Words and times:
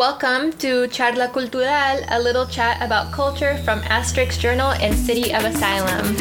Welcome 0.00 0.52
to 0.60 0.88
Charla 0.88 1.30
Cultural, 1.30 2.00
a 2.08 2.18
little 2.18 2.46
chat 2.46 2.80
about 2.80 3.12
culture 3.12 3.58
from 3.64 3.82
Asterix 3.82 4.38
Journal 4.38 4.72
and 4.80 4.94
City 4.96 5.34
of 5.34 5.44
Asylum. 5.44 6.16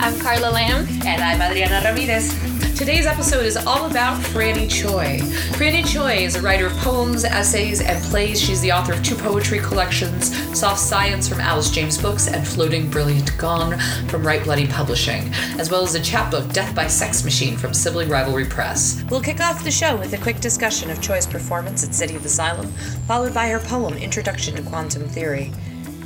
I'm 0.00 0.18
Carla 0.20 0.50
Lamb. 0.50 0.88
And 1.04 1.20
I'm 1.20 1.42
Adriana 1.42 1.82
Ramirez. 1.84 2.49
Today's 2.80 3.04
episode 3.04 3.44
is 3.44 3.58
all 3.58 3.90
about 3.90 4.18
Franny 4.22 4.66
Choi. 4.66 5.18
Franny 5.58 5.86
Choi 5.86 6.24
is 6.24 6.36
a 6.36 6.40
writer 6.40 6.64
of 6.64 6.72
poems, 6.78 7.24
essays, 7.24 7.82
and 7.82 8.02
plays. 8.04 8.40
She's 8.40 8.62
the 8.62 8.72
author 8.72 8.94
of 8.94 9.04
two 9.04 9.16
poetry 9.16 9.58
collections 9.58 10.34
Soft 10.58 10.80
Science 10.80 11.28
from 11.28 11.40
Alice 11.40 11.70
James 11.70 12.00
Books 12.00 12.26
and 12.26 12.48
Floating 12.48 12.88
Brilliant 12.88 13.36
Gone 13.36 13.78
from 14.08 14.26
Write 14.26 14.44
Bloody 14.44 14.66
Publishing, 14.66 15.30
as 15.58 15.70
well 15.70 15.82
as 15.82 15.94
a 15.94 16.00
chapbook, 16.00 16.54
Death 16.54 16.74
by 16.74 16.86
Sex 16.86 17.22
Machine 17.22 17.58
from 17.58 17.74
Sibling 17.74 18.08
Rivalry 18.08 18.46
Press. 18.46 19.04
We'll 19.10 19.20
kick 19.20 19.40
off 19.40 19.62
the 19.62 19.70
show 19.70 19.94
with 19.98 20.14
a 20.14 20.18
quick 20.18 20.40
discussion 20.40 20.90
of 20.90 21.02
Choi's 21.02 21.26
performance 21.26 21.86
at 21.86 21.94
City 21.94 22.16
of 22.16 22.24
Asylum, 22.24 22.68
followed 23.06 23.34
by 23.34 23.50
her 23.50 23.60
poem, 23.60 23.98
Introduction 23.98 24.56
to 24.56 24.62
Quantum 24.62 25.06
Theory. 25.06 25.52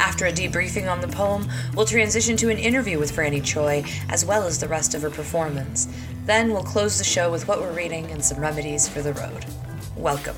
After 0.01 0.27
a 0.27 0.33
debriefing 0.33 0.91
on 0.91 1.01
the 1.01 1.07
poem, 1.07 1.49
we'll 1.77 1.87
transition 1.87 2.37
to 2.39 2.51
an 2.51 2.59
interview 2.59 2.99
with 2.99 3.13
Franny 3.13 3.43
Choi, 3.45 3.85
as 4.09 4.25
well 4.25 4.43
as 4.43 4.59
the 4.59 4.67
rest 4.67 4.97
of 4.97 5.03
her 5.03 5.11
performance. 5.11 5.87
Then 6.25 6.53
we'll 6.53 6.63
close 6.63 6.99
the 6.99 7.05
show 7.05 7.31
with 7.31 7.47
what 7.49 7.61
we're 7.61 7.73
reading 7.73 8.11
and 8.11 8.25
some 8.25 8.39
remedies 8.41 8.89
for 8.89 9.03
the 9.03 9.13
road. 9.15 9.45
Welcome. 9.97 10.37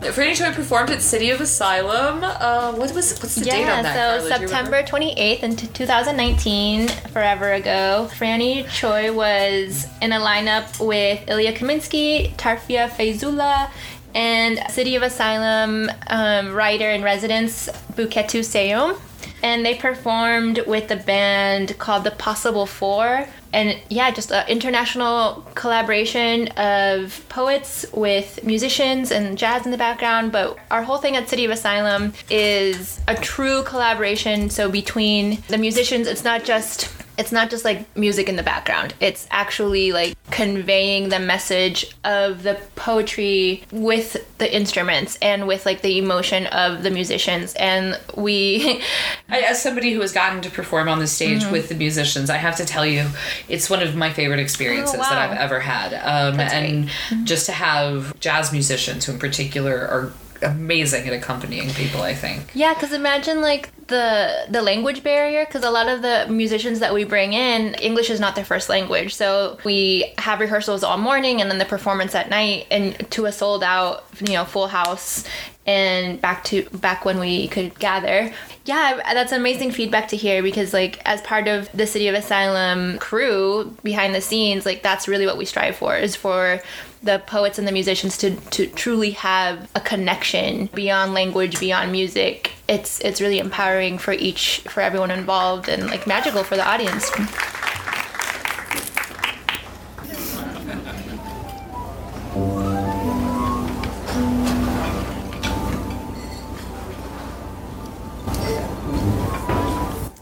Franny 0.00 0.36
Choi 0.36 0.52
performed 0.52 0.90
at 0.90 1.00
City 1.00 1.30
of 1.30 1.40
Asylum. 1.40 2.22
Uh, 2.22 2.72
what 2.72 2.92
was 2.94 3.18
what's 3.22 3.36
the 3.36 3.44
date 3.46 3.60
Yeah, 3.60 3.78
on 3.78 3.82
that? 3.84 4.20
so 4.20 4.28
Carla? 4.28 4.38
September 4.38 4.82
28th 4.82 5.42
in 5.42 5.56
t- 5.56 5.66
2019, 5.68 6.88
forever 6.88 7.54
ago, 7.54 8.10
Franny 8.12 8.68
Choi 8.68 9.10
was 9.12 9.86
in 10.02 10.12
a 10.12 10.18
lineup 10.20 10.84
with 10.84 11.26
Ilya 11.26 11.54
Kaminsky, 11.54 12.34
Tarfia 12.36 12.90
Faizullah, 12.90 13.70
and 14.14 14.60
City 14.70 14.94
of 14.94 15.02
Asylum 15.02 15.90
um, 16.08 16.52
writer 16.52 16.90
in 16.90 17.02
residence 17.02 17.70
Buketu 17.94 18.40
Seyom. 18.40 19.00
And 19.42 19.64
they 19.64 19.74
performed 19.74 20.60
with 20.66 20.90
a 20.90 20.96
band 20.96 21.78
called 21.78 22.04
The 22.04 22.10
Possible 22.10 22.66
Four. 22.66 23.26
And 23.54 23.78
yeah, 23.88 24.10
just 24.10 24.32
an 24.32 24.46
international 24.48 25.46
collaboration 25.54 26.48
of 26.56 27.24
poets 27.28 27.86
with 27.92 28.44
musicians 28.44 29.12
and 29.12 29.38
jazz 29.38 29.64
in 29.64 29.70
the 29.70 29.78
background. 29.78 30.32
But 30.32 30.58
our 30.72 30.82
whole 30.82 30.98
thing 30.98 31.14
at 31.14 31.28
City 31.28 31.44
of 31.44 31.52
Asylum 31.52 32.14
is 32.28 33.00
a 33.06 33.14
true 33.14 33.62
collaboration. 33.62 34.50
So 34.50 34.68
between 34.68 35.40
the 35.46 35.56
musicians, 35.56 36.08
it's 36.08 36.24
not 36.24 36.42
just 36.42 36.90
it's 37.16 37.30
not 37.32 37.50
just 37.50 37.64
like 37.64 37.96
music 37.96 38.28
in 38.28 38.36
the 38.36 38.42
background. 38.42 38.94
It's 39.00 39.26
actually 39.30 39.92
like 39.92 40.16
conveying 40.30 41.08
the 41.10 41.18
message 41.20 41.86
of 42.04 42.42
the 42.42 42.58
poetry 42.76 43.62
with 43.70 44.16
the 44.38 44.54
instruments 44.54 45.16
and 45.22 45.46
with 45.46 45.64
like 45.66 45.82
the 45.82 45.98
emotion 45.98 46.46
of 46.48 46.82
the 46.82 46.90
musicians. 46.90 47.54
And 47.54 47.98
we 48.16 48.80
I, 49.28 49.40
as 49.40 49.62
somebody 49.62 49.92
who 49.92 50.00
has 50.00 50.12
gotten 50.12 50.40
to 50.42 50.50
perform 50.50 50.88
on 50.88 50.98
the 50.98 51.06
stage 51.06 51.42
Mm-hmm. 51.42 51.52
with 51.52 51.68
the 51.68 51.74
musicians, 51.74 52.30
I 52.30 52.36
have 52.36 52.56
to 52.56 52.64
tell 52.64 52.84
you, 52.86 53.06
it's 53.48 53.68
one 53.70 53.82
of 53.82 53.96
my 53.96 54.12
favorite 54.12 54.40
experiences 54.40 54.94
Oh, 54.96 54.98
wow. 54.98 55.08
that 55.10 55.18
I've 55.30 55.38
ever 55.38 55.60
had. 55.60 55.94
Um, 55.94 56.38
and 56.40 56.84
great. 56.84 56.94
Mm-hmm. 57.10 57.24
just 57.24 57.46
to 57.46 57.52
have 57.52 58.18
jazz 58.20 58.52
musicians, 58.52 59.04
who 59.04 59.12
in 59.12 59.18
particular 59.18 59.76
are 59.88 60.12
amazing 60.44 61.06
at 61.08 61.12
accompanying 61.12 61.70
people, 61.70 62.02
I 62.02 62.14
think. 62.14 62.50
Yeah, 62.54 62.74
because 62.74 62.92
imagine 62.92 63.40
like 63.40 63.70
the 63.86 64.46
the 64.48 64.62
language 64.62 65.02
barrier. 65.02 65.44
Because 65.44 65.64
a 65.64 65.70
lot 65.70 65.88
of 65.88 66.02
the 66.02 66.26
musicians 66.28 66.80
that 66.80 66.94
we 66.94 67.04
bring 67.04 67.32
in, 67.32 67.74
English 67.74 68.10
is 68.10 68.20
not 68.20 68.34
their 68.34 68.44
first 68.44 68.68
language. 68.68 69.14
So 69.14 69.58
we 69.64 70.12
have 70.18 70.40
rehearsals 70.40 70.84
all 70.84 70.98
morning, 70.98 71.40
and 71.40 71.50
then 71.50 71.58
the 71.58 71.64
performance 71.64 72.14
at 72.14 72.28
night, 72.30 72.66
and 72.70 73.10
to 73.12 73.26
a 73.26 73.32
sold 73.32 73.62
out, 73.62 74.04
you 74.20 74.34
know, 74.34 74.44
full 74.44 74.68
house, 74.68 75.24
and 75.66 76.20
back 76.20 76.44
to 76.44 76.64
back 76.70 77.04
when 77.04 77.18
we 77.18 77.48
could 77.48 77.78
gather. 77.78 78.32
Yeah, 78.66 79.00
that's 79.12 79.32
amazing 79.32 79.72
feedback 79.72 80.08
to 80.08 80.16
hear 80.16 80.42
because 80.42 80.72
like 80.72 81.00
as 81.04 81.20
part 81.22 81.48
of 81.48 81.70
the 81.72 81.86
City 81.86 82.08
of 82.08 82.14
Asylum 82.14 82.98
crew 82.98 83.76
behind 83.82 84.14
the 84.14 84.20
scenes, 84.20 84.64
like 84.64 84.82
that's 84.82 85.08
really 85.08 85.26
what 85.26 85.36
we 85.36 85.44
strive 85.44 85.76
for 85.76 85.96
is 85.96 86.16
for 86.16 86.60
the 87.04 87.22
poets 87.26 87.58
and 87.58 87.68
the 87.68 87.72
musicians 87.72 88.16
to, 88.16 88.34
to 88.50 88.66
truly 88.66 89.10
have 89.10 89.70
a 89.74 89.80
connection 89.80 90.66
beyond 90.74 91.12
language, 91.12 91.60
beyond 91.60 91.92
music. 91.92 92.52
It's 92.66 92.98
it's 93.00 93.20
really 93.20 93.38
empowering 93.38 93.98
for 93.98 94.12
each 94.12 94.60
for 94.60 94.80
everyone 94.80 95.10
involved 95.10 95.68
and 95.68 95.86
like 95.86 96.06
magical 96.06 96.42
for 96.42 96.56
the 96.56 96.66
audience. 96.66 97.10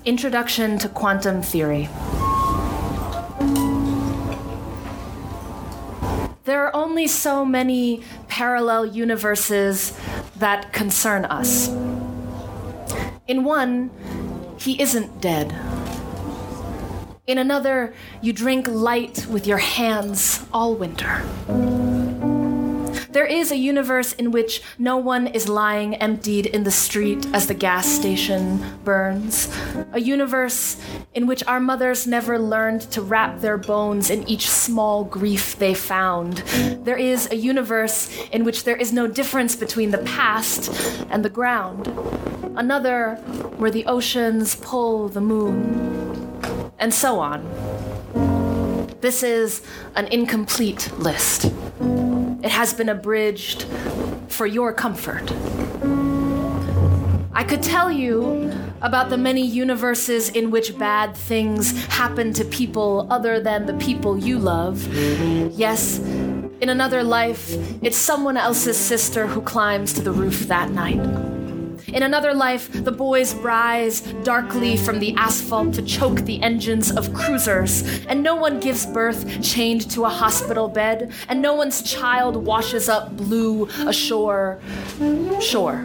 Introduction 0.04 0.78
to 0.78 0.88
Quantum 0.88 1.42
Theory. 1.42 1.88
There 6.44 6.64
are 6.66 6.74
only 6.74 7.06
so 7.06 7.44
many 7.44 8.02
parallel 8.26 8.86
universes 8.86 9.96
that 10.36 10.72
concern 10.72 11.24
us. 11.24 11.68
In 13.28 13.44
one, 13.44 13.90
he 14.58 14.80
isn't 14.82 15.20
dead. 15.20 15.54
In 17.28 17.38
another, 17.38 17.94
you 18.20 18.32
drink 18.32 18.66
light 18.66 19.26
with 19.26 19.46
your 19.46 19.58
hands 19.58 20.44
all 20.52 20.74
winter. 20.74 21.22
There 23.12 23.26
is 23.26 23.52
a 23.52 23.56
universe 23.56 24.14
in 24.14 24.30
which 24.30 24.62
no 24.78 24.96
one 24.96 25.26
is 25.26 25.46
lying 25.46 25.96
emptied 25.96 26.46
in 26.46 26.64
the 26.64 26.70
street 26.70 27.26
as 27.34 27.46
the 27.46 27.52
gas 27.52 27.86
station 27.86 28.64
burns. 28.84 29.54
A 29.92 30.00
universe 30.00 30.80
in 31.12 31.26
which 31.26 31.44
our 31.46 31.60
mothers 31.60 32.06
never 32.06 32.38
learned 32.38 32.80
to 32.92 33.02
wrap 33.02 33.40
their 33.40 33.58
bones 33.58 34.08
in 34.08 34.26
each 34.26 34.48
small 34.48 35.04
grief 35.04 35.58
they 35.58 35.74
found. 35.74 36.38
There 36.86 36.96
is 36.96 37.30
a 37.30 37.36
universe 37.36 38.08
in 38.32 38.44
which 38.44 38.64
there 38.64 38.76
is 38.76 38.94
no 38.94 39.06
difference 39.06 39.56
between 39.56 39.90
the 39.90 39.98
past 39.98 40.72
and 41.10 41.22
the 41.22 41.28
ground. 41.28 41.88
Another 42.56 43.16
where 43.58 43.70
the 43.70 43.84
oceans 43.84 44.56
pull 44.56 45.08
the 45.08 45.20
moon. 45.20 46.72
And 46.78 46.94
so 46.94 47.20
on. 47.20 47.44
This 49.02 49.22
is 49.22 49.60
an 49.96 50.06
incomplete 50.06 50.90
list. 50.96 51.52
It 52.42 52.50
has 52.50 52.74
been 52.74 52.88
abridged 52.88 53.66
for 54.28 54.46
your 54.46 54.72
comfort. 54.72 55.32
I 57.32 57.44
could 57.44 57.62
tell 57.62 57.90
you 57.90 58.52
about 58.82 59.10
the 59.10 59.16
many 59.16 59.46
universes 59.46 60.28
in 60.28 60.50
which 60.50 60.76
bad 60.76 61.16
things 61.16 61.86
happen 61.86 62.32
to 62.34 62.44
people 62.44 63.06
other 63.10 63.40
than 63.40 63.66
the 63.66 63.74
people 63.74 64.18
you 64.18 64.38
love. 64.38 64.86
Yes, 65.56 65.98
in 65.98 66.68
another 66.68 67.02
life, 67.02 67.56
it's 67.82 67.96
someone 67.96 68.36
else's 68.36 68.76
sister 68.76 69.26
who 69.26 69.40
climbs 69.42 69.92
to 69.94 70.02
the 70.02 70.12
roof 70.12 70.40
that 70.48 70.70
night. 70.70 71.00
In 71.92 72.02
another 72.02 72.32
life, 72.32 72.72
the 72.72 72.90
boys 72.90 73.34
rise 73.34 74.00
darkly 74.24 74.78
from 74.78 74.98
the 74.98 75.14
asphalt 75.18 75.74
to 75.74 75.82
choke 75.82 76.22
the 76.22 76.42
engines 76.42 76.90
of 76.90 77.12
cruisers, 77.12 77.82
and 78.06 78.22
no 78.22 78.34
one 78.34 78.60
gives 78.60 78.86
birth 78.86 79.42
chained 79.42 79.90
to 79.90 80.04
a 80.04 80.08
hospital 80.08 80.68
bed, 80.68 81.12
and 81.28 81.42
no 81.42 81.52
one's 81.54 81.82
child 81.82 82.36
washes 82.36 82.88
up 82.88 83.14
blue 83.16 83.68
ashore. 83.86 84.58
Sure. 85.40 85.84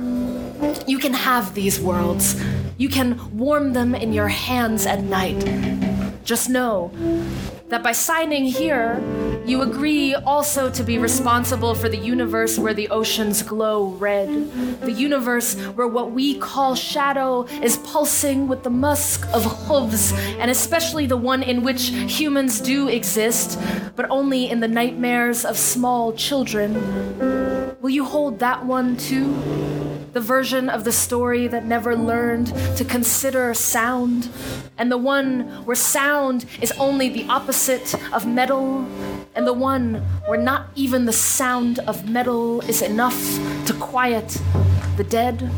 You 0.87 0.97
can 0.97 1.13
have 1.13 1.53
these 1.53 1.79
worlds. 1.79 2.41
You 2.77 2.87
can 2.87 3.37
warm 3.37 3.73
them 3.73 3.93
in 3.93 4.13
your 4.13 4.29
hands 4.29 4.85
at 4.85 5.03
night. 5.03 5.43
Just 6.23 6.49
know 6.49 6.91
that 7.69 7.83
by 7.83 7.91
signing 7.91 8.45
here, 8.45 9.01
you 9.45 9.61
agree 9.61 10.13
also 10.13 10.69
to 10.69 10.83
be 10.83 10.97
responsible 10.97 11.75
for 11.75 11.89
the 11.89 11.97
universe 11.97 12.57
where 12.57 12.73
the 12.73 12.89
oceans 12.89 13.41
glow 13.41 13.87
red. 13.87 14.29
The 14.81 14.91
universe 14.91 15.55
where 15.75 15.87
what 15.87 16.11
we 16.11 16.37
call 16.39 16.75
shadow 16.75 17.43
is 17.61 17.77
pulsing 17.77 18.47
with 18.47 18.63
the 18.63 18.69
musk 18.69 19.27
of 19.33 19.43
hooves, 19.67 20.13
and 20.39 20.49
especially 20.49 21.07
the 21.07 21.17
one 21.17 21.43
in 21.43 21.63
which 21.63 21.89
humans 21.89 22.61
do 22.61 22.87
exist, 22.87 23.59
but 23.95 24.09
only 24.09 24.49
in 24.49 24.59
the 24.61 24.67
nightmares 24.67 25.43
of 25.43 25.57
small 25.57 26.13
children. 26.13 27.77
Will 27.81 27.89
you 27.89 28.05
hold 28.05 28.39
that 28.39 28.65
one 28.65 28.97
too? 28.97 29.76
The 30.17 30.23
version 30.23 30.67
of 30.67 30.83
the 30.83 30.91
story 30.91 31.47
that 31.47 31.65
never 31.65 31.95
learned 31.95 32.47
to 32.77 32.83
consider 32.83 33.53
sound, 33.53 34.29
and 34.75 34.91
the 34.91 34.97
one 34.97 35.41
where 35.63 35.75
sound 35.75 36.45
is 36.59 36.71
only 36.79 37.07
the 37.07 37.27
opposite 37.29 37.93
of 38.11 38.25
metal, 38.25 38.83
and 39.35 39.45
the 39.45 39.53
one 39.53 40.01
where 40.25 40.41
not 40.41 40.69
even 40.73 41.05
the 41.05 41.13
sound 41.13 41.77
of 41.85 42.09
metal 42.09 42.61
is 42.61 42.81
enough 42.81 43.21
to 43.67 43.75
quiet 43.75 44.41
the 44.95 45.03
dead. 45.03 45.51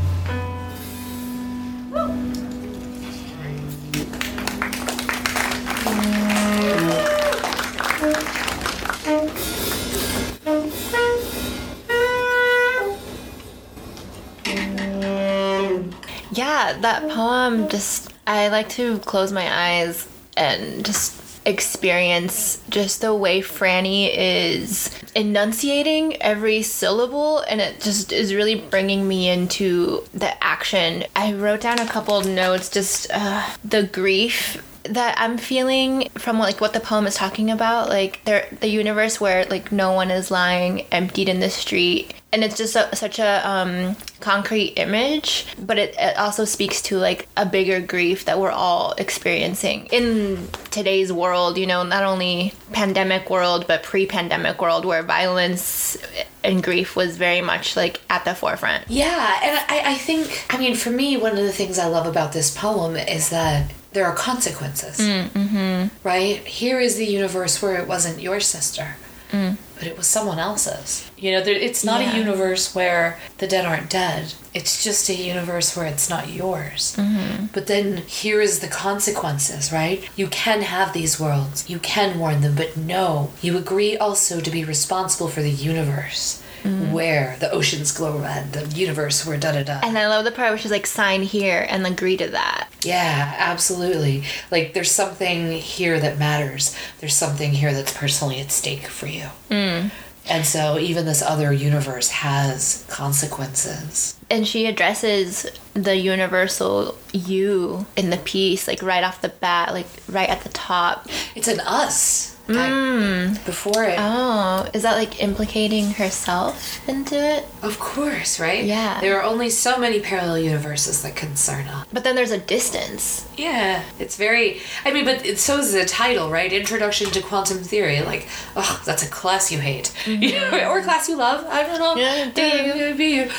Yeah, 16.40 16.78
that 16.80 17.10
poem 17.10 17.68
just 17.68 18.14
I 18.26 18.48
like 18.48 18.70
to 18.70 19.00
close 19.00 19.34
my 19.34 19.48
eyes 19.52 20.08
and 20.38 20.86
just 20.86 21.22
experience 21.46 22.64
just 22.70 23.02
the 23.02 23.14
way 23.14 23.42
Franny 23.42 24.10
is 24.16 24.90
enunciating 25.16 26.22
every 26.22 26.62
syllable 26.62 27.40
and 27.40 27.60
it 27.60 27.82
just 27.82 28.14
is 28.14 28.34
really 28.34 28.56
bringing 28.56 29.06
me 29.06 29.30
into 29.30 30.06
the 30.14 30.42
action. 30.42 31.04
I 31.14 31.34
wrote 31.34 31.60
down 31.62 31.80
a 31.80 31.88
couple 31.88 32.22
notes 32.22 32.70
just 32.70 33.08
uh, 33.14 33.46
the 33.66 33.84
grief 33.84 34.64
that 34.84 35.16
I'm 35.20 35.38
feeling 35.38 36.08
from 36.18 36.40
like 36.40 36.62
what 36.62 36.72
the 36.72 36.80
poem 36.80 37.06
is 37.06 37.16
talking 37.16 37.52
about, 37.52 37.90
like 37.90 38.24
the 38.24 38.70
universe 38.70 39.20
where 39.20 39.44
like 39.46 39.74
no 39.74 39.92
one 39.92 40.10
is 40.10 40.32
lying 40.32 40.82
emptied 40.92 41.28
in 41.28 41.42
the 41.42 41.50
street, 41.50 42.14
and 42.31 42.44
it's 42.44 42.58
just 42.58 42.76
a, 42.76 42.96
such 42.96 43.20
a 43.20 43.48
um, 43.48 43.96
concrete 44.20 44.74
image, 44.78 45.48
but 45.60 45.78
it, 45.78 45.96
it 45.98 46.18
also 46.18 46.46
speaks 46.46 46.81
to 46.84 46.98
like 46.98 47.28
a 47.36 47.46
bigger 47.46 47.81
grief 47.81 48.26
that 48.26 48.40
we're 48.40 48.52
all 48.52 48.94
experiencing 48.98 49.88
in 49.92 50.48
today's 50.70 51.12
world. 51.12 51.58
You 51.58 51.66
know, 51.66 51.84
not 51.84 52.04
only 52.04 52.54
pandemic 52.72 53.30
world 53.30 53.66
but 53.68 53.81
pre-pandemic 53.84 54.62
world 54.62 54.86
where 54.86 55.02
violence 55.02 55.98
and 56.44 56.64
grief 56.64 56.96
was 56.96 57.18
very 57.18 57.42
much 57.42 57.76
like 57.76 58.00
at 58.10 58.26
the 58.26 58.36
forefront. 58.36 58.86
Yeah, 58.88 59.40
and 59.44 59.58
I, 59.68 59.94
I 59.94 59.96
think, 59.96 60.46
I 60.50 60.58
mean, 60.58 60.76
for 60.76 60.92
me, 60.92 61.18
one 61.18 61.31
of 61.31 61.44
the 61.44 61.52
things 61.52 61.80
I 61.80 61.88
love 61.88 62.06
about 62.06 62.31
this 62.34 62.56
poem 62.56 62.96
is 62.96 63.30
that 63.30 63.72
there 63.94 64.06
are 64.06 64.16
consequences. 64.16 65.00
Mm, 65.00 65.30
mm-hmm. 65.30 66.08
Right? 66.08 66.38
Here 66.46 66.80
is 66.80 66.98
the 66.98 67.06
universe 67.06 67.62
where 67.62 67.78
it 67.78 67.88
wasn't 67.88 68.22
your 68.22 68.40
sister, 68.40 68.98
mm. 69.31 69.58
But 69.80 69.88
it 69.88 69.98
was 69.98 70.06
someone 70.08 70.38
else's. 70.40 71.10
You 71.18 71.31
know, 71.31 71.42
there, 71.44 71.56
it's 71.56 71.84
not 71.86 72.02
Yeah. 72.02 72.14
a 72.14 72.18
universe 72.18 72.76
where 72.76 73.18
the 73.40 73.48
dead 73.48 73.66
aren't 73.66 73.90
dead. 73.90 74.34
It's 74.54 74.84
just 74.84 75.10
a 75.10 75.16
universe 75.16 75.76
where 75.76 75.86
it's 75.86 76.10
not 76.10 76.30
yours. 76.30 76.94
Mm-hmm. 76.98 77.46
But 77.54 77.68
then 77.68 77.98
here 78.06 78.42
is 78.42 78.60
the 78.60 78.68
consequences, 78.68 79.72
right? 79.72 80.04
You 80.18 80.28
can 80.28 80.62
have 80.64 80.92
these 80.94 81.20
worlds, 81.20 81.70
you 81.70 81.80
can 81.80 82.20
warn 82.20 82.42
them, 82.42 82.56
but 82.56 82.76
no, 82.76 83.31
you 83.42 83.58
agree 83.58 83.98
also 83.98 84.42
to 84.42 84.52
be 84.52 84.64
responsible 84.66 85.30
for 85.30 85.42
the 85.42 85.50
universe. 85.52 86.44
Where 86.64 87.38
the 87.40 87.52
oceans 87.52 87.92
glow 87.92 88.18
red, 88.18 88.54
the 88.54 88.66
universe 88.76 89.26
where 89.26 89.38
da 89.38 89.52
da 89.54 89.64
da. 89.64 89.80
And 89.84 89.98
I 89.98 90.08
love 90.08 90.26
the 90.26 90.32
part 90.32 90.50
where 90.52 90.58
she's 90.58 90.72
like 90.72 90.86
sign 90.88 91.22
here 91.24 91.66
and 91.70 91.86
agree 91.88 92.18
to 92.18 92.28
that. 92.30 92.70
Yeah, 92.84 93.36
absolutely. 93.38 94.24
Like 94.52 94.74
there's 94.74 94.92
something 94.92 95.52
here 95.54 96.00
that 96.00 96.18
matters. 96.18 96.76
There's 97.00 97.16
something 97.16 97.52
here 97.52 97.74
that's 97.74 97.96
personally 97.96 98.40
at 98.40 98.52
stake 98.52 98.88
for 98.88 99.08
you. 99.08 99.28
Mm. 99.50 99.92
And 100.30 100.46
so 100.46 100.78
even 100.78 101.06
this 101.06 101.22
other 101.24 101.52
universe 101.52 102.10
has 102.10 102.86
consequences. 102.90 104.16
and 104.30 104.48
she 104.48 104.66
addresses 104.68 105.48
the 105.74 105.96
universal 105.96 106.96
you 107.14 107.86
in 107.96 108.10
the 108.12 108.18
piece 108.18 108.68
like 108.68 108.82
right 108.84 109.04
off 109.04 109.22
the 109.22 109.30
bat 109.30 109.74
like 109.74 109.88
right 110.08 110.30
at 110.30 110.42
the 110.42 110.50
top 110.50 111.08
It's 111.36 111.48
an 111.48 111.60
us. 111.62 112.36
I- 112.57 113.38
before 113.46 113.84
it. 113.84 113.96
oh 114.00 114.68
is 114.74 114.81
that 114.84 114.96
like 114.98 115.22
implicating 115.22 115.92
herself 115.92 116.88
into 116.90 117.16
it 117.16 117.46
of 117.62 117.78
course, 117.78 118.40
right? 118.40 118.63
Yeah. 118.63 119.01
There 119.01 119.19
are 119.19 119.24
only 119.24 119.50
so 119.50 119.78
many 119.78 120.00
parallel 120.00 120.40
universes 120.40 121.01
that 121.04 121.16
concern 121.18 121.68
us. 121.68 121.86
but 121.92 122.06
then 122.06 122.16
there's 122.16 122.31
a 122.31 122.38
distance 122.40 123.28
Yeah, 123.38 123.84
it's 124.00 124.16
very. 124.16 124.62
I 124.86 124.92
mean, 124.94 125.04
but 125.06 125.25
it, 125.25 125.40
so 125.40 125.57
is 125.60 125.74
the 125.74 125.86
title, 125.86 126.30
right? 126.30 126.51
Introduction 126.51 127.10
to 127.12 127.22
Quantum 127.22 127.57
Theory. 127.60 128.01
Like, 128.01 128.28
oh, 128.56 128.81
that's 128.86 129.04
a 129.04 129.10
class 129.10 129.52
you 129.52 129.60
hate, 129.60 129.94
know, 130.07 130.69
or 130.72 130.81
class 130.81 131.07
you 131.10 131.16
love. 131.18 131.45
I 131.50 131.63
don't 131.63 131.80
know. 131.80 131.95
Yeah, 131.95 132.31
do 132.31 132.42
you? 132.42 132.95
Be 132.95 133.06
you. 133.18 133.30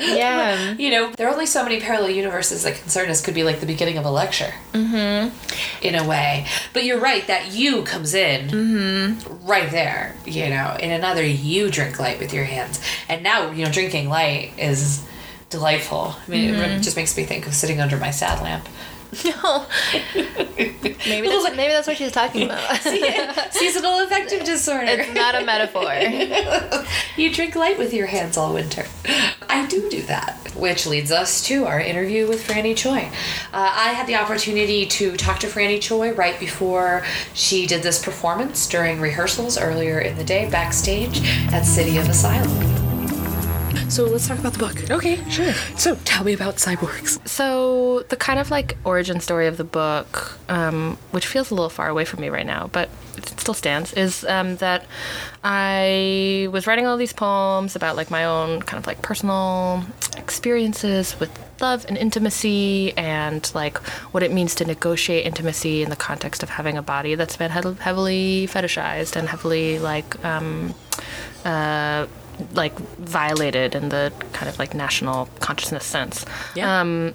yeah 0.00 0.72
You 0.78 0.90
know, 0.90 1.10
there 1.16 1.26
are 1.28 1.32
only 1.32 1.46
so 1.46 1.62
many 1.62 1.80
parallel 1.80 2.10
universes 2.10 2.62
that 2.64 2.76
concern 2.76 3.08
us. 3.10 3.20
Could 3.24 3.34
be 3.34 3.42
like 3.44 3.58
the 3.60 3.66
beginning 3.66 3.98
of 3.98 4.04
a 4.04 4.10
lecture. 4.10 4.52
Mm-hmm. 4.72 5.86
In 5.86 5.94
a 5.96 6.06
way, 6.06 6.46
but 6.72 6.84
you're 6.84 7.00
right. 7.00 7.26
That 7.26 7.33
you 7.50 7.82
comes 7.82 8.14
in 8.14 8.48
mm-hmm. 8.48 9.46
right 9.46 9.70
there. 9.70 10.14
You 10.24 10.50
know, 10.50 10.76
in 10.80 10.90
another, 10.90 11.24
you 11.24 11.70
drink 11.70 11.98
light 11.98 12.18
with 12.18 12.32
your 12.32 12.44
hands, 12.44 12.80
and 13.08 13.22
now 13.22 13.50
you 13.50 13.64
know 13.64 13.70
drinking 13.70 14.08
light 14.08 14.52
is 14.58 15.06
delightful. 15.50 16.16
I 16.26 16.30
mean, 16.30 16.54
it 16.54 16.80
just 16.80 16.96
makes 16.96 17.16
me 17.16 17.24
think 17.24 17.46
of 17.46 17.54
sitting 17.54 17.80
under 17.80 17.96
my 17.96 18.10
sad 18.10 18.42
lamp. 18.42 18.68
no 19.24 19.66
maybe 20.14 21.28
that's, 21.28 21.56
maybe 21.56 21.72
that's 21.72 21.86
what 21.86 21.96
she's 21.96 22.10
talking 22.10 22.42
about 22.46 22.80
Seasonal 23.52 24.00
affective 24.00 24.44
disorder. 24.44 24.86
it's 24.86 25.14
not 25.14 25.36
a 25.36 25.44
metaphor 25.44 25.92
you 27.16 27.32
drink 27.32 27.54
light 27.54 27.78
with 27.78 27.94
your 27.94 28.06
hands 28.06 28.36
all 28.36 28.52
winter. 28.52 28.86
I 29.48 29.66
do 29.66 29.88
do 29.88 30.02
that. 30.02 30.43
Which 30.56 30.86
leads 30.86 31.10
us 31.10 31.44
to 31.46 31.66
our 31.66 31.80
interview 31.80 32.28
with 32.28 32.46
Franny 32.46 32.76
Choi. 32.76 33.10
Uh, 33.52 33.72
I 33.74 33.92
had 33.92 34.06
the 34.06 34.16
opportunity 34.16 34.86
to 34.86 35.16
talk 35.16 35.40
to 35.40 35.46
Franny 35.46 35.80
Choi 35.80 36.12
right 36.12 36.38
before 36.38 37.04
she 37.32 37.66
did 37.66 37.82
this 37.82 38.02
performance 38.02 38.68
during 38.68 39.00
rehearsals 39.00 39.58
earlier 39.58 40.00
in 40.00 40.16
the 40.16 40.24
day 40.24 40.48
backstage 40.48 41.20
at 41.52 41.62
City 41.62 41.98
of 41.98 42.08
Asylum. 42.08 42.73
So 43.94 44.06
let's 44.06 44.26
talk 44.26 44.40
about 44.40 44.54
the 44.54 44.58
book. 44.58 44.90
Okay, 44.90 45.22
sure. 45.30 45.52
So 45.78 45.94
tell 46.04 46.24
me 46.24 46.32
about 46.32 46.56
cyborgs. 46.56 47.24
So 47.28 48.00
the 48.08 48.16
kind 48.16 48.40
of 48.40 48.50
like 48.50 48.76
origin 48.82 49.20
story 49.20 49.46
of 49.46 49.56
the 49.56 49.62
book, 49.62 50.36
um, 50.48 50.98
which 51.12 51.28
feels 51.28 51.52
a 51.52 51.54
little 51.54 51.70
far 51.70 51.88
away 51.88 52.04
from 52.04 52.20
me 52.20 52.28
right 52.28 52.44
now, 52.44 52.68
but 52.72 52.88
it 53.16 53.28
still 53.38 53.54
stands, 53.54 53.92
is 53.92 54.24
um, 54.24 54.56
that 54.56 54.84
I 55.44 56.48
was 56.50 56.66
writing 56.66 56.88
all 56.88 56.96
these 56.96 57.12
poems 57.12 57.76
about 57.76 57.94
like 57.94 58.10
my 58.10 58.24
own 58.24 58.62
kind 58.62 58.80
of 58.80 58.88
like 58.88 59.00
personal 59.00 59.84
experiences 60.16 61.14
with 61.20 61.30
love 61.60 61.86
and 61.86 61.96
intimacy 61.96 62.92
and 62.96 63.48
like 63.54 63.78
what 64.12 64.24
it 64.24 64.32
means 64.32 64.56
to 64.56 64.64
negotiate 64.64 65.24
intimacy 65.24 65.84
in 65.84 65.90
the 65.90 65.94
context 65.94 66.42
of 66.42 66.50
having 66.50 66.76
a 66.76 66.82
body 66.82 67.14
that's 67.14 67.36
been 67.36 67.52
heav- 67.52 67.78
heavily 67.78 68.48
fetishized 68.50 69.14
and 69.14 69.28
heavily 69.28 69.78
like 69.78 70.24
um, 70.24 70.74
uh, 71.44 72.08
like 72.52 72.76
violated 72.98 73.74
in 73.74 73.88
the 73.90 74.12
kind 74.32 74.48
of 74.48 74.58
like 74.58 74.74
national 74.74 75.28
consciousness 75.40 75.84
sense 75.84 76.24
Yeah. 76.54 76.80
um, 76.80 77.14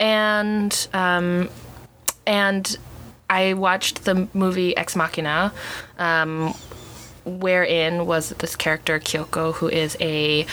and 0.00 0.88
um, 0.92 1.48
and 2.26 2.76
I 3.30 3.54
watched 3.54 4.04
the 4.04 4.28
movie 4.32 4.76
Ex 4.76 4.94
Machina, 4.96 5.52
um, 5.98 6.54
wherein 7.24 8.06
was 8.06 8.30
this 8.30 8.56
character 8.56 8.98
Kyoko, 9.00 9.54
who 9.54 9.68
is 9.68 9.96
a 10.00 10.46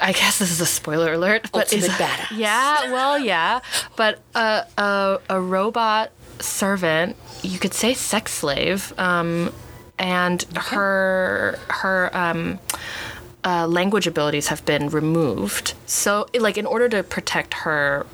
I 0.00 0.12
guess 0.12 0.38
this 0.38 0.50
is 0.50 0.60
a 0.60 0.66
spoiler 0.66 1.14
alert, 1.14 1.50
but 1.52 1.72
is 1.72 1.88
Ultimate 1.88 2.06
badass. 2.08 2.26
yeah, 2.38 2.92
well, 2.92 3.18
yeah, 3.18 3.60
but 3.96 4.20
a 4.34 4.66
a, 4.78 5.18
a 5.30 5.40
robot 5.40 6.10
servant, 6.38 7.16
you 7.42 7.58
could 7.58 7.74
say 7.74 7.94
sex 7.94 8.32
slave, 8.32 8.92
um, 8.98 9.52
and 10.02 10.42
her 10.56 11.58
her 11.68 12.10
um, 12.12 12.58
uh, 13.44 13.66
language 13.66 14.06
abilities 14.06 14.48
have 14.48 14.64
been 14.66 14.88
removed. 14.88 15.74
So, 15.86 16.26
like, 16.38 16.58
in 16.58 16.66
order 16.66 16.88
to 16.90 17.02
protect 17.02 17.54
her 17.54 18.04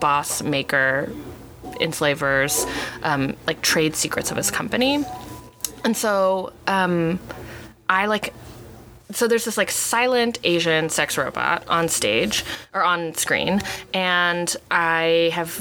boss 0.00 0.42
maker 0.42 1.10
enslavers, 1.80 2.66
um, 3.04 3.36
like 3.46 3.62
trade 3.62 3.94
secrets 3.94 4.30
of 4.32 4.36
his 4.36 4.50
company, 4.50 5.04
and 5.84 5.96
so 5.96 6.52
um, 6.66 7.18
I 7.88 8.06
like. 8.06 8.34
So 9.10 9.26
there's 9.26 9.44
this 9.44 9.56
like 9.56 9.70
silent 9.70 10.38
Asian 10.44 10.90
sex 10.90 11.16
robot 11.16 11.66
on 11.68 11.88
stage 11.88 12.44
or 12.74 12.84
on 12.84 13.14
screen, 13.14 13.60
and 13.94 14.54
I 14.70 15.30
have 15.32 15.58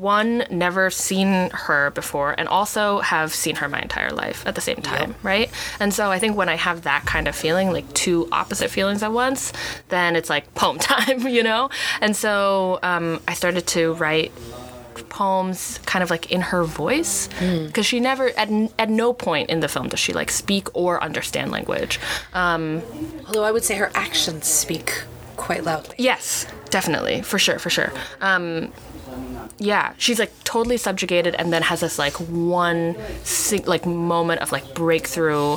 one 0.00 0.44
never 0.50 0.90
seen 0.90 1.50
her 1.50 1.90
before, 1.92 2.34
and 2.36 2.48
also 2.48 2.98
have 3.00 3.32
seen 3.32 3.56
her 3.56 3.68
my 3.68 3.80
entire 3.80 4.10
life 4.10 4.44
at 4.46 4.56
the 4.56 4.60
same 4.60 4.82
time, 4.82 5.14
right? 5.22 5.50
And 5.78 5.94
so 5.94 6.10
I 6.10 6.18
think 6.18 6.36
when 6.36 6.48
I 6.48 6.56
have 6.56 6.82
that 6.82 7.04
kind 7.06 7.28
of 7.28 7.36
feeling, 7.36 7.70
like 7.72 7.92
two 7.94 8.28
opposite 8.32 8.70
feelings 8.70 9.02
at 9.02 9.12
once, 9.12 9.52
then 9.88 10.16
it's 10.16 10.28
like 10.28 10.52
poem 10.54 10.78
time, 10.80 11.28
you 11.28 11.42
know. 11.42 11.70
And 12.00 12.16
so 12.16 12.80
um, 12.82 13.20
I 13.28 13.34
started 13.34 13.66
to 13.68 13.94
write 13.94 14.32
poems 15.08 15.78
kind 15.86 16.02
of 16.02 16.10
like 16.10 16.30
in 16.32 16.40
her 16.40 16.64
voice. 16.64 17.28
Because 17.40 17.86
she 17.86 18.00
never 18.00 18.30
at, 18.36 18.48
at 18.78 18.88
no 18.90 19.12
point 19.12 19.50
in 19.50 19.60
the 19.60 19.68
film 19.68 19.88
does 19.88 20.00
she 20.00 20.12
like 20.12 20.30
speak 20.30 20.68
or 20.74 21.02
understand 21.02 21.50
language. 21.50 22.00
Um, 22.34 22.82
Although 23.26 23.44
I 23.44 23.52
would 23.52 23.64
say 23.64 23.74
her 23.76 23.90
actions 23.94 24.46
speak 24.46 25.02
quite 25.36 25.64
loudly. 25.64 25.94
yes 25.98 26.46
definitely. 26.70 27.22
For 27.22 27.38
sure 27.38 27.58
for 27.58 27.70
sure. 27.70 27.92
Um, 28.20 28.72
yeah 29.58 29.92
she's 29.98 30.18
like 30.18 30.32
totally 30.44 30.76
subjugated 30.76 31.34
and 31.34 31.52
then 31.52 31.62
has 31.62 31.80
this 31.80 31.98
like 31.98 32.14
one 32.14 32.94
like 33.66 33.84
moment 33.86 34.40
of 34.40 34.52
like 34.52 34.74
breakthrough 34.74 35.56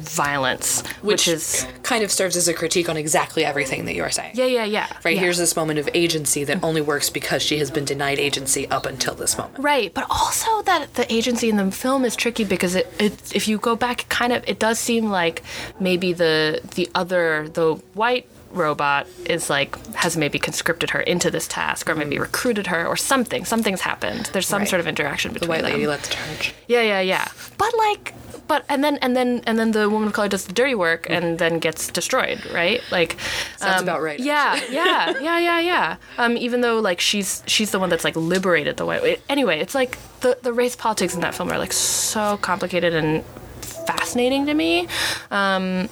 violence 0.00 0.86
which, 1.02 1.26
is 1.28 1.66
kind 1.82 2.04
of 2.04 2.10
serves 2.10 2.36
as 2.36 2.48
a 2.48 2.54
critique 2.54 2.88
on 2.88 2.96
exactly 2.96 3.44
everything 3.44 3.84
that 3.86 3.94
you 3.94 4.02
are 4.02 4.10
saying. 4.10 4.30
yeah 4.34 4.44
yeah 4.44 4.64
yeah 4.64 4.86
Right, 5.04 5.14
yeah. 5.14 5.20
here's 5.20 5.38
this 5.38 5.56
moment 5.56 5.78
of 5.78 5.88
agency 5.94 6.44
that 6.44 6.62
only 6.62 6.80
works 6.80 7.10
because 7.10 7.42
she 7.42 7.58
has 7.58 7.70
been 7.70 7.84
denied 7.84 8.18
agency 8.18 8.68
up 8.68 8.86
until 8.86 9.14
this 9.14 9.36
moment. 9.38 9.58
Right, 9.58 9.92
but 9.92 10.06
also 10.10 10.62
that 10.62 10.94
the 10.94 11.10
agency 11.12 11.48
in 11.48 11.56
the 11.56 11.70
film 11.70 12.04
is 12.04 12.16
tricky 12.16 12.44
because 12.44 12.74
it, 12.74 12.92
it 12.98 13.34
if 13.34 13.48
you 13.48 13.58
go 13.58 13.76
back, 13.76 14.08
kind 14.08 14.32
of 14.32 14.44
it 14.46 14.58
does 14.58 14.78
seem 14.78 15.10
like 15.10 15.42
maybe 15.80 16.12
the 16.12 16.60
the 16.74 16.90
other 16.94 17.48
the 17.48 17.74
white 17.94 18.28
robot 18.50 19.06
is 19.26 19.50
like 19.50 19.76
has 19.94 20.16
maybe 20.16 20.38
conscripted 20.38 20.90
her 20.90 21.00
into 21.00 21.30
this 21.30 21.46
task 21.48 21.88
or 21.88 21.94
maybe 21.94 22.18
recruited 22.18 22.66
her 22.68 22.86
or 22.86 22.96
something. 22.96 23.44
Something's 23.44 23.82
happened. 23.82 24.30
There's 24.32 24.46
some 24.46 24.60
Right. 24.60 24.68
sort 24.68 24.80
of 24.80 24.86
interaction 24.86 25.32
between 25.32 25.48
The 25.48 25.52
white 25.52 25.62
them. 25.62 25.72
lady 25.72 25.86
led 25.86 26.00
the 26.00 26.08
charge. 26.14 26.54
yeah 26.66 26.82
yeah 26.82 27.00
yeah. 27.00 27.28
But 27.58 27.72
like 27.76 28.14
but 28.46 28.64
and 28.70 28.82
then 28.82 28.96
and 29.02 29.14
then 29.14 29.42
and 29.46 29.58
then 29.58 29.72
the 29.72 29.90
woman 29.90 30.08
of 30.08 30.14
color 30.14 30.28
does 30.28 30.46
the 30.46 30.54
dirty 30.54 30.74
work 30.74 31.06
and 31.10 31.38
then 31.38 31.58
gets 31.58 31.88
destroyed 31.88 32.40
right? 32.50 32.80
Like 32.90 33.16
Sounds 33.58 33.82
um, 33.82 33.84
about 33.84 34.00
right, 34.00 34.18
yeah 34.18 34.58
yeah 34.70 35.18
yeah 35.20 35.38
yeah 35.38 35.60
yeah 35.60 35.96
um 36.16 36.36
even 36.38 36.62
though 36.62 36.78
like 36.80 36.98
she's 37.00 37.42
she's 37.46 37.70
the 37.72 37.78
one 37.78 37.90
that's 37.90 38.04
like 38.04 38.16
liberated 38.16 38.78
the 38.78 38.86
white 38.86 39.04
it, 39.04 39.20
anyway 39.28 39.60
it's 39.60 39.74
like 39.74 39.98
the 40.20 40.38
the 40.42 40.52
race 40.54 40.74
politics 40.76 41.14
in 41.14 41.20
that 41.20 41.34
film 41.34 41.50
are 41.52 41.58
like 41.58 41.74
so 41.74 42.38
complicated 42.38 42.94
and 42.94 43.22
fascinating 43.60 44.46
to 44.46 44.54
me. 44.54 44.88
Um 45.30 45.88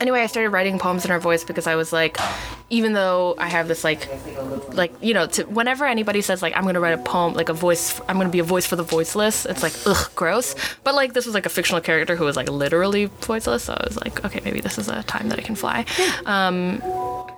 anyway 0.00 0.20
i 0.20 0.26
started 0.26 0.50
writing 0.50 0.78
poems 0.78 1.04
in 1.04 1.10
her 1.10 1.18
voice 1.18 1.44
because 1.44 1.66
i 1.66 1.74
was 1.74 1.92
like 1.92 2.18
even 2.70 2.92
though 2.92 3.34
i 3.38 3.48
have 3.48 3.68
this 3.68 3.84
like 3.84 4.08
like 4.72 4.92
you 5.00 5.14
know 5.14 5.26
to, 5.26 5.44
whenever 5.44 5.84
anybody 5.84 6.20
says 6.20 6.42
like 6.42 6.56
i'm 6.56 6.64
gonna 6.64 6.80
write 6.80 6.98
a 6.98 7.02
poem 7.02 7.34
like 7.34 7.48
a 7.48 7.54
voice 7.54 8.00
i'm 8.08 8.16
gonna 8.16 8.28
be 8.28 8.38
a 8.38 8.44
voice 8.44 8.66
for 8.66 8.76
the 8.76 8.82
voiceless 8.82 9.46
it's 9.46 9.62
like 9.62 9.72
ugh 9.86 10.10
gross. 10.14 10.54
But 10.84 10.94
like 10.94 11.12
this 11.12 11.26
was 11.26 11.34
like 11.34 11.46
a 11.46 11.50
fictional 11.50 11.80
character 11.80 12.16
who 12.16 12.24
was 12.24 12.36
like 12.36 12.48
literally 12.48 13.06
voiceless 13.06 13.64
so 13.64 13.74
i 13.74 13.84
was 13.86 13.96
like 13.96 14.24
okay 14.24 14.40
maybe 14.44 14.60
this 14.60 14.78
is 14.78 14.88
a 14.88 15.02
time 15.04 15.28
that 15.28 15.38
i 15.38 15.42
can 15.42 15.54
fly. 15.54 15.84
Um 16.26 16.82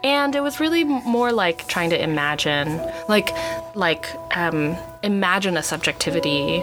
and 0.05 0.35
it 0.35 0.41
was 0.41 0.61
really 0.61 0.85
more 0.85 1.33
like 1.33 1.67
trying 1.69 1.91
to 1.91 2.03
imagine 2.03 2.81
like 3.09 3.31
like 3.75 4.07
um 4.37 4.77
imagine 5.03 5.57
a 5.57 5.63
subjectivity 5.63 6.63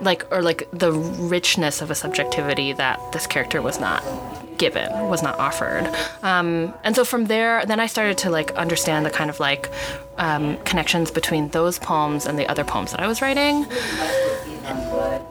like 0.00 0.26
or 0.30 0.42
like 0.42 0.68
the 0.72 0.92
richness 0.92 1.80
of 1.80 1.90
a 1.90 1.94
subjectivity 1.94 2.72
that 2.72 3.00
this 3.12 3.26
character 3.26 3.62
was 3.62 3.80
not 3.80 4.02
given 4.58 4.90
was 5.08 5.22
not 5.22 5.38
offered. 5.38 5.92
Um, 6.22 6.74
and 6.84 6.94
so 6.94 7.04
from 7.04 7.26
there 7.26 7.64
then 7.66 7.80
i 7.80 7.86
started 7.86 8.18
to 8.18 8.30
like 8.30 8.50
understand 8.52 9.06
the 9.06 9.10
kind 9.10 9.30
of 9.30 9.40
like 9.40 9.70
um, 10.18 10.56
connections 10.64 11.10
between 11.10 11.48
those 11.48 11.78
poems 11.78 12.26
and 12.26 12.38
the 12.38 12.46
other 12.48 12.64
poems 12.64 12.90
that 12.92 13.00
i 13.00 13.06
was 13.06 13.20
writing 13.22 13.66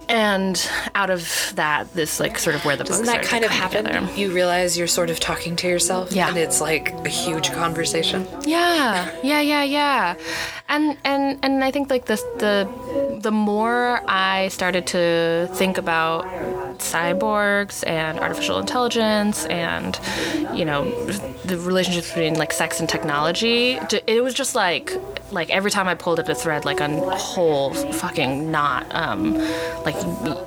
and 0.10 0.70
out 0.96 1.10
of 1.10 1.52
that 1.56 1.92
this 1.94 2.20
like 2.20 2.38
sort 2.38 2.56
of 2.56 2.64
where 2.66 2.76
the 2.76 2.84
Doesn't 2.84 3.06
that 3.06 3.24
kind 3.24 3.44
of 3.46 3.52
happen? 3.52 3.86
together. 3.86 4.10
You 4.16 4.32
realize 4.32 4.78
you're 4.78 4.88
sort 4.88 5.10
of 5.10 5.20
talking 5.20 5.56
to 5.58 5.68
yourself, 5.68 6.12
Yeah. 6.12 6.28
and 6.30 6.38
it's 6.38 6.62
like 6.62 6.92
a 7.06 7.10
huge 7.10 7.52
conversation. 7.52 8.28
Yeah, 8.46 9.10
yeah, 9.24 9.42
yeah, 9.42 9.64
yeah. 9.64 10.16
And 10.70 10.98
and 11.04 11.40
and 11.44 11.64
I 11.64 11.72
think 11.72 11.90
like 11.90 12.06
this 12.06 12.22
the 12.38 12.68
the 13.22 13.32
more 13.32 14.02
I 14.08 14.48
started 14.50 14.88
to 14.88 15.48
think 15.54 15.78
about 15.78 16.26
cyborgs 16.80 17.84
and 17.88 18.20
artificial 18.20 18.60
intelligence 18.60 19.46
and 19.46 20.00
you 20.54 20.66
know 20.66 20.84
the 21.46 21.58
relationships 21.60 22.10
between 22.10 22.36
like 22.36 22.52
sex 22.52 22.80
and 22.80 22.90
technology 22.90 23.80
it 24.08 24.24
was 24.24 24.34
just 24.34 24.56
like 24.56 24.92
like 25.32 25.50
every 25.50 25.72
time 25.72 25.88
I 25.88 25.96
pulled 25.96 26.20
at 26.20 26.28
a 26.30 26.36
thread 26.36 26.66
like 26.66 26.80
a 26.80 26.90
whole 27.16 27.74
fucking 27.74 28.52
knot 28.52 28.86
um 28.94 29.36
like 29.86 29.96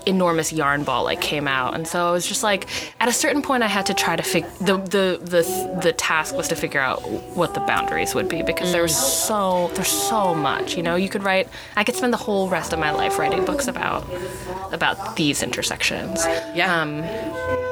enormous 0.06 0.52
yarn 0.52 0.85
ball 0.85 1.04
like 1.04 1.21
came 1.21 1.47
out. 1.49 1.75
And 1.75 1.87
so 1.87 2.09
it 2.09 2.12
was 2.12 2.26
just 2.26 2.42
like 2.42 2.66
at 3.00 3.09
a 3.09 3.12
certain 3.12 3.42
point 3.42 3.62
I 3.62 3.66
had 3.68 3.87
to 3.87 3.95
try 3.95 4.16
to 4.16 4.23
figure 4.23 4.50
the 4.61 4.76
the 4.78 5.21
the 5.23 5.80
the 5.83 5.92
task 5.92 6.35
was 6.37 6.49
to 6.49 6.56
figure 6.56 6.80
out 6.80 7.00
what 7.37 7.54
the 7.54 7.61
boundaries 7.61 8.14
would 8.14 8.28
be 8.28 8.42
because 8.42 8.73
there 8.73 8.83
was 8.83 8.97
so 8.97 9.71
there's 9.75 9.88
so 9.88 10.35
much 10.35 10.76
you 10.76 10.83
know? 10.83 10.97
You 10.97 11.09
could 11.09 11.23
write 11.23 11.49
I 11.76 11.85
could 11.85 11.95
spend 11.95 12.12
the 12.12 12.18
whole 12.18 12.49
rest 12.49 12.73
of 12.73 12.78
my 12.78 12.90
life 12.90 13.18
writing 13.18 13.45
books 13.45 13.68
about 13.68 14.06
about 14.73 15.16
these 15.16 15.42
intersections. 15.42 16.25
Yeah. 16.54 16.80
um 16.80 17.02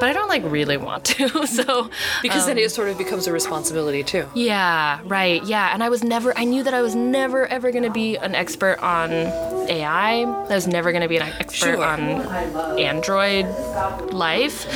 but 0.05 0.11
I 0.11 0.13
don't 0.13 0.29
like 0.29 0.43
really 0.45 0.77
want 0.77 1.03
to 1.17 1.47
so 1.47 1.89
Because 2.21 2.45
then 2.47 2.59
it 2.59 2.71
sort 2.71 2.91
of 2.91 2.99
becomes 2.99 3.27
a 3.27 3.33
responsibility 3.33 4.03
too. 4.03 4.29
yeah, 4.35 5.01
right. 5.05 5.43
Yeah, 5.45 5.71
and 5.73 5.83
I 5.83 5.89
was 5.89 6.05
never. 6.05 6.37
I 6.37 6.45
knew 6.45 6.63
that 6.63 6.75
I 6.75 6.83
was 6.83 6.95
never 6.95 7.47
ever 7.47 7.71
going 7.73 7.85
to 7.85 7.91
be 7.91 8.17
an 8.17 8.35
expert 8.35 8.79
on 8.81 9.11
AI. 9.11 10.13
I 10.25 10.55
was 10.55 10.67
never 10.67 10.93
going 10.93 11.01
to 11.01 11.09
be 11.09 11.17
an 11.17 11.33
expert 11.41 11.77
Sure. 11.77 11.83
on 11.83 12.01
Android 12.79 13.47
life, 14.13 14.67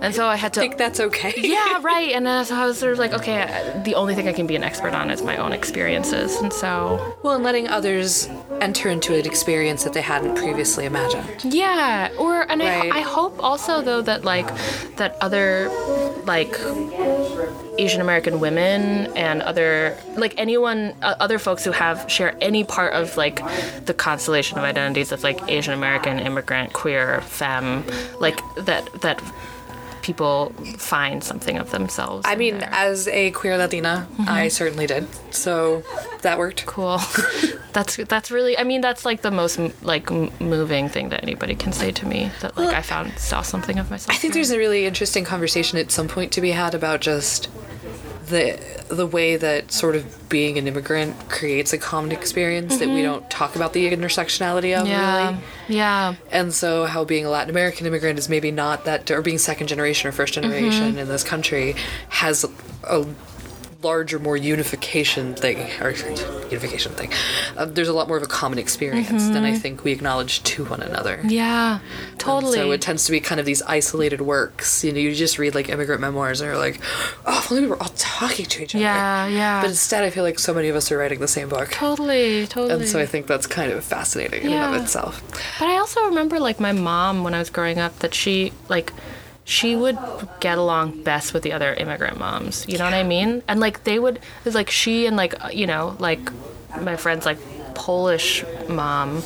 and 0.00 0.14
so 0.14 0.26
I 0.26 0.36
had 0.36 0.52
to. 0.54 0.60
I 0.60 0.62
think 0.62 0.76
that's 0.78 1.00
okay. 1.00 1.34
yeah, 1.56 1.80
right. 1.82 2.12
And 2.12 2.28
uh, 2.28 2.44
so 2.44 2.54
I 2.54 2.66
was 2.66 2.78
sort 2.78 2.92
of 2.92 2.98
like, 3.00 3.12
okay, 3.14 3.80
the 3.84 3.96
only 3.96 4.14
thing 4.14 4.28
I 4.28 4.32
can 4.32 4.46
be 4.46 4.54
an 4.54 4.62
expert 4.62 4.94
on 4.94 5.10
is 5.10 5.22
my 5.22 5.36
own 5.38 5.52
experiences, 5.52 6.36
and 6.40 6.52
so 6.52 7.16
Well, 7.24 7.34
and 7.34 7.42
letting 7.42 7.66
others 7.68 8.28
enter 8.60 8.88
into 8.90 9.14
an 9.18 9.26
experience 9.26 9.82
that 9.82 9.92
they 9.92 10.02
hadn't 10.02 10.36
previously 10.36 10.84
imagined. 10.84 11.26
Yeah, 11.44 12.10
or 12.16 12.42
and 12.48 12.60
Right. 12.60 12.92
I, 12.92 12.98
I 12.98 13.00
hope 13.00 13.42
also 13.42 13.82
though 13.82 14.02
that 14.02 14.24
like 14.24 14.48
that 14.96 15.16
other 15.20 15.68
like 16.24 16.54
Asian 17.78 18.00
American 18.00 18.40
women 18.40 19.14
and 19.16 19.42
other 19.42 19.96
like 20.16 20.34
anyone 20.38 20.94
uh, 21.02 21.14
other 21.20 21.38
folks 21.38 21.64
who 21.64 21.72
have 21.72 22.10
share 22.10 22.36
any 22.40 22.64
part 22.64 22.94
of 22.94 23.16
like 23.16 23.40
the 23.84 23.94
constellation 23.94 24.58
of 24.58 24.64
identities 24.64 25.12
of 25.12 25.22
like 25.22 25.40
Asian 25.48 25.72
American, 25.74 26.18
immigrant, 26.18 26.72
queer, 26.72 27.20
femme, 27.22 27.84
like 28.20 28.40
that 28.56 28.86
that 29.00 29.22
people 30.02 30.50
find 30.78 31.22
something 31.22 31.56
of 31.58 31.70
themselves. 31.70 32.26
I 32.28 32.36
mean, 32.36 32.62
as 32.62 33.08
a 33.08 33.30
queer 33.30 33.56
Latina, 33.56 34.06
I 34.18 34.22
mm-hmm. 34.22 34.48
certainly 34.48 34.86
did. 34.86 35.06
So 35.32 35.82
that 36.22 36.38
worked. 36.38 36.66
cool. 36.66 37.00
that's 37.72 37.96
that's 37.96 38.30
really. 38.30 38.58
I 38.58 38.64
mean, 38.64 38.80
that's 38.80 39.04
like 39.04 39.22
the 39.22 39.30
most 39.30 39.58
like 39.82 40.10
moving 40.40 40.88
thing 40.88 41.08
that 41.10 41.22
anybody 41.22 41.54
can 41.54 41.72
say 41.72 41.92
to 41.92 42.06
me. 42.06 42.30
That 42.40 42.56
like 42.56 42.74
I 42.74 42.82
found 42.82 43.18
saw 43.18 43.42
something 43.42 43.78
of 43.78 43.90
myself. 43.90 44.14
I 44.14 44.18
think 44.18 44.34
there's 44.34 44.50
a 44.50 44.58
really 44.58 44.86
interesting 44.86 45.24
conversation 45.24 45.78
at 45.78 45.90
some 45.90 46.08
point 46.08 46.32
to 46.32 46.40
be 46.40 46.50
had 46.50 46.74
about 46.74 47.00
just 47.00 47.48
the 48.26 48.58
the 48.88 49.06
way 49.06 49.36
that 49.36 49.72
sort 49.72 49.96
of 49.96 50.28
being 50.28 50.58
an 50.58 50.68
immigrant 50.68 51.28
creates 51.28 51.72
a 51.72 51.78
common 51.78 52.12
experience 52.12 52.78
that 52.78 52.88
we 52.88 52.96
mm-hmm. 52.96 53.04
don't 53.04 53.30
talk 53.30 53.56
about 53.56 53.72
the 53.72 53.90
intersectionality 53.90 54.78
of 54.78 54.86
Yeah. 54.86 55.30
really. 55.30 55.42
Yeah. 55.68 56.14
And 56.30 56.52
so 56.52 56.86
how 56.86 57.04
being 57.04 57.24
a 57.24 57.30
Latin 57.30 57.50
American 57.50 57.86
immigrant 57.86 58.18
is 58.18 58.28
maybe 58.28 58.50
not 58.50 58.84
that 58.84 59.10
or 59.10 59.22
being 59.22 59.38
second 59.38 59.66
generation 59.66 60.08
or 60.08 60.12
first 60.12 60.34
mm-hmm. 60.34 60.50
generation 60.50 60.98
in 60.98 61.08
this 61.08 61.24
country 61.24 61.74
has 62.10 62.44
a 62.84 63.06
larger, 63.82 64.18
more 64.18 64.36
unification 64.36 65.34
thing, 65.34 65.58
or 65.80 65.90
unification 65.90 66.92
thing. 66.92 67.10
Uh, 67.56 67.64
there's 67.64 67.88
a 67.88 67.92
lot 67.92 68.08
more 68.08 68.16
of 68.16 68.22
a 68.22 68.26
common 68.26 68.58
experience 68.58 69.28
than 69.28 69.44
I 69.44 69.56
think 69.56 69.84
we 69.84 69.92
acknowledge 69.92 70.42
to 70.44 70.64
one 70.64 70.80
another. 70.82 71.20
Yeah. 71.24 71.80
Totally. 72.18 72.56
So 72.58 72.70
it 72.70 72.80
tends 72.80 73.04
to 73.06 73.12
be 73.12 73.20
kind 73.20 73.40
of 73.40 73.46
these 73.46 73.62
isolated 73.62 74.20
works. 74.20 74.84
You 74.84 74.92
know, 74.92 74.98
you 74.98 75.14
just 75.14 75.38
read 75.38 75.54
like 75.54 75.68
immigrant 75.68 76.00
memoirs 76.00 76.40
and 76.40 76.48
you're 76.48 76.58
like, 76.58 76.80
oh, 77.26 77.38
if 77.38 77.50
only 77.50 77.64
we 77.64 77.68
were 77.70 77.82
all 77.82 77.92
talking 77.96 78.46
to 78.46 78.62
each 78.62 78.74
other. 78.74 78.82
yeah. 78.82 79.26
Yeah. 79.26 79.60
But 79.60 79.70
instead, 79.70 80.04
I 80.04 80.10
feel 80.10 80.24
like 80.24 80.38
so 80.38 80.54
many 80.54 80.68
of 80.68 80.76
us 80.76 80.90
are 80.92 80.98
writing 80.98 81.20
the 81.20 81.28
same 81.28 81.48
book. 81.48 81.70
totally. 81.70 82.46
Totally. 82.46 82.72
And 82.80 82.88
so 82.88 82.98
I 82.98 83.06
think 83.06 83.26
that's 83.26 83.46
kind 83.46 83.72
of 83.72 83.84
fascinating 83.84 84.42
in 84.42 84.52
and 84.52 84.74
of 84.76 84.82
itself. 84.82 85.22
But 85.58 85.68
I 85.68 85.76
also 85.78 86.04
remember 86.04 86.38
like 86.38 86.60
my 86.60 86.72
mom 86.72 87.24
when 87.24 87.34
I 87.34 87.38
was 87.38 87.50
growing 87.50 87.78
up 87.78 87.98
that 88.00 88.14
she 88.14 88.52
like 88.68 88.92
she 89.44 89.74
would 89.76 89.98
get 90.40 90.58
along 90.58 91.02
best 91.02 91.34
with 91.34 91.42
the 91.42 91.52
other 91.52 91.74
immigrant 91.74 92.18
moms. 92.18 92.66
You 92.68 92.78
know 92.78 92.84
what 92.84 92.94
I 92.94 93.02
mean? 93.02 93.42
And 93.48 93.60
like 93.60 93.84
they 93.84 93.98
would 93.98 94.16
it 94.16 94.44
was 94.44 94.54
like 94.54 94.70
she 94.70 95.06
and 95.06 95.16
like 95.16 95.34
you 95.52 95.66
know 95.66 95.96
like 95.98 96.20
my 96.80 96.96
friends 96.96 97.26
like 97.26 97.38
Polish 97.74 98.44
mom 98.68 99.22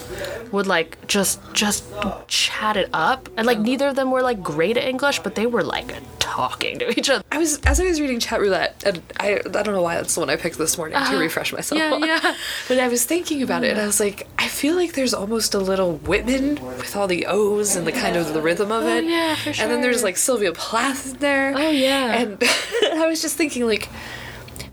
would 0.52 0.66
like 0.66 1.06
just 1.06 1.40
just 1.52 1.84
chat 2.28 2.76
it 2.76 2.88
up 2.92 3.28
and 3.36 3.46
like 3.46 3.58
neither 3.58 3.88
of 3.88 3.96
them 3.96 4.10
were 4.10 4.22
like 4.22 4.42
great 4.42 4.76
at 4.76 4.84
English 4.84 5.20
but 5.20 5.34
they 5.34 5.46
were 5.46 5.62
like 5.62 5.94
talking 6.36 6.78
to 6.78 6.98
each 6.98 7.08
other. 7.08 7.24
I 7.32 7.38
was 7.38 7.60
as 7.60 7.80
I 7.80 7.84
was 7.84 8.00
reading 8.00 8.20
Chat 8.20 8.40
Roulette, 8.40 8.82
and 8.84 9.00
I 9.18 9.36
I 9.38 9.62
don't 9.62 9.74
know 9.74 9.80
why 9.82 9.94
that's 9.96 10.14
the 10.14 10.20
one 10.20 10.28
I 10.28 10.36
picked 10.36 10.58
this 10.58 10.76
morning 10.76 10.98
to 11.10 11.16
refresh 11.16 11.52
myself. 11.52 11.80
Uh-huh. 11.80 11.96
Yeah, 12.04 12.20
yeah. 12.22 12.34
But 12.68 12.78
I 12.78 12.88
was 12.88 13.04
thinking 13.04 13.42
about 13.42 13.64
it, 13.64 13.70
and 13.70 13.80
I 13.80 13.86
was 13.86 14.00
like, 14.00 14.26
I 14.38 14.48
feel 14.48 14.74
like 14.74 14.92
there's 14.92 15.14
almost 15.14 15.54
a 15.54 15.58
little 15.58 15.96
Whitman 15.98 16.56
with 16.76 16.94
all 16.96 17.06
the 17.06 17.26
O's 17.26 17.76
and 17.76 17.86
the 17.86 17.92
kind 17.92 18.16
of 18.16 18.34
the 18.34 18.42
rhythm 18.42 18.70
of 18.72 18.84
it. 18.84 19.04
Oh, 19.04 19.08
yeah, 19.08 19.34
for 19.36 19.52
sure. 19.52 19.62
And 19.62 19.72
then 19.72 19.80
there's 19.82 20.02
like 20.02 20.16
Sylvia 20.16 20.52
Plath 20.52 21.12
in 21.12 21.18
there. 21.18 21.54
Oh, 21.56 21.70
yeah. 21.70 22.18
And 22.20 22.42
I 23.02 23.06
was 23.06 23.22
just 23.22 23.36
thinking 23.36 23.64
like. 23.66 23.88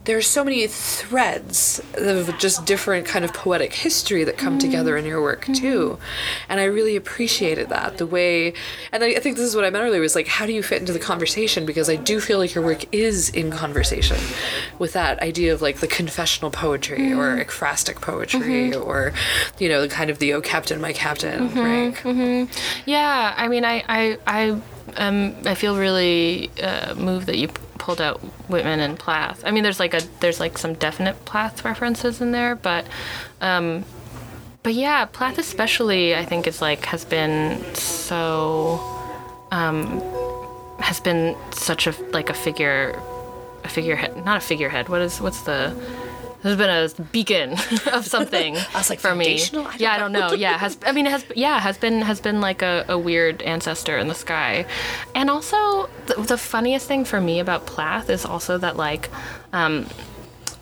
There's 0.05 0.27
so 0.27 0.43
many 0.43 0.67
threads 0.67 1.81
of 1.95 2.37
just 2.37 2.65
different 2.65 3.05
kind 3.05 3.23
of 3.23 3.33
poetic 3.33 3.73
history 3.73 4.23
that 4.25 4.37
come 4.37 4.59
together 4.59 4.97
in 4.97 5.05
your 5.05 5.21
work 5.21 5.43
mm-hmm. 5.43 5.53
too, 5.53 5.97
and 6.49 6.59
I 6.59 6.65
really 6.65 6.95
appreciated 6.95 7.69
that 7.69 7.97
the 7.97 8.05
way. 8.05 8.53
And 8.91 9.03
I, 9.03 9.11
I 9.11 9.19
think 9.19 9.37
this 9.37 9.45
is 9.45 9.55
what 9.55 9.63
I 9.63 9.69
meant 9.69 9.85
earlier 9.85 10.01
was 10.01 10.15
like, 10.15 10.27
how 10.27 10.45
do 10.45 10.53
you 10.53 10.61
fit 10.61 10.81
into 10.81 10.93
the 10.93 10.99
conversation? 10.99 11.65
Because 11.65 11.89
I 11.89 11.95
do 11.95 12.19
feel 12.19 12.37
like 12.37 12.53
your 12.53 12.63
work 12.63 12.85
is 12.93 13.29
in 13.29 13.51
conversation 13.51 14.17
with 14.79 14.93
that 14.93 15.21
idea 15.21 15.53
of 15.53 15.61
like 15.61 15.77
the 15.77 15.87
confessional 15.87 16.51
poetry 16.51 16.99
mm-hmm. 16.99 17.19
or 17.19 17.43
ekphrastic 17.43 18.01
poetry 18.01 18.71
mm-hmm. 18.71 18.81
or, 18.81 19.13
you 19.59 19.69
know, 19.69 19.81
the 19.81 19.87
kind 19.87 20.09
of 20.09 20.19
the 20.19 20.33
"Oh 20.33 20.41
Captain, 20.41 20.81
My 20.81 20.93
Captain," 20.93 21.53
right? 21.55 22.47
Yeah, 22.85 23.33
I 23.37 23.47
mean, 23.47 23.63
I, 23.65 23.83
I, 23.87 24.17
I, 24.27 24.61
um, 24.97 25.35
I 25.45 25.55
feel 25.55 25.77
really 25.77 26.51
uh, 26.61 26.93
moved 26.95 27.27
that 27.27 27.37
you 27.37 27.47
pulled 27.83 27.99
out 27.99 28.21
Whitman 28.47 28.79
and 28.79 28.97
Plath. 28.97 29.43
I 29.45 29.51
mean, 29.51 29.61
there's 29.61 29.79
like 29.79 29.93
a, 29.93 29.99
there's 30.21 30.39
like 30.39 30.57
some 30.57 30.73
definite 30.75 31.25
Plath 31.25 31.65
references 31.65 32.21
in 32.21 32.31
there, 32.31 32.55
but, 32.55 32.87
um, 33.41 33.83
but 34.63 34.73
yeah, 34.73 35.03
Plath 35.03 35.37
especially, 35.37 36.15
I 36.15 36.23
think 36.23 36.47
is 36.47 36.61
like 36.61 36.85
has 36.85 37.03
been 37.03 37.61
so, 37.75 38.79
um, 39.51 40.01
has 40.79 41.01
been 41.01 41.35
such 41.51 41.85
a 41.85 41.93
like 42.13 42.29
a 42.29 42.33
figure, 42.33 42.97
a 43.65 43.67
figurehead, 43.67 44.23
not 44.23 44.37
a 44.37 44.39
figurehead. 44.39 44.87
What 44.87 45.01
is 45.01 45.19
what's 45.19 45.41
the 45.41 45.75
has 46.43 46.57
been 46.57 46.69
a 46.69 47.03
beacon 47.11 47.53
of 47.93 48.05
something 48.05 48.57
I 48.73 48.77
was 48.77 48.89
like, 48.89 48.99
for 48.99 49.15
me. 49.15 49.41
I 49.41 49.75
yeah, 49.77 49.93
I 49.93 49.97
don't 49.97 50.11
know. 50.11 50.33
Yeah, 50.33 50.57
has 50.57 50.77
I 50.85 50.91
mean 50.91 51.07
it 51.07 51.11
has 51.11 51.25
yeah 51.35 51.59
has 51.59 51.77
been 51.77 52.01
has 52.01 52.19
been 52.19 52.41
like 52.41 52.61
a, 52.61 52.85
a 52.87 52.97
weird 52.97 53.41
ancestor 53.41 53.97
in 53.97 54.07
the 54.07 54.15
sky, 54.15 54.65
and 55.15 55.29
also 55.29 55.89
the, 56.07 56.15
the 56.15 56.37
funniest 56.37 56.87
thing 56.87 57.05
for 57.05 57.19
me 57.21 57.39
about 57.39 57.65
Plath 57.65 58.09
is 58.09 58.25
also 58.25 58.57
that 58.57 58.77
like. 58.77 59.09
Um, 59.53 59.87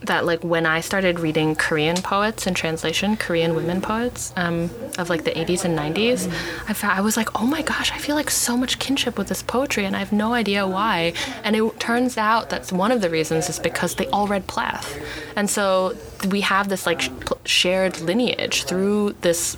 that 0.02 0.26
like 0.26 0.44
when 0.44 0.66
I 0.66 0.82
started 0.82 1.20
reading 1.20 1.56
Korean 1.56 1.98
poets 1.98 2.48
in 2.48 2.54
translation, 2.54 3.18
Korean 3.18 3.56
women 3.56 3.82
poets 3.82 4.34
um, 4.36 4.70
of 4.98 5.10
like 5.10 5.24
the 5.24 5.32
80s 5.32 5.64
and 5.64 5.78
90s, 5.78 6.28
I, 6.68 6.74
fa- 6.74 6.94
I 6.94 7.02
was 7.02 7.18
like, 7.18 7.40
oh 7.40 7.46
my 7.46 7.62
gosh, 7.62 7.92
I 7.92 7.98
feel 7.98 8.16
like 8.16 8.30
so 8.32 8.58
much 8.58 8.80
kinship 8.80 9.18
with 9.18 9.28
this 9.28 9.44
poetry, 9.44 9.86
and 9.86 9.96
I 9.96 10.00
have 10.00 10.12
no 10.12 10.34
idea 10.34 10.66
why. 10.66 11.14
And 11.44 11.56
it 11.56 11.80
turns 11.80 12.18
out 12.18 12.50
that's 12.50 12.72
one 12.72 12.92
of 12.92 13.02
the 13.02 13.10
reasons 13.10 13.50
is 13.50 13.60
because 13.60 13.96
they 13.96 14.08
all 14.08 14.28
read 14.28 14.48
Plath, 14.48 14.98
and 15.36 15.50
so 15.50 15.96
we 16.30 16.42
have 16.42 16.70
this 16.70 16.86
like 16.86 17.02
sh- 17.02 17.10
shared 17.46 18.00
lineage 18.02 18.64
through 18.64 19.14
this 19.22 19.58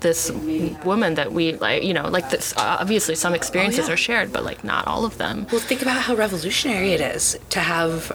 this 0.00 0.30
woman 0.84 1.14
that 1.14 1.32
we 1.32 1.54
like 1.56 1.82
you 1.82 1.94
know 1.94 2.06
like 2.08 2.28
this 2.28 2.52
obviously 2.58 3.14
some 3.14 3.34
experiences 3.34 3.88
yeah. 3.88 3.94
are 3.94 3.96
shared 3.96 4.30
but 4.30 4.44
like 4.44 4.62
not 4.62 4.86
all 4.86 5.06
of 5.06 5.16
them 5.16 5.46
Well, 5.50 5.62
think 5.62 5.80
about 5.80 6.02
how 6.02 6.14
revolutionary 6.14 6.92
it 6.92 7.00
is 7.00 7.38
to 7.50 7.60
have 7.60 8.14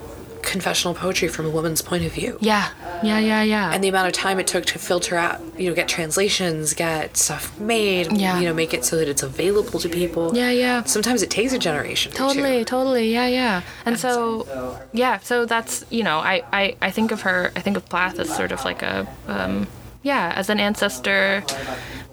confessional 0.50 0.94
poetry 0.96 1.28
from 1.28 1.46
a 1.46 1.50
woman's 1.50 1.82
point 1.82 2.04
of 2.06 2.12
view. 2.12 2.38
yeah 2.42 2.70
yeah 3.04 3.20
yeah 3.20 3.42
yeah 3.44 3.72
And 3.74 3.84
the 3.84 3.88
amount 3.94 4.08
of 4.08 4.14
time 4.14 4.40
it 4.40 4.48
took 4.48 4.66
to 4.66 4.80
filter 4.80 5.16
out, 5.16 5.40
you 5.58 5.70
know, 5.70 5.76
get 5.76 5.88
translations, 5.88 6.74
get 6.74 7.16
stuff 7.18 7.44
made, 7.60 8.12
Yeah. 8.12 8.40
you 8.40 8.46
know, 8.48 8.54
make 8.54 8.74
it 8.74 8.84
so 8.84 8.96
that 8.98 9.08
it's 9.08 9.24
available 9.24 9.80
to 9.80 9.90
people. 9.90 10.36
yeah 10.36 10.52
yeah 10.52 10.84
Sometimes 10.84 11.22
it 11.22 11.30
takes 11.30 11.54
a 11.54 11.60
generation. 11.60 12.12
Totally, 12.12 12.66
totally, 12.66 13.14
yeah, 13.14 13.28
yeah. 13.28 13.62
And 13.86 13.98
so, 14.00 14.78
yeah, 14.94 15.20
so 15.20 15.46
that's 15.46 15.86
you 15.90 16.04
know, 16.04 16.18
I, 16.20 16.44
I, 16.52 16.76
I 16.82 16.92
think 16.92 17.12
of 17.12 17.22
her, 17.22 17.52
I 17.56 17.62
think 17.62 17.78
of 17.78 17.84
Plath 17.90 18.20
as 18.20 18.30
sort 18.36 18.52
of 18.52 18.60
like 18.66 18.82
a, 18.82 19.08
um, 19.28 19.68
yeah, 20.04 20.34
as 20.36 20.50
an 20.50 20.60
ancestor, 20.60 21.44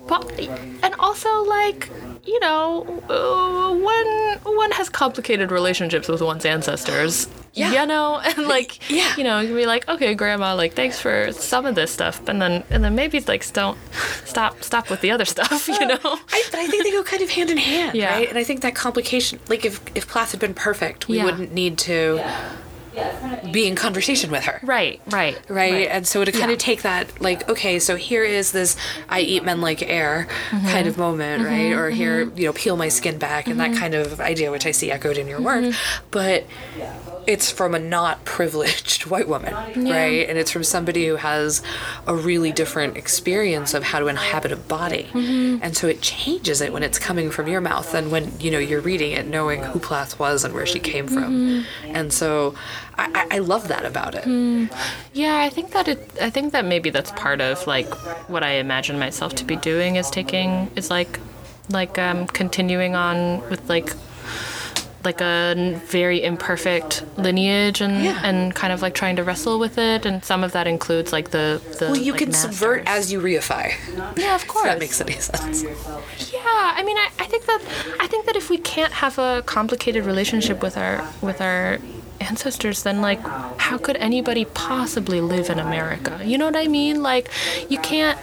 but 0.06 0.38
and 0.40 0.94
also 0.98 1.42
like 1.44 1.90
you 2.24 2.40
know, 2.40 2.82
uh, 3.08 3.74
one 3.76 4.56
one 4.56 4.70
has 4.72 4.88
complicated 4.88 5.52
relationships 5.52 6.08
with 6.08 6.20
one's 6.20 6.44
ancestors. 6.44 7.28
Yeah. 7.54 7.72
You 7.80 7.86
know, 7.86 8.18
and 8.24 8.48
like, 8.48 8.90
Yeah. 8.90 9.14
you 9.16 9.24
know, 9.24 9.38
you 9.40 9.46
can 9.48 9.56
be 9.56 9.64
like, 9.64 9.88
okay, 9.88 10.14
grandma, 10.14 10.54
like, 10.54 10.74
thanks 10.74 11.00
for 11.00 11.32
some 11.32 11.64
of 11.64 11.74
this 11.74 11.90
stuff, 11.90 12.20
and 12.28 12.42
then, 12.42 12.64
and 12.68 12.84
then 12.84 12.94
maybe 12.94 13.18
like, 13.20 13.50
don't 13.54 13.78
stop, 14.26 14.62
stop 14.62 14.90
with 14.90 15.00
the 15.00 15.10
other 15.10 15.24
stuff, 15.34 15.66
you 15.66 15.86
know? 15.86 15.98
I, 16.04 16.42
but 16.50 16.58
I 16.60 16.66
think 16.66 16.84
they 16.84 16.90
go 16.90 17.02
kind 17.02 17.22
of 17.22 17.30
hand 17.30 17.48
in 17.48 17.56
hand, 17.56 17.94
Yeah. 17.96 18.12
right? 18.12 18.28
And 18.28 18.36
I 18.36 18.44
think 18.44 18.60
that 18.60 18.74
complication, 18.74 19.38
like 19.48 19.64
if 19.64 19.80
if 19.96 20.06
Plath 20.06 20.32
had 20.32 20.40
been 20.40 20.52
perfect, 20.52 21.08
we 21.08 21.16
Yeah. 21.16 21.24
wouldn't 21.24 21.52
need 21.54 21.78
to 21.78 22.20
be 23.52 23.66
in 23.66 23.74
conversation 23.76 24.30
with 24.30 24.44
her. 24.44 24.60
Right, 24.62 25.00
right, 25.10 25.38
Right? 25.48 25.88
and 25.88 26.06
so 26.06 26.24
to 26.24 26.32
kind 26.32 26.46
Yeah. 26.46 26.52
of 26.54 26.58
take 26.58 26.82
that, 26.82 27.20
like, 27.20 27.48
okay, 27.48 27.78
so 27.78 27.96
here 27.96 28.24
is 28.24 28.52
this 28.52 28.76
"I 29.08 29.20
eat 29.20 29.44
men 29.44 29.60
like 29.60 29.82
air" 29.82 30.26
Mm-hmm. 30.50 30.68
kind 30.68 30.86
of 30.88 30.96
moment, 30.98 31.44
right? 31.44 31.72
Or 31.72 31.90
here, 31.90 32.30
you 32.34 32.46
know, 32.46 32.52
peel 32.52 32.76
my 32.76 32.88
skin 32.88 33.18
back, 33.18 33.46
and 33.48 33.58
Mm-hmm. 33.60 33.72
that 33.72 33.78
kind 33.80 33.94
of 33.94 34.20
idea, 34.20 34.50
which 34.50 34.66
I 34.66 34.70
see 34.72 34.90
echoed 34.90 35.16
in 35.18 35.26
your 35.28 35.40
work, 35.40 35.74
but 36.10 36.44
it's 37.26 37.50
from 37.50 37.74
a 37.74 37.78
not 37.78 38.24
privileged 38.24 39.06
white 39.12 39.28
woman, 39.28 39.52
right? 39.54 40.28
And 40.28 40.38
it's 40.38 40.50
from 40.50 40.64
somebody 40.64 41.06
who 41.06 41.16
has 41.16 41.62
a 42.06 42.14
really 42.14 42.52
different 42.52 42.96
experience 42.96 43.74
of 43.74 43.82
how 43.82 43.98
to 43.98 44.06
inhabit 44.08 44.52
a 44.52 44.56
body, 44.56 45.08
Mm-hmm. 45.12 45.62
and 45.62 45.76
so 45.76 45.86
it 45.88 46.00
changes 46.02 46.60
it 46.60 46.72
when 46.72 46.82
it's 46.82 46.98
coming 46.98 47.30
from 47.30 47.48
your 47.48 47.60
mouth 47.60 47.90
than 47.92 48.10
when 48.10 48.32
you 48.40 48.50
know 48.50 48.58
you're 48.58 48.80
reading 48.80 49.12
it, 49.12 49.26
knowing 49.26 49.62
who 49.62 49.78
Plath 49.78 50.18
was 50.18 50.44
and 50.44 50.54
where 50.54 50.66
she 50.66 50.78
came 50.78 51.06
from, 51.06 51.30
Mm-hmm. 51.32 51.96
and 51.96 52.12
so 52.12 52.54
I, 52.98 53.26
I 53.30 53.36
I 53.36 53.38
love 53.40 53.68
that 53.68 53.84
about 53.84 54.14
it. 54.14 54.24
Yeah, 55.12 55.36
I 55.38 55.48
think 55.50 55.72
that 55.72 55.88
it. 55.88 56.10
I 56.20 56.30
think 56.30 56.52
that 56.52 56.64
maybe 56.64 56.90
that's 56.90 57.10
part 57.12 57.40
of 57.40 57.66
like 57.66 57.92
what 58.28 58.42
I 58.42 58.52
imagine 58.52 58.98
myself 58.98 59.34
to 59.36 59.44
be 59.44 59.56
doing 59.56 59.96
is 59.96 60.10
taking 60.10 60.70
is 60.76 60.90
like, 60.90 61.18
like 61.70 61.98
um, 61.98 62.26
continuing 62.28 62.94
on 62.94 63.40
with 63.50 63.68
like, 63.68 63.92
like 65.06 65.22
a 65.22 65.54
very 65.86 66.18
imperfect 66.22 67.02
lineage 67.16 67.80
and 67.80 68.04
Yeah. 68.04 68.20
and 68.28 68.54
kind 68.54 68.72
of 68.74 68.82
like 68.82 68.94
trying 68.94 69.16
to 69.16 69.24
wrestle 69.24 69.58
with 69.58 69.78
it, 69.78 70.04
and 70.04 70.22
some 70.22 70.44
of 70.44 70.52
that 70.52 70.66
includes 70.66 71.10
like 71.16 71.30
the 71.30 71.46
the. 71.78 71.86
Well, 71.86 71.96
you 71.96 72.12
like, 72.12 72.20
can 72.22 72.32
subvert 72.32 72.82
as 72.86 73.10
you 73.12 73.18
reify. 73.22 73.66
Yeah, 74.18 74.34
of 74.34 74.42
If 74.46 74.48
course. 74.48 74.64
that 74.68 74.78
makes 74.78 75.00
any 75.00 75.14
sense. 75.30 75.62
Yeah, 75.62 76.42
I 76.78 76.82
mean, 76.84 76.98
I, 76.98 77.08
I 77.20 77.26
think 77.32 77.46
that 77.46 77.60
I 78.00 78.06
think 78.06 78.26
that 78.26 78.36
if 78.36 78.50
we 78.50 78.58
can't 78.58 78.92
have 78.92 79.18
a 79.18 79.42
complicated 79.46 80.04
relationship 80.04 80.60
with 80.62 80.76
our 80.76 80.94
with 81.22 81.40
our 81.40 81.78
ancestors, 82.20 82.82
then 82.82 83.00
like, 83.00 83.20
how 83.58 83.78
could 83.78 83.96
anybody 83.96 84.44
possibly 84.44 85.20
live 85.20 85.50
in 85.50 85.58
America? 85.58 86.20
You 86.24 86.38
know 86.38 86.46
what 86.46 86.56
I 86.56 86.68
mean? 86.68 87.02
Like, 87.02 87.30
you 87.68 87.78
can't. 87.78 88.18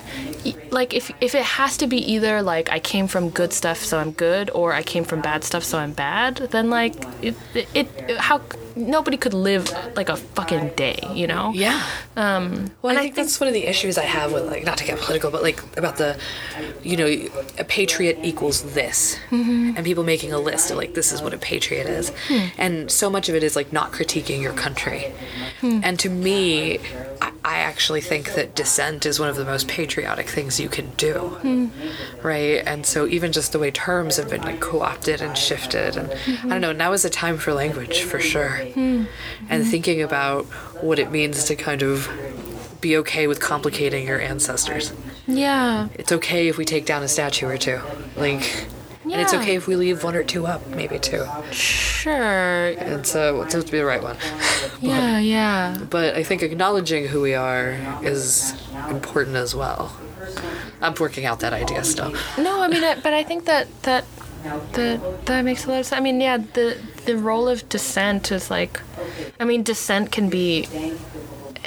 Like, 0.72 0.94
if 0.94 1.12
if 1.22 1.36
it 1.36 1.44
has 1.44 1.78
to 1.78 1.88
be 1.88 1.98
either 2.14 2.42
like 2.42 2.70
I 2.70 2.80
came 2.80 3.08
from 3.08 3.30
good 3.30 3.54
stuff, 3.54 3.78
so 3.78 4.00
I'm 4.00 4.12
good, 4.12 4.50
or 4.52 4.74
I 4.74 4.84
came 4.84 5.04
from 5.04 5.22
bad 5.22 5.44
stuff, 5.44 5.64
so 5.64 5.78
I'm 5.78 5.94
bad, 5.94 6.38
then 6.52 6.70
like 6.70 6.96
it 7.22 7.36
it, 7.54 7.68
it 7.74 8.18
how 8.18 8.42
nobody 8.76 9.18
could 9.18 9.34
live 9.34 9.72
like 9.96 10.10
a 10.10 10.16
fucking 10.16 10.70
day, 10.76 10.98
you 11.14 11.28
know? 11.28 11.52
Yeah. 11.54 11.82
Um, 12.16 12.72
Well, 12.82 12.92
and 12.92 13.00
I 13.00 13.04
think 13.04 13.16
that's 13.16 13.40
one 13.40 13.48
of 13.48 13.54
the 13.54 13.66
issues 13.66 13.98
I 13.98 14.04
have 14.06 14.32
with 14.32 14.46
like 14.46 14.64
not 14.66 14.78
to 14.78 14.84
get 14.86 15.00
political, 15.00 15.30
but 15.32 15.44
like 15.44 15.62
about 15.78 15.98
the, 15.98 16.18
you 16.84 16.96
know, 16.98 17.06
a 17.60 17.64
patriot 17.64 18.20
equals 18.24 18.64
this, 18.74 19.18
Mm-hmm. 19.30 19.74
and 19.76 19.86
people 19.86 20.04
making 20.04 20.32
a 20.34 20.40
list 20.40 20.72
of 20.72 20.78
like 20.78 20.94
this 20.94 21.12
is 21.12 21.22
what 21.22 21.34
a 21.34 21.38
patriot 21.38 21.88
is, 21.88 22.12
Hmm. 22.30 22.46
and 22.58 22.92
so 22.92 23.10
much 23.10 23.28
of 23.30 23.36
it 23.36 23.44
is 23.44 23.56
like 23.56 23.74
not 23.74 23.92
critiquing 23.92 24.42
your 24.42 24.54
country, 24.54 25.12
Hmm. 25.62 25.80
and 25.84 26.00
to 26.00 26.10
me, 26.10 26.80
I, 27.22 27.32
I 27.54 27.58
actually 27.60 28.02
think 28.02 28.34
that 28.36 28.56
dissent 28.56 29.06
is 29.06 29.20
one 29.20 29.30
of 29.30 29.36
the 29.36 29.46
most 29.46 29.68
patriotic 29.68 30.28
things 30.28 30.60
you 30.60 30.70
can 30.70 30.88
do, 30.98 31.14
Hmm. 31.44 31.68
right? 32.22 32.62
And 32.66 32.86
so 32.86 33.06
even 33.08 33.32
just 33.32 33.52
the 33.52 33.60
way 33.60 33.70
terms 33.72 34.18
have 34.18 34.30
been 34.30 34.42
like 34.42 34.60
co-opted 34.60 35.22
and 35.22 35.38
shifted, 35.38 35.96
and 35.98 36.10
Mm-hmm. 36.10 36.48
I 36.48 36.50
don't 36.56 36.62
know, 36.62 36.72
now 36.72 36.94
is 36.94 37.06
a 37.06 37.10
time 37.10 37.38
for 37.38 37.54
language 37.54 38.02
for 38.02 38.20
sure, 38.20 38.56
Hmm. 38.78 39.04
and 39.50 39.68
thinking 39.68 40.02
about 40.02 40.46
what 40.88 40.98
it 41.00 41.12
means 41.12 41.44
to 41.46 41.56
kind 41.56 41.82
of 41.84 42.10
be 42.82 42.98
okay 42.98 43.28
with 43.28 43.40
complicating 43.40 44.08
your 44.08 44.20
ancestors. 44.20 44.92
yeah. 45.28 45.88
It's 45.96 46.12
okay 46.12 46.48
if 46.50 46.58
we 46.58 46.66
take 46.66 46.86
down 46.86 47.02
a 47.04 47.08
statue 47.08 47.48
or 47.48 47.58
two. 47.58 47.80
Like 48.18 48.66
and 49.04 49.14
it's 49.22 49.34
okay 49.34 49.56
if 49.56 49.68
we 49.68 49.76
leave 49.76 50.04
one 50.04 50.16
or 50.16 50.24
two 50.24 50.46
up, 50.48 50.66
maybe 50.68 50.98
two. 51.00 51.26
Sure. 51.52 52.70
And 52.70 53.06
so 53.06 53.42
it 53.42 53.52
has 53.54 53.64
to 53.66 53.72
be 53.72 53.78
the 53.80 53.86
right 53.86 54.02
one. 54.04 54.18
Yeah, 54.82 55.20
yeah. 55.20 55.78
But 55.90 56.16
I 56.16 56.24
think 56.24 56.44
acknowledging 56.44 57.08
who 57.08 57.22
we 57.22 57.34
are 57.36 57.78
is 58.02 58.54
important 58.90 59.38
as 59.38 59.56
well. 59.56 59.96
I'm 60.82 60.94
working 61.00 61.26
out 61.26 61.40
that 61.40 61.54
idea 61.54 61.84
still. 61.86 62.12
No, 62.38 62.62
I 62.62 62.68
mean, 62.68 62.84
I- 62.84 63.00
but 63.00 63.14
I 63.14 63.24
think 63.24 63.46
that 63.46 63.68
that 63.84 64.04
that 64.74 65.26
that 65.26 65.42
makes 65.46 65.66
a 65.66 65.70
lot 65.70 65.80
of 65.80 65.86
sense. 65.86 65.98
I 65.98 66.02
mean, 66.04 66.20
yeah, 66.20 66.38
the 66.38 66.78
the 67.06 67.16
role 67.16 67.48
of 67.48 67.68
dissent 67.70 68.30
is 68.32 68.50
like, 68.52 68.82
I 69.40 69.46
mean, 69.46 69.64
dissent 69.64 70.12
can 70.12 70.28
be, 70.30 70.68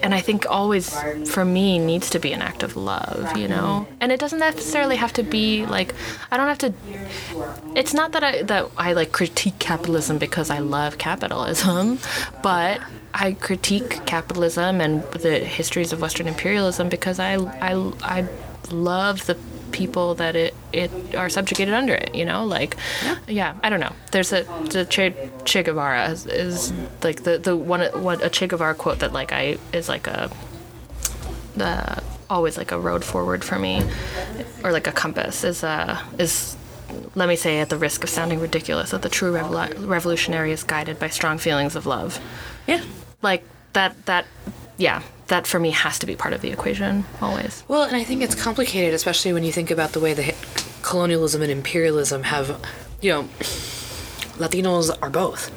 and 0.02 0.14
I 0.14 0.20
think 0.20 0.46
always 0.48 0.94
for 1.30 1.44
me 1.44 1.78
needs 1.78 2.10
to 2.10 2.18
be 2.18 2.32
an 2.32 2.42
act 2.42 2.62
of 2.62 2.76
love, 2.76 3.36
you 3.36 3.48
know. 3.48 3.86
And 4.00 4.12
it 4.12 4.20
doesn't 4.20 4.38
necessarily 4.38 4.96
have 4.96 5.12
to 5.14 5.22
be 5.22 5.66
like 5.66 5.94
I 6.30 6.36
don't 6.36 6.48
have 6.48 6.58
to. 6.58 6.72
It's 7.74 7.94
not 7.94 8.12
that 8.12 8.24
I 8.24 8.42
that 8.42 8.70
I 8.76 8.92
like 8.92 9.12
critique 9.12 9.58
capitalism 9.58 10.18
because 10.18 10.50
I 10.50 10.58
love 10.58 10.98
capitalism, 10.98 11.98
but 12.42 12.80
I 13.14 13.32
critique 13.32 14.04
capitalism 14.06 14.80
and 14.80 15.02
the 15.12 15.38
histories 15.38 15.92
of 15.92 16.00
Western 16.00 16.26
imperialism 16.28 16.88
because 16.88 17.18
I 17.18 17.34
I 17.60 17.72
I 18.02 18.28
love 18.70 19.26
the 19.26 19.36
people 19.72 20.14
that 20.14 20.36
it 20.36 20.54
it 20.72 20.90
are 21.14 21.28
subjugated 21.28 21.74
under 21.74 21.94
it 21.94 22.14
you 22.14 22.24
know 22.24 22.44
like 22.44 22.76
yeah, 23.28 23.54
i 23.62 23.68
don't 23.68 23.80
know. 23.80 23.92
There's 24.12 24.32
a 24.32 24.42
the 24.70 24.86
che, 24.88 25.30
che 25.44 25.62
guevara 25.62 26.10
is, 26.10 26.26
is 26.26 26.72
like 27.02 27.22
the 27.24 27.38
the 27.38 27.56
one 27.56 27.82
one 28.02 28.22
a 28.22 28.30
che 28.30 28.46
guevara 28.46 28.74
quote 28.74 29.00
that 29.00 29.12
like 29.12 29.32
i 29.32 29.56
is 29.72 29.88
like 29.88 30.06
a 30.06 30.30
uh, 31.60 32.00
always 32.28 32.58
like 32.58 32.72
a 32.72 32.78
road 32.78 33.04
forward 33.04 33.44
for 33.44 33.58
me 33.58 33.82
or 34.62 34.72
like 34.72 34.86
a 34.86 34.92
compass 34.92 35.44
is 35.44 35.64
uh 35.64 36.00
is 36.18 36.56
let 37.14 37.28
me 37.28 37.36
say 37.36 37.60
at 37.60 37.68
the 37.68 37.76
risk 37.76 38.04
of 38.04 38.10
sounding 38.10 38.40
ridiculous 38.40 38.90
that 38.90 39.02
the 39.02 39.08
true 39.08 39.32
revolu- 39.32 39.86
revolutionary 39.86 40.52
is 40.52 40.62
guided 40.62 40.98
by 40.98 41.08
strong 41.08 41.38
feelings 41.38 41.74
of 41.74 41.86
love. 41.86 42.20
Yeah. 42.66 42.82
like 43.22 43.44
that 43.72 44.06
that 44.06 44.26
yeah 44.76 45.02
that 45.28 45.46
for 45.46 45.58
me 45.58 45.70
has 45.70 45.98
to 45.98 46.06
be 46.06 46.14
part 46.14 46.32
of 46.32 46.40
the 46.40 46.50
equation 46.50 47.04
always. 47.20 47.64
Well, 47.68 47.82
and 47.82 47.96
I 47.96 48.04
think 48.04 48.22
it's 48.22 48.34
complicated, 48.34 48.94
especially 48.94 49.32
when 49.32 49.42
you 49.42 49.52
think 49.52 49.70
about 49.70 49.92
the 49.92 50.00
way 50.00 50.14
that 50.14 50.34
colonialism 50.82 51.42
and 51.42 51.50
imperialism 51.50 52.22
have, 52.24 52.60
you 53.00 53.10
know, 53.10 53.22
Latinos 54.38 54.96
are 55.02 55.10
both, 55.10 55.50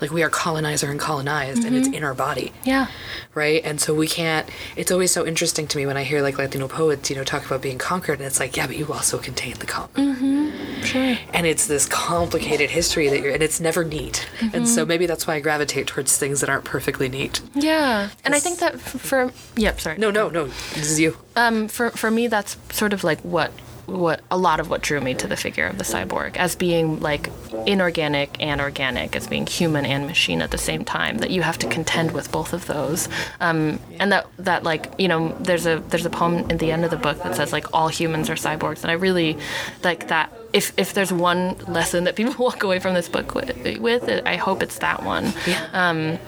like 0.00 0.10
we 0.10 0.22
are 0.22 0.30
colonizer 0.30 0.90
and 0.90 1.00
colonized 1.00 1.64
and 1.64 1.74
it's 1.74 1.88
mm-hmm. 1.88 1.94
in 1.96 2.04
our 2.04 2.14
body. 2.14 2.52
Yeah. 2.64 2.88
right? 3.34 3.62
And 3.64 3.80
so 3.80 3.94
we 3.94 4.06
can't 4.06 4.48
it's 4.76 4.90
always 4.90 5.10
so 5.10 5.26
interesting 5.26 5.66
to 5.66 5.78
me 5.78 5.86
when 5.86 5.96
i 5.96 6.02
hear 6.04 6.22
like 6.22 6.38
latino 6.38 6.68
poets 6.68 7.10
you 7.10 7.16
know 7.16 7.24
talk 7.24 7.44
about 7.46 7.62
being 7.62 7.78
conquered 7.78 8.18
and 8.18 8.26
it's 8.26 8.40
like 8.40 8.56
yeah 8.56 8.66
but 8.66 8.76
you 8.76 8.92
also 8.92 9.18
contain 9.18 9.54
the 9.58 9.66
conquered 9.66 10.04
mm-hmm. 10.04 10.82
Sure. 10.82 11.16
and 11.34 11.46
it's 11.46 11.66
this 11.66 11.86
complicated 11.86 12.70
history 12.70 13.08
that 13.08 13.20
you're 13.20 13.38
and 13.38 13.42
it's 13.42 13.60
never 13.60 13.84
neat. 13.84 14.28
And 14.52 14.66
so 14.66 14.82
mm-hmm. 14.82 14.88
maybe 14.88 15.06
that's 15.06 15.26
why 15.26 15.34
i 15.34 15.40
gravitate 15.40 15.86
towards 15.86 16.16
things 16.16 16.40
that 16.40 16.50
aren't 16.50 16.64
perfectly 16.64 17.08
neat. 17.08 17.40
Yeah. 17.54 18.10
And 18.24 18.34
I 18.34 18.40
think 18.40 18.58
that 18.58 18.74
f- 18.74 18.80
for 18.80 19.32
yep, 19.56 19.80
sorry. 19.80 19.98
no 19.98 20.10
no 20.10 20.28
no. 20.28 20.46
This 20.46 20.90
is 20.90 21.00
you. 21.00 21.16
Um, 21.36 21.68
for 21.68 21.90
for 21.90 22.10
me, 22.10 22.26
that's 22.26 22.56
sort 22.70 22.92
of 22.92 23.04
like 23.04 23.20
what 23.20 23.52
what 23.88 24.20
a 24.30 24.36
lot 24.36 24.60
of 24.60 24.68
what 24.68 24.82
drew 24.82 25.00
me 25.00 25.14
to 25.14 25.26
the 25.26 25.36
figure 25.36 25.66
of 25.66 25.78
the 25.78 25.84
cyborg 25.84 26.36
as 26.36 26.54
being 26.54 27.00
like 27.00 27.30
inorganic 27.66 28.36
and 28.38 28.60
organic, 28.60 29.16
as 29.16 29.26
being 29.26 29.46
human 29.46 29.86
and 29.86 30.06
machine 30.06 30.42
at 30.42 30.50
the 30.50 30.58
same 30.58 30.84
time. 30.84 31.18
That 31.18 31.30
you 31.30 31.42
have 31.42 31.58
to 31.58 31.66
contend 31.68 32.12
with 32.12 32.30
both 32.30 32.52
of 32.52 32.66
those, 32.66 33.08
um, 33.40 33.80
and 33.98 34.12
that 34.12 34.26
that 34.38 34.62
like 34.62 34.92
you 34.98 35.08
know 35.08 35.34
there's 35.40 35.66
a 35.66 35.82
there's 35.88 36.06
a 36.06 36.10
poem 36.10 36.50
in 36.50 36.58
the 36.58 36.70
end 36.70 36.84
of 36.84 36.90
the 36.90 36.96
book 36.96 37.22
that 37.22 37.34
says 37.34 37.52
like 37.52 37.72
all 37.74 37.88
humans 37.88 38.28
are 38.28 38.34
cyborgs, 38.34 38.82
and 38.82 38.90
I 38.90 38.94
really 38.94 39.38
like 39.82 40.08
that. 40.08 40.32
If, 40.52 40.72
if 40.78 40.94
there's 40.94 41.12
one 41.12 41.56
lesson 41.66 42.04
that 42.04 42.16
people 42.16 42.34
walk 42.44 42.62
away 42.62 42.78
from 42.78 42.94
this 42.94 43.08
book 43.08 43.34
with, 43.34 43.78
with 43.78 44.08
I 44.26 44.36
hope 44.36 44.62
it's 44.62 44.78
that 44.78 45.02
one. 45.04 45.32
Um, 45.72 46.18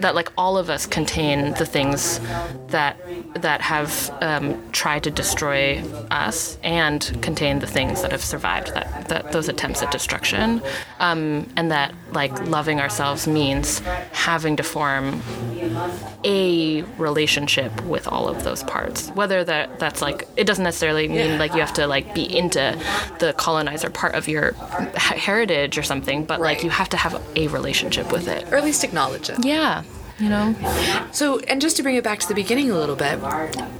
that 0.00 0.14
like 0.14 0.30
all 0.36 0.58
of 0.58 0.68
us 0.68 0.86
contain 0.86 1.54
the 1.54 1.66
things 1.66 2.20
that 2.68 2.98
that 3.36 3.60
have 3.60 4.16
um, 4.20 4.62
tried 4.72 5.02
to 5.04 5.10
destroy 5.10 5.82
us 6.10 6.58
and 6.62 7.18
contain 7.22 7.58
the 7.58 7.66
things 7.66 8.02
that 8.02 8.12
have 8.12 8.22
survived 8.22 8.74
that, 8.74 9.08
that 9.08 9.32
those 9.32 9.48
attempts 9.48 9.82
at 9.82 9.90
destruction. 9.90 10.62
Um, 11.00 11.48
and 11.56 11.70
that 11.70 11.94
like 12.12 12.32
loving 12.48 12.80
ourselves 12.80 13.26
means 13.26 13.78
having 14.12 14.56
to 14.56 14.62
form 14.62 15.22
a 16.24 16.82
relationship 16.98 17.72
with 17.84 18.06
all 18.06 18.28
of 18.28 18.44
those 18.44 18.62
parts. 18.64 19.08
Whether 19.10 19.42
that 19.44 19.78
that's 19.78 20.02
like 20.02 20.28
it 20.36 20.44
doesn't 20.44 20.64
necessarily 20.64 21.08
mean 21.08 21.38
like 21.38 21.54
you 21.54 21.60
have 21.60 21.74
to 21.74 21.86
like 21.86 22.14
be 22.14 22.24
into 22.36 22.78
the 23.18 23.32
colonizer 23.64 23.90
part 23.90 24.14
of 24.14 24.28
your 24.28 24.52
heritage 24.94 25.78
or 25.78 25.82
something 25.82 26.24
but 26.24 26.40
like 26.40 26.62
you 26.62 26.70
have 26.70 26.88
to 26.88 26.96
have 26.96 27.20
a 27.36 27.48
relationship 27.48 28.10
with 28.12 28.28
it. 28.28 28.50
Or 28.52 28.56
at 28.56 28.64
least 28.64 28.84
acknowledge 28.84 29.30
it 29.30 29.44
yeah 29.44 29.82
you 30.18 30.28
know 30.28 30.54
So, 31.12 31.38
and 31.40 31.60
just 31.60 31.76
to 31.76 31.82
bring 31.82 31.94
it 31.94 32.02
back 32.02 32.18
to 32.20 32.28
the 32.28 32.34
beginning 32.34 32.70
a 32.70 32.76
little 32.76 32.96
bit, 32.96 33.20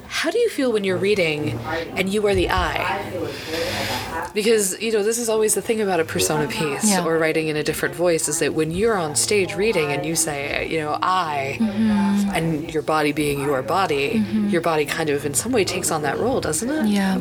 how 0.07 0.31
do 0.31 0.39
you 0.39 0.49
feel 0.49 0.73
when 0.73 0.85
you're 0.85 0.97
reading 0.97 1.59
and 1.97 2.09
you 2.09 2.25
are 2.29 2.35
the 2.35 2.49
I? 2.49 4.31
Because, 4.33 4.81
you 4.81 4.93
know, 4.93 5.03
this 5.03 5.19
is 5.19 5.29
always 5.29 5.55
the 5.55 5.63
thing 5.63 5.81
about 5.81 5.99
a 6.01 6.05
persona 6.05 6.47
piece 6.49 6.89
Yeah. 6.91 7.05
or 7.05 7.19
writing 7.19 7.49
in 7.49 7.57
a 7.57 7.63
different 7.65 7.95
voice 7.95 8.29
is 8.29 8.39
that 8.39 8.55
when 8.55 8.71
you're 8.71 8.97
on 8.97 9.17
stage 9.17 9.55
reading 9.55 9.93
and 9.93 10.05
you 10.07 10.15
say, 10.15 10.69
you 10.69 10.79
know, 10.79 10.99
I, 11.03 11.57
mm-hmm. 11.61 12.31
and 12.35 12.73
your 12.73 12.83
body 12.83 13.13
being 13.13 13.41
your 13.41 13.63
body, 13.63 14.15
mm-hmm. 14.15 14.49
your 14.49 14.61
body 14.61 14.85
kind 14.85 15.11
of 15.11 15.27
in 15.27 15.35
some 15.35 15.53
way 15.53 15.65
takes 15.65 15.91
on 15.91 16.03
that 16.03 16.19
role, 16.19 16.41
doesn't 16.41 16.71
it? 16.71 16.87
Yeah. 16.87 17.19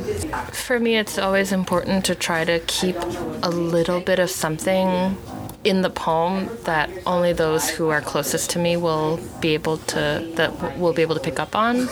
For 0.52 0.80
me, 0.80 0.98
it's 0.98 1.18
always 1.18 1.52
important 1.52 2.06
to 2.06 2.16
try 2.16 2.46
to 2.46 2.60
keep 2.68 2.96
a 3.42 3.50
little 3.50 4.00
bit 4.00 4.20
of 4.20 4.30
something 4.30 5.18
in 5.64 5.82
the 5.82 5.90
poem 5.90 6.50
that 6.64 6.90
only 7.06 7.34
those 7.34 7.70
who 7.70 7.90
are 7.90 8.02
closest 8.02 8.50
to 8.52 8.60
me 8.60 8.76
will 8.78 9.20
be 9.40 9.54
able 9.54 9.78
to 9.78 10.32
that 10.36 10.78
will 10.78 10.94
be 10.94 11.02
able 11.02 11.16
to 11.16 11.22
pick 11.22 11.40
up 11.40 11.56
on. 11.56 11.88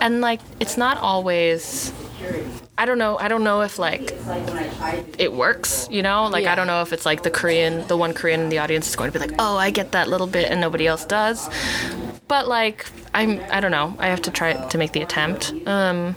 And 0.00 0.20
like 0.20 0.40
it's 0.60 0.76
not 0.76 0.98
always 0.98 1.92
I 2.76 2.86
don't 2.86 2.98
know. 2.98 3.18
I 3.18 3.28
don't 3.28 3.44
know 3.44 3.60
if 3.60 3.78
like 3.78 4.14
it 5.18 5.32
works, 5.32 5.86
you 5.90 6.02
know? 6.02 6.28
Like 6.28 6.44
Yeah. 6.44 6.52
I 6.52 6.54
don't 6.54 6.66
know 6.66 6.80
if 6.82 6.92
it's 6.94 7.04
like 7.04 7.22
the 7.22 7.30
Korean, 7.30 7.86
the 7.88 7.96
one 7.96 8.14
Korean 8.14 8.40
in 8.40 8.48
the 8.48 8.58
audience 8.58 8.88
is 8.88 8.96
going 8.96 9.12
to 9.12 9.18
be 9.18 9.24
like, 9.26 9.34
"Oh, 9.38 9.56
I 9.56 9.70
get 9.70 9.92
that 9.92 10.08
little 10.08 10.26
bit 10.26 10.50
and 10.50 10.60
nobody 10.60 10.86
else 10.86 11.04
does." 11.04 11.48
But 12.28 12.48
like 12.48 12.86
I'm 13.12 13.40
I 13.50 13.60
don't 13.60 13.70
know. 13.70 13.96
I 13.98 14.06
have 14.08 14.22
to 14.22 14.30
try 14.30 14.54
to 14.54 14.78
make 14.78 14.92
the 14.92 15.02
attempt. 15.02 15.52
Um 15.66 16.16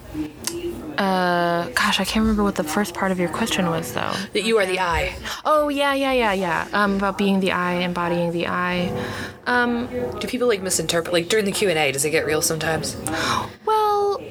uh 0.97 1.69
gosh, 1.75 1.99
I 1.99 2.05
can't 2.05 2.23
remember 2.23 2.43
what 2.43 2.55
the 2.55 2.63
first 2.63 2.93
part 2.93 3.11
of 3.11 3.19
your 3.19 3.29
question 3.29 3.69
was 3.69 3.93
though. 3.93 4.13
That 4.33 4.43
you 4.43 4.57
are 4.59 4.65
the 4.65 4.79
eye. 4.79 5.15
Oh, 5.45 5.69
yeah, 5.69 5.93
yeah, 5.93 6.11
yeah, 6.13 6.33
yeah. 6.33 6.67
Um 6.73 6.95
about 6.97 7.17
being 7.17 7.39
the 7.39 7.51
eye, 7.51 7.73
embodying 7.75 8.31
the 8.31 8.47
eye. 8.47 8.93
Um 9.47 9.89
Do 10.19 10.27
people 10.27 10.47
like 10.47 10.61
misinterpret, 10.61 11.13
like 11.13 11.27
during 11.29 11.45
the 11.45 11.51
Q&A, 11.51 11.91
does 11.91 12.05
it 12.05 12.11
get 12.11 12.25
real 12.25 12.41
sometimes? 12.41 12.97
Well, 13.65 14.23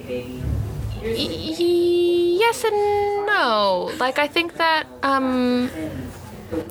y- 1.15 2.37
yes 2.41 2.65
and 2.65 3.27
no. 3.27 3.93
Like 3.99 4.19
I 4.19 4.29
think 4.29 4.57
that 4.57 4.87
um, 5.03 5.73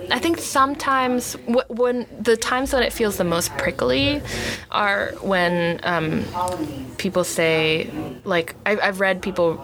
I 0.10 0.20
think 0.20 0.40
sometimes 0.40 1.34
w- 1.48 1.66
when 1.70 2.08
the 2.12 2.36
times 2.38 2.74
when 2.74 2.84
it 2.84 2.94
feels 2.94 3.18
the 3.18 3.24
most 3.24 3.58
prickly 3.58 4.22
are 4.70 5.16
when 5.22 5.80
um, 5.84 6.28
people 6.98 7.24
say 7.24 7.94
like 8.24 8.56
I've, 8.66 8.80
I've 8.82 9.00
read 9.00 9.22
people 9.22 9.62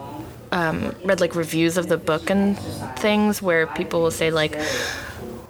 um, 0.51 0.95
read 1.03 1.19
like 1.19 1.35
reviews 1.35 1.77
of 1.77 1.87
the 1.89 1.97
book 1.97 2.29
and 2.29 2.57
things 2.97 3.41
where 3.41 3.67
people 3.67 4.01
will 4.01 4.11
say 4.11 4.31
like 4.31 4.59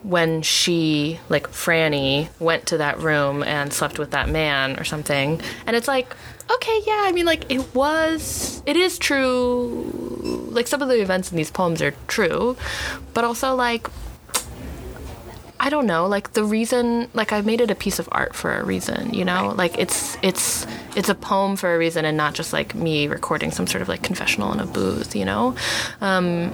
when 0.03 0.41
she 0.41 1.19
like 1.27 1.47
Franny 1.47 2.29
went 2.39 2.65
to 2.67 2.77
that 2.77 2.99
room 2.99 3.43
and 3.43 3.73
slept 3.73 3.99
with 3.99 4.12
that 4.12 4.29
man 4.29 4.79
or 4.79 4.83
something. 4.83 5.41
And 5.65 5.75
it's 5.75 5.88
like 5.88 6.15
okay 6.49 6.81
yeah 6.88 7.03
I 7.05 7.12
mean 7.12 7.25
like 7.25 7.51
it 7.51 7.75
was 7.75 8.62
it 8.65 8.77
is 8.77 8.97
true. 8.97 9.91
Like 10.49 10.67
some 10.67 10.81
of 10.81 10.88
the 10.88 11.01
events 11.01 11.31
in 11.31 11.38
these 11.38 11.51
poems 11.51 11.81
are 11.81 11.93
true 12.07 12.55
but 13.13 13.23
also 13.23 13.53
like 13.55 13.88
I 15.67 15.69
don't 15.69 15.86
know, 15.86 16.08
like 16.08 16.32
the 16.32 16.45
reason 16.45 17.10
like 17.13 17.34
I 17.34 17.41
made 17.41 17.60
it 17.60 17.69
a 17.69 17.75
piece 17.75 17.99
of 17.99 18.08
art 18.10 18.34
for 18.34 18.58
a 18.58 18.63
reason, 18.63 19.13
you 19.13 19.25
know? 19.25 19.53
Like 19.58 19.77
it's 19.77 20.17
it's 20.21 20.65
it's 20.95 21.10
a 21.10 21.13
poem 21.13 21.58
for 21.58 21.75
a 21.75 21.77
reason 21.77 22.06
and 22.06 22.15
not 22.15 22.36
just 22.36 22.53
like 22.53 22.73
me 22.73 23.10
recording 23.10 23.51
some 23.51 23.67
sort 23.67 23.82
of 23.82 23.89
like 23.89 24.01
confessional 24.01 24.53
in 24.53 24.62
a 24.62 24.65
booth, 24.65 25.13
you 25.13 25.25
know? 25.25 25.58
Um 25.99 26.53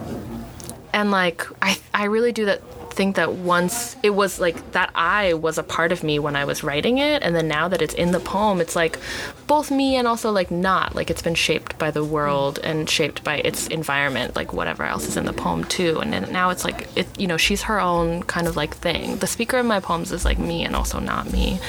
and 0.93 1.11
like 1.11 1.45
I 1.61 1.77
I 1.93 2.05
really 2.05 2.31
do 2.31 2.45
that 2.45 2.63
think 2.93 3.15
that 3.15 3.33
once 3.33 3.95
it 4.03 4.11
was 4.11 4.39
like 4.39 4.71
that 4.71 4.91
I 4.95 5.33
was 5.33 5.57
a 5.57 5.63
part 5.63 5.91
of 5.91 6.03
me 6.03 6.19
when 6.19 6.35
I 6.35 6.45
was 6.45 6.63
writing 6.63 6.97
it 6.99 7.21
and 7.23 7.35
then 7.35 7.47
now 7.47 7.67
that 7.67 7.81
it's 7.81 7.93
in 7.93 8.11
the 8.11 8.19
poem 8.19 8.61
it's 8.61 8.75
like 8.75 8.99
both 9.47 9.71
me 9.71 9.95
and 9.95 10.07
also 10.07 10.31
like 10.31 10.51
not. 10.51 10.95
Like 10.95 11.09
it's 11.09 11.21
been 11.21 11.35
shaped 11.35 11.77
by 11.77 11.91
the 11.91 12.03
world 12.03 12.59
and 12.63 12.89
shaped 12.89 13.23
by 13.23 13.37
its 13.37 13.67
environment 13.67 14.35
like 14.35 14.53
whatever 14.53 14.83
else 14.83 15.07
is 15.07 15.17
in 15.17 15.25
the 15.25 15.33
poem 15.33 15.63
too. 15.65 15.99
And 15.99 16.13
then 16.13 16.31
now 16.31 16.49
it's 16.49 16.63
like 16.63 16.87
it 16.95 17.07
you 17.19 17.27
know 17.27 17.37
she's 17.37 17.63
her 17.63 17.79
own 17.79 18.23
kind 18.23 18.47
of 18.47 18.55
like 18.55 18.73
thing. 18.75 19.17
The 19.17 19.27
speaker 19.27 19.57
in 19.57 19.67
my 19.67 19.79
poems 19.79 20.11
is 20.11 20.23
like 20.25 20.39
me 20.39 20.63
and 20.63 20.75
also 20.75 20.99
not 20.99 21.31
me. 21.31 21.59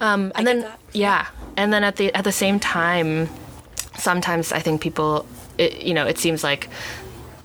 Um 0.00 0.32
and 0.34 0.46
then 0.46 0.66
yeah. 0.92 1.26
And 1.56 1.72
then 1.72 1.84
at 1.84 1.96
the 1.96 2.12
at 2.14 2.24
the 2.24 2.32
same 2.32 2.60
time 2.60 3.28
sometimes 4.00 4.52
I 4.52 4.60
think 4.60 4.80
people, 4.80 5.26
it, 5.58 5.82
you 5.82 5.94
know, 5.94 6.06
it 6.06 6.18
seems 6.18 6.42
like 6.42 6.68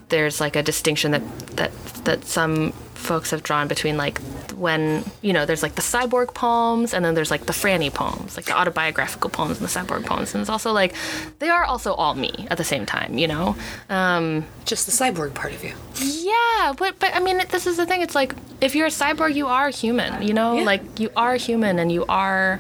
there's 0.10 0.40
like 0.40 0.56
a 0.56 0.64
distinction 0.64 1.12
that 1.12 1.24
that 1.58 1.72
that 2.06 2.26
some 2.26 2.74
folks 3.06 3.32
have 3.32 3.44
drawn 3.44 3.68
between 3.68 3.96
like 3.98 4.20
when 4.56 5.04
you 5.22 5.32
know 5.34 5.46
there's 5.46 5.62
like 5.64 5.76
the 5.76 5.82
cyborg 5.82 6.34
poems 6.34 6.94
and 6.94 7.04
then 7.06 7.14
there's 7.16 7.32
like 7.32 7.46
the 7.46 7.54
Franny 7.54 7.94
poems, 7.94 8.36
like 8.36 8.46
the 8.46 8.58
autobiographical 8.58 9.30
poems 9.30 9.60
and 9.60 9.68
the 9.70 9.72
cyborg 9.80 10.06
poems, 10.06 10.34
and 10.34 10.42
it's 10.42 10.50
also 10.50 10.72
like 10.74 10.94
they 11.40 11.50
are 11.50 11.64
also 11.64 11.94
all 11.94 12.16
me 12.16 12.48
at 12.50 12.58
the 12.58 12.64
same 12.64 12.86
time, 12.86 13.18
you 13.18 13.28
know. 13.28 13.56
Um, 13.90 14.46
Just 14.66 14.86
the 14.88 14.92
cyborg 14.92 15.34
part 15.34 15.54
of 15.54 15.64
you. 15.64 15.74
yeah, 16.02 16.74
but 16.78 17.00
but 17.00 17.16
I 17.16 17.20
mean, 17.20 17.42
this 17.50 17.68
is 17.68 17.78
the 17.78 17.86
thing. 17.86 18.02
It's 18.02 18.16
like 18.16 18.34
if 18.62 18.76
you're 18.76 18.88
a 18.88 18.90
cyborg, 18.90 19.36
you 19.36 19.48
are 19.48 19.70
human. 19.70 20.22
You 20.28 20.34
know, 20.34 20.58
Yeah. 20.58 20.64
like 20.64 21.00
you 21.00 21.10
are 21.16 21.36
human, 21.36 21.80
and 21.80 21.92
you 21.92 22.06
are. 22.10 22.60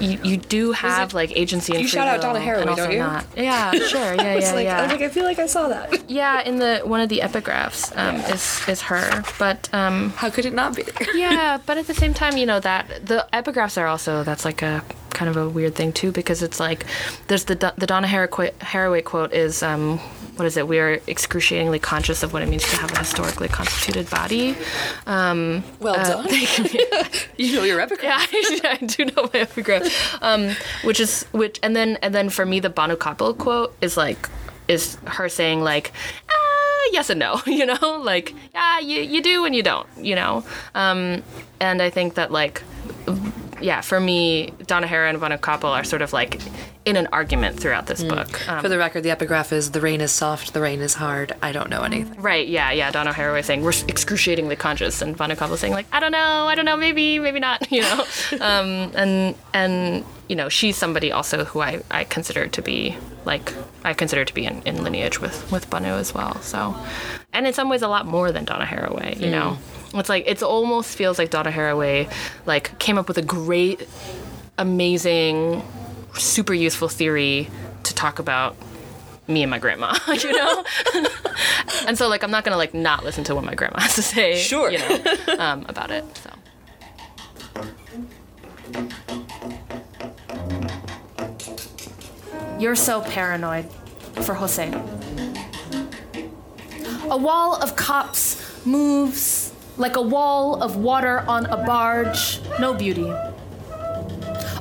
You, 0.00 0.18
you 0.22 0.36
do 0.36 0.72
have 0.72 1.14
like 1.14 1.36
agency 1.36 1.72
and 1.72 1.82
You 1.82 1.88
shout 1.88 2.08
out 2.08 2.20
Donna 2.20 2.38
Haraway, 2.38 2.76
don't 2.76 2.92
you? 2.92 2.98
Not. 2.98 3.24
Yeah, 3.36 3.72
sure. 3.72 4.14
Yeah, 4.14 4.34
yeah, 4.38 4.52
like, 4.52 4.64
yeah. 4.64 4.78
I 4.78 4.82
was 4.82 4.92
like, 4.92 5.02
I 5.02 5.08
feel 5.08 5.24
like 5.24 5.38
I 5.38 5.46
saw 5.46 5.68
that. 5.68 6.10
yeah, 6.10 6.42
in 6.42 6.58
the 6.58 6.80
one 6.84 7.00
of 7.00 7.08
the 7.08 7.20
epigraphs 7.20 7.96
um, 7.96 8.16
is 8.32 8.66
is 8.68 8.82
her, 8.82 9.24
but 9.38 9.68
um, 9.72 10.10
How 10.10 10.30
could 10.30 10.44
it 10.44 10.52
not 10.52 10.76
be? 10.76 10.84
yeah, 11.14 11.58
but 11.64 11.78
at 11.78 11.86
the 11.86 11.94
same 11.94 12.14
time, 12.14 12.36
you 12.36 12.46
know 12.46 12.60
that 12.60 13.06
the 13.06 13.26
epigraphs 13.32 13.78
are 13.80 13.86
also 13.86 14.22
that's 14.22 14.44
like 14.44 14.62
a 14.62 14.82
kind 15.10 15.30
of 15.30 15.36
a 15.38 15.48
weird 15.48 15.74
thing 15.74 15.92
too 15.92 16.12
because 16.12 16.42
it's 16.42 16.60
like 16.60 16.84
there's 17.28 17.44
the 17.44 17.54
the 17.76 17.86
Donna 17.86 18.06
Haraway, 18.06 18.52
Haraway 18.54 19.02
quote 19.02 19.32
is 19.32 19.62
um, 19.62 19.98
what 20.36 20.44
is 20.46 20.56
it? 20.56 20.68
We 20.68 20.78
are 20.78 21.00
excruciatingly 21.06 21.78
conscious 21.78 22.22
of 22.22 22.32
what 22.32 22.42
it 22.42 22.48
means 22.48 22.62
to 22.70 22.76
have 22.76 22.92
a 22.92 22.98
historically 22.98 23.48
constituted 23.48 24.08
body. 24.10 24.54
Um, 25.06 25.64
Well 25.80 25.94
done. 25.94 26.26
you 27.36 27.56
know 27.56 27.64
your 27.64 27.80
epic. 27.80 28.00
yeah, 28.02 28.18
I, 28.20 28.78
I 28.80 28.84
do 28.84 29.06
know 29.06 29.28
my 29.32 29.40
epigraph. 29.40 30.22
Um, 30.22 30.54
which 30.84 31.00
is 31.00 31.24
which, 31.32 31.58
and 31.62 31.74
then 31.74 31.96
and 32.02 32.14
then 32.14 32.28
for 32.28 32.44
me, 32.44 32.60
the 32.60 32.70
Bhanu 32.70 32.96
Kapil 32.96 33.36
quote 33.36 33.74
is 33.80 33.96
like 33.96 34.28
is 34.68 34.96
her 35.06 35.28
saying 35.28 35.60
like, 35.62 35.92
ah, 36.30 36.88
yes 36.92 37.08
and 37.10 37.20
no, 37.20 37.40
you 37.46 37.64
know, 37.66 38.00
like 38.04 38.34
yeah, 38.52 38.78
you 38.78 39.00
you 39.00 39.22
do 39.22 39.44
and 39.44 39.54
you 39.54 39.62
don't, 39.62 39.88
you 39.96 40.14
know. 40.14 40.44
Um, 40.74 41.22
and 41.60 41.80
I 41.80 41.90
think 41.90 42.14
that 42.14 42.30
like 42.30 42.62
yeah, 43.60 43.80
for 43.80 44.00
me, 44.00 44.52
Donna 44.66 44.86
Hara 44.86 45.08
and 45.08 45.18
Bhanu 45.20 45.38
Kapil 45.38 45.70
are 45.70 45.84
sort 45.84 46.02
of 46.02 46.12
like 46.12 46.40
in 46.84 46.96
an 46.96 47.08
argument 47.12 47.58
throughout 47.58 47.86
this 47.86 48.02
book. 48.04 48.48
Um, 48.48 48.60
For 48.62 48.68
the 48.68 48.78
record, 48.78 49.02
the 49.02 49.10
epigraph 49.10 49.52
is 49.52 49.72
the 49.72 49.80
rain 49.80 50.00
is 50.00 50.12
soft, 50.12 50.54
the 50.54 50.60
rain 50.60 50.80
is 50.80 50.94
hard. 50.94 51.34
I 51.42 51.52
don't 51.52 51.68
know 51.68 51.82
anything. 51.82 52.20
Right, 52.20 52.46
yeah, 52.46 52.70
yeah. 52.70 52.90
Donna 52.90 53.12
Haraway 53.12 53.44
saying 53.44 53.62
we're 53.62 53.72
excruciatingly 53.88 54.56
conscious, 54.56 55.02
and 55.02 55.16
Bhanu 55.18 55.36
Kapil 55.36 55.56
saying 55.56 55.72
like 55.72 55.86
I 55.92 56.00
don't 56.00 56.12
know, 56.12 56.46
I 56.46 56.54
don't 56.54 56.64
know, 56.64 56.76
maybe, 56.76 57.18
maybe 57.18 57.40
not, 57.40 57.70
you 57.72 57.82
know. 57.82 58.04
um, 58.40 58.92
and 58.94 59.34
and 59.52 60.04
you 60.28 60.36
know 60.36 60.48
she's 60.48 60.76
somebody 60.76 61.12
also 61.12 61.44
who 61.44 61.60
I, 61.60 61.82
I 61.90 62.04
consider 62.04 62.46
to 62.48 62.62
be 62.62 62.96
like 63.24 63.52
I 63.84 63.94
consider 63.94 64.24
to 64.24 64.34
be 64.34 64.44
in, 64.44 64.62
in 64.62 64.82
lineage 64.84 65.20
with 65.20 65.50
with 65.50 65.68
Bhanu 65.70 65.98
as 65.98 66.14
well. 66.14 66.40
So, 66.42 66.76
and 67.32 67.46
in 67.46 67.52
some 67.52 67.68
ways 67.68 67.82
a 67.82 67.88
lot 67.88 68.06
more 68.06 68.30
than 68.32 68.44
Donna 68.44 68.64
Haraway, 68.64 69.18
you 69.20 69.30
know. 69.30 69.58
It's 69.98 70.08
like 70.08 70.24
it's 70.26 70.42
almost 70.42 70.96
feels 70.96 71.18
like 71.18 71.30
Donna 71.30 71.50
Haraway 71.50 72.10
like 72.44 72.78
came 72.78 72.98
up 72.98 73.08
with 73.08 73.18
a 73.18 73.22
great, 73.22 73.86
amazing, 74.58 75.62
super 76.14 76.54
useful 76.54 76.88
theory 76.88 77.48
to 77.84 77.94
talk 77.94 78.18
about 78.18 78.56
me 79.28 79.42
and 79.42 79.50
my 79.50 79.58
grandma, 79.58 79.96
you 80.08 80.32
know? 80.32 80.64
and 81.86 81.98
so 81.98 82.08
like 82.08 82.22
I'm 82.22 82.30
not 82.30 82.44
gonna 82.44 82.56
like 82.56 82.74
not 82.74 83.04
listen 83.04 83.24
to 83.24 83.34
what 83.34 83.44
my 83.44 83.54
grandma 83.54 83.80
has 83.80 83.94
to 83.96 84.02
say, 84.02 84.36
Sure. 84.36 84.70
you 84.70 84.78
know, 84.78 85.02
um, 85.38 85.66
about 85.68 85.90
it. 85.90 86.04
So 86.18 86.30
You're 92.58 92.74
so 92.74 93.02
paranoid 93.02 93.66
for 94.22 94.34
Jose. 94.34 94.72
A 97.10 97.16
wall 97.16 97.56
of 97.56 97.76
cops 97.76 98.64
moves 98.66 99.52
like 99.78 99.96
a 99.96 100.02
wall 100.02 100.62
of 100.62 100.76
water 100.76 101.20
on 101.28 101.46
a 101.46 101.56
barge, 101.56 102.40
no 102.58 102.72
beauty. 102.72 103.12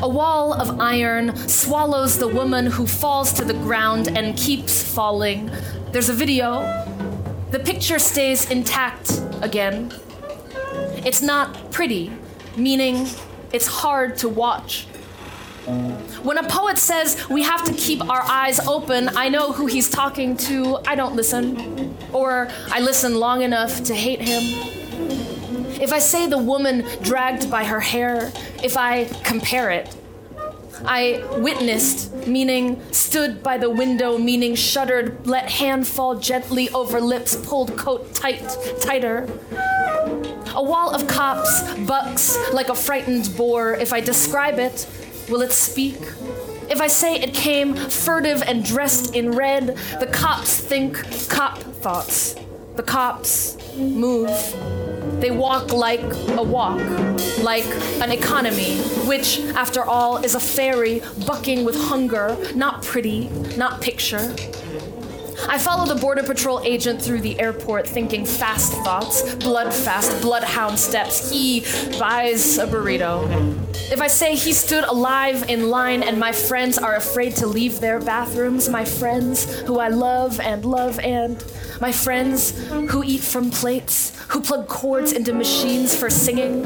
A 0.01 0.10
wall 0.10 0.54
of 0.54 0.80
iron 0.80 1.36
swallows 1.47 2.17
the 2.17 2.28
woman 2.28 2.65
who 2.65 2.86
falls 2.86 3.32
to 3.34 3.45
the 3.45 3.54
ground 3.54 4.10
and 4.17 4.38
keeps 4.38 4.84
falling. 4.84 5.49
There's 5.91 6.10
a 6.10 6.13
video. 6.13 6.62
The 7.51 7.60
picture 7.60 7.99
stays 7.99 8.51
intact 8.51 9.21
again. 9.41 9.93
It's 11.06 11.21
not 11.21 11.71
pretty, 11.71 12.12
meaning 12.58 13.08
it's 13.54 13.67
hard 13.67 14.17
to 14.17 14.28
watch. 14.28 14.86
When 16.23 16.38
a 16.38 16.47
poet 16.47 16.78
says 16.78 17.28
we 17.30 17.43
have 17.43 17.63
to 17.63 17.73
keep 17.73 18.08
our 18.10 18.21
eyes 18.21 18.60
open, 18.67 19.10
I 19.15 19.30
know 19.30 19.54
who 19.54 19.65
he's 19.65 19.89
talking 19.89 20.36
to. 20.38 20.78
I 20.86 20.95
don't 20.95 21.15
listen. 21.15 21.95
Or 22.12 22.49
I 22.69 22.82
listen 22.82 23.15
long 23.15 23.41
enough 23.41 23.84
to 23.86 23.95
hate 23.95 24.21
him. 24.21 24.74
If 25.81 25.91
I 25.91 25.99
say 25.99 26.27
the 26.27 26.38
woman 26.38 26.85
dragged 27.01 27.51
by 27.51 27.65
her 27.65 27.79
hair, 27.79 28.31
if 28.63 28.77
I 28.77 29.05
compare 29.23 29.71
it, 29.71 29.93
I 30.85 31.23
witnessed, 31.38 32.13
meaning 32.27 32.81
stood 32.91 33.41
by 33.41 33.57
the 33.57 33.69
window, 33.69 34.17
meaning 34.17 34.55
shuddered, 34.55 35.25
let 35.25 35.49
hand 35.49 35.88
fall 35.88 36.15
gently 36.15 36.69
over 36.69 36.99
lips, 36.99 37.35
pulled 37.35 37.77
coat 37.77 38.13
tight, 38.13 38.57
tighter. 38.81 39.27
A 40.55 40.63
wall 40.63 40.93
of 40.93 41.07
cops 41.07 41.73
bucks 41.85 42.38
like 42.53 42.69
a 42.69 42.75
frightened 42.75 43.35
boar. 43.35 43.73
If 43.73 43.93
I 43.93 43.99
describe 43.99 44.59
it, 44.59 44.88
will 45.29 45.41
it 45.41 45.51
speak? 45.51 45.97
If 46.69 46.81
I 46.81 46.88
say 46.88 47.15
it 47.15 47.33
came 47.33 47.75
furtive 47.75 48.41
and 48.43 48.63
dressed 48.63 49.15
in 49.15 49.31
red, 49.31 49.77
the 49.99 50.07
cops 50.07 50.59
think 50.59 50.95
cop 51.29 51.59
thoughts. 51.59 52.35
The 52.75 52.83
cops 52.83 53.57
move. 53.75 54.31
They 55.25 55.31
walk 55.31 55.73
like 55.73 56.01
a 56.38 56.43
walk, 56.43 56.79
like 57.41 57.65
an 57.99 58.11
economy, 58.11 58.77
which, 59.07 59.39
after 59.55 59.83
all, 59.83 60.17
is 60.17 60.35
a 60.35 60.39
fairy 60.39 61.01
bucking 61.25 61.65
with 61.65 61.75
hunger, 61.75 62.38
not 62.53 62.83
pretty, 62.83 63.29
not 63.57 63.81
picture. 63.81 64.35
I 65.47 65.57
follow 65.57 65.85
the 65.85 65.99
Border 65.99 66.23
Patrol 66.23 66.61
agent 66.63 67.01
through 67.01 67.21
the 67.21 67.39
airport 67.39 67.87
thinking 67.87 68.25
fast 68.25 68.73
thoughts, 68.83 69.35
blood 69.35 69.73
fast, 69.73 70.21
bloodhound 70.21 70.79
steps. 70.79 71.29
He 71.31 71.61
buys 71.99 72.57
a 72.57 72.65
burrito. 72.65 73.27
If 73.91 74.01
I 74.01 74.07
say 74.07 74.35
he 74.35 74.53
stood 74.53 74.83
alive 74.85 75.49
in 75.49 75.69
line 75.69 76.03
and 76.03 76.19
my 76.19 76.31
friends 76.31 76.77
are 76.77 76.95
afraid 76.95 77.35
to 77.37 77.47
leave 77.47 77.79
their 77.79 77.99
bathrooms, 77.99 78.69
my 78.69 78.85
friends 78.85 79.61
who 79.61 79.79
I 79.79 79.89
love 79.89 80.39
and 80.39 80.65
love 80.65 80.99
and 80.99 81.43
my 81.79 81.91
friends 81.91 82.67
who 82.69 83.03
eat 83.03 83.21
from 83.21 83.51
plates, 83.51 84.17
who 84.29 84.41
plug 84.41 84.67
cords 84.67 85.11
into 85.11 85.33
machines 85.33 85.95
for 85.95 86.09
singing, 86.09 86.65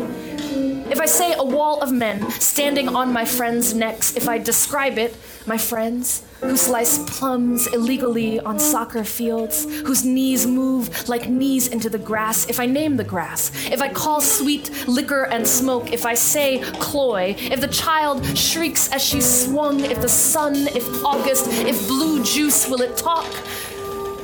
if 0.90 1.00
I 1.00 1.06
say 1.06 1.34
a 1.34 1.44
wall 1.44 1.82
of 1.82 1.92
men 1.92 2.32
standing 2.32 2.88
on 2.88 3.14
my 3.14 3.26
friends' 3.26 3.74
necks, 3.74 4.16
if 4.16 4.28
I 4.28 4.40
describe 4.40 4.98
it, 4.98 5.16
my 5.46 5.58
friends 5.58 6.24
who 6.42 6.56
slice 6.56 6.98
plums 7.10 7.68
illegally 7.68 8.40
on 8.40 8.60
soccer 8.60 9.04
fields, 9.04 9.66
whose 9.82 10.06
knees 10.06 10.48
move 10.48 11.10
like 11.10 11.30
knees 11.30 11.68
into 11.68 11.90
the 11.90 12.00
grass, 12.00 12.48
if 12.50 12.60
I 12.60 12.66
name 12.66 12.98
the 12.98 13.04
grass, 13.04 13.52
if 13.72 13.82
I 13.82 13.90
call 13.90 14.22
sweet 14.22 14.88
liquor 14.88 15.24
and 15.26 15.48
smoke, 15.48 15.92
if 15.92 16.06
I 16.06 16.14
say 16.14 16.60
cloy, 16.80 17.36
if 17.38 17.62
the 17.62 17.68
child 17.68 18.26
shrieks 18.38 18.92
as 18.92 19.04
she's 19.04 19.46
swung, 19.46 19.80
if 19.82 20.02
the 20.02 20.10
sun, 20.10 20.56
if 20.68 21.04
August, 21.04 21.48
if 21.48 21.88
blue 21.88 22.24
juice, 22.24 22.68
will 22.68 22.82
it 22.82 22.96
talk? 22.96 23.30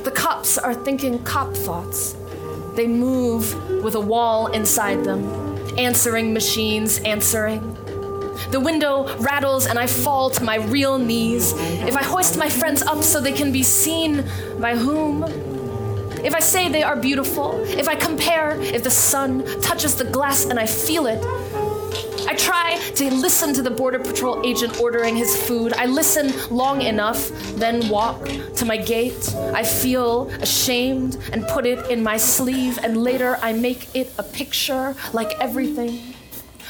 The 0.04 0.12
cops 0.14 0.58
are 0.58 0.74
thinking 0.74 1.22
cop 1.24 1.54
thoughts. 1.54 2.16
They 2.74 2.86
move 2.86 3.82
with 3.82 3.94
a 3.94 4.00
wall 4.00 4.48
inside 4.48 5.04
them 5.04 5.46
answering 5.78 6.32
machines 6.32 6.98
answering. 7.00 7.76
The 8.50 8.60
window 8.60 9.16
rattles 9.18 9.66
and 9.66 9.78
I 9.78 9.86
fall 9.86 10.30
to 10.30 10.44
my 10.44 10.56
real 10.56 10.98
knees. 10.98 11.52
If 11.56 11.96
I 11.96 12.02
hoist 12.02 12.38
my 12.38 12.48
friends 12.48 12.82
up 12.82 13.02
so 13.02 13.20
they 13.20 13.32
can 13.32 13.52
be 13.52 13.62
seen, 13.62 14.24
by 14.58 14.76
whom? 14.76 15.24
If 16.24 16.34
I 16.34 16.40
say 16.40 16.68
they 16.68 16.82
are 16.82 16.96
beautiful, 16.96 17.62
if 17.64 17.88
I 17.88 17.94
compare, 17.94 18.60
if 18.60 18.82
the 18.82 18.90
sun 18.90 19.44
touches 19.60 19.94
the 19.94 20.04
glass 20.04 20.46
and 20.46 20.58
I 20.58 20.66
feel 20.66 21.06
it, 21.06 21.22
I 22.28 22.34
try 22.34 22.80
to 22.96 23.14
listen 23.14 23.54
to 23.54 23.62
the 23.62 23.70
Border 23.70 24.00
Patrol 24.00 24.44
agent 24.44 24.80
ordering 24.80 25.14
his 25.14 25.36
food. 25.46 25.72
I 25.74 25.86
listen 25.86 26.32
long 26.50 26.82
enough, 26.82 27.30
then 27.54 27.88
walk 27.88 28.28
to 28.56 28.64
my 28.64 28.76
gate. 28.76 29.32
I 29.54 29.62
feel 29.62 30.28
ashamed 30.42 31.16
and 31.32 31.46
put 31.46 31.66
it 31.66 31.88
in 31.88 32.02
my 32.02 32.16
sleeve, 32.16 32.80
and 32.82 32.96
later 32.96 33.38
I 33.40 33.52
make 33.52 33.94
it 33.94 34.12
a 34.18 34.24
picture 34.24 34.96
like 35.12 35.38
everything. 35.38 36.15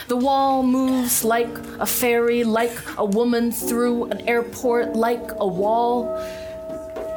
The 0.08 0.16
wall 0.16 0.62
moves 0.62 1.24
like 1.24 1.48
a 1.80 1.86
fairy, 1.86 2.44
like 2.44 2.70
a 2.96 3.04
woman 3.04 3.50
through 3.50 4.04
an 4.04 4.20
airport, 4.28 4.94
like 4.94 5.32
a 5.38 5.46
wall. 5.46 6.16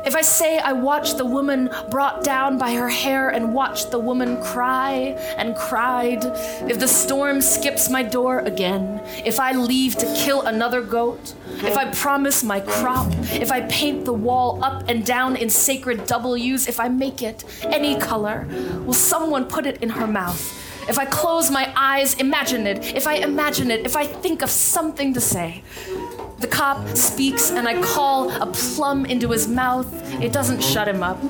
If 0.08 0.16
I 0.16 0.22
say 0.22 0.58
I 0.58 0.74
watched 0.74 1.20
the 1.20 1.26
woman 1.26 1.70
brought 1.92 2.24
down 2.24 2.58
by 2.58 2.74
her 2.74 2.90
hair 2.90 3.30
and 3.30 3.54
watched 3.54 3.92
the 3.92 4.00
woman 4.00 4.42
cry 4.42 5.16
and 5.38 5.56
cried, 5.56 6.26
if 6.68 6.80
the 6.80 6.88
storm 6.88 7.42
skips 7.42 7.92
my 7.92 8.02
door 8.02 8.40
again, 8.40 9.02
if 9.24 9.40
I 9.40 9.52
leave 9.52 9.96
to 9.98 10.12
kill 10.18 10.42
another 10.42 10.82
goat, 10.82 11.36
if 11.58 11.78
I 11.78 11.92
promise 11.92 12.44
my 12.44 12.60
crop, 12.60 13.12
if 13.32 13.52
I 13.52 13.62
paint 13.68 14.06
the 14.06 14.14
wall 14.14 14.64
up 14.64 14.90
and 14.90 15.06
down 15.06 15.36
in 15.36 15.52
sacred 15.52 16.08
W's, 16.08 16.68
if 16.68 16.80
I 16.80 16.88
make 16.88 17.22
it 17.22 17.44
any 17.66 18.00
color, 18.00 18.48
will 18.84 18.94
someone 18.94 19.46
put 19.46 19.68
it 19.68 19.84
in 19.84 19.90
her 19.90 20.08
mouth? 20.08 20.56
If 20.90 20.98
I 20.98 21.06
close 21.06 21.52
my 21.52 21.72
eyes, 21.76 22.16
imagine 22.16 22.66
it. 22.66 22.96
If 22.96 23.06
I 23.06 23.16
imagine 23.16 23.70
it, 23.70 23.86
if 23.86 23.96
I 23.96 24.06
think 24.06 24.42
of 24.42 24.50
something 24.50 25.14
to 25.14 25.22
say. 25.22 25.64
The 26.40 26.48
cop 26.48 26.98
speaks, 26.98 27.52
and 27.52 27.68
I 27.68 27.80
call 27.82 28.32
a 28.32 28.48
plum 28.48 29.06
into 29.06 29.30
his 29.30 29.48
mouth. 29.48 29.88
It 30.20 30.34
doesn't 30.34 30.64
shut 30.64 30.88
him 30.88 31.04
up. 31.04 31.22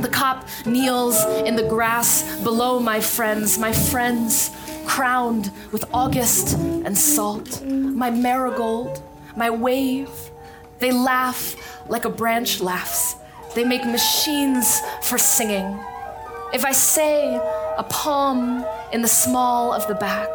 The 0.00 0.08
cop 0.08 0.46
kneels 0.66 1.22
in 1.44 1.56
the 1.56 1.68
grass 1.68 2.40
below 2.44 2.78
my 2.78 3.00
friends, 3.00 3.58
my 3.58 3.72
friends 3.72 4.50
crowned 4.86 5.50
with 5.72 5.84
August 5.92 6.56
and 6.56 6.96
salt, 6.96 7.64
my 7.64 8.10
marigold, 8.10 9.02
my 9.36 9.50
wave. 9.50 10.10
They 10.78 10.92
laugh 10.92 11.56
like 11.88 12.04
a 12.04 12.10
branch 12.10 12.60
laughs. 12.60 13.16
They 13.54 13.64
make 13.64 13.84
machines 13.84 14.80
for 15.02 15.18
singing. 15.18 15.78
If 16.52 16.64
I 16.64 16.72
say 16.72 17.36
a 17.78 17.84
palm 17.84 18.64
in 18.92 19.02
the 19.02 19.08
small 19.08 19.72
of 19.72 19.86
the 19.86 19.94
back, 19.94 20.28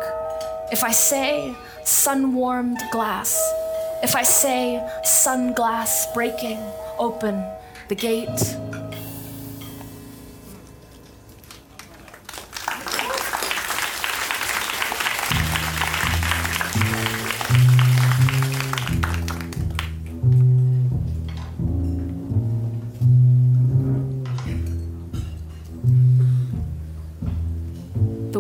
if 0.72 0.82
I 0.82 0.92
say 0.92 1.54
sun 1.84 2.34
warmed 2.34 2.82
glass, 2.94 3.38
if 4.02 4.16
I 4.16 4.24
say 4.24 4.82
sunglass 5.04 6.14
breaking 6.14 6.60
open 6.98 7.44
the 7.90 7.96
gate, 7.96 8.56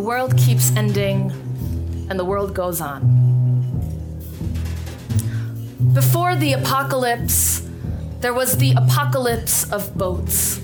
world 0.05 0.37
keeps 0.37 0.69
ending 0.77 1.31
and 2.11 2.19
the 2.19 2.23
world 2.23 2.53
goes 2.53 2.79
on. 2.79 3.01
Before 5.93 6.35
the 6.35 6.53
apocalypse, 6.53 7.67
there 8.19 8.33
was 8.33 8.55
the 8.57 8.73
apocalypse 8.73 9.71
of 9.71 9.97
boats. 9.97 10.59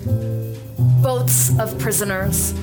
Boats 1.01 1.57
of 1.57 1.77
prisoners. 1.79 2.53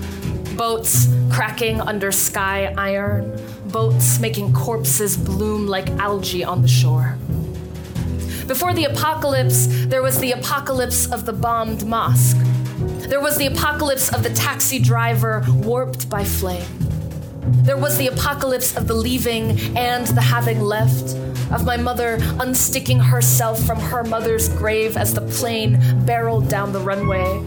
Boats 0.56 1.08
cracking 1.32 1.80
under 1.80 2.12
sky 2.12 2.72
iron. 2.78 3.36
Boats 3.72 4.20
making 4.20 4.52
corpses 4.52 5.16
bloom 5.16 5.66
like 5.66 5.90
algae 5.98 6.44
on 6.44 6.62
the 6.62 6.68
shore. 6.68 7.18
Before 8.46 8.72
the 8.72 8.84
apocalypse, 8.84 9.66
there 9.86 10.02
was 10.02 10.20
the 10.20 10.30
apocalypse 10.30 11.10
of 11.10 11.26
the 11.26 11.32
bombed 11.32 11.84
mosque. 11.86 12.38
There 12.78 13.20
was 13.20 13.36
the 13.36 13.46
apocalypse 13.46 14.12
of 14.12 14.22
the 14.22 14.30
taxi 14.30 14.78
driver 14.78 15.44
warped 15.48 16.08
by 16.08 16.22
flame. 16.22 16.64
There 17.64 17.76
was 17.76 17.98
the 17.98 18.06
apocalypse 18.06 18.76
of 18.76 18.86
the 18.86 18.94
leaving 18.94 19.76
and 19.76 20.06
the 20.06 20.20
having 20.20 20.60
left, 20.60 21.16
of 21.50 21.64
my 21.64 21.76
mother 21.76 22.18
unsticking 22.38 23.02
herself 23.02 23.60
from 23.64 23.80
her 23.80 24.04
mother's 24.04 24.48
grave 24.48 24.96
as 24.96 25.12
the 25.12 25.22
plane 25.22 25.80
barreled 26.04 26.48
down 26.48 26.72
the 26.72 26.78
runway. 26.78 27.42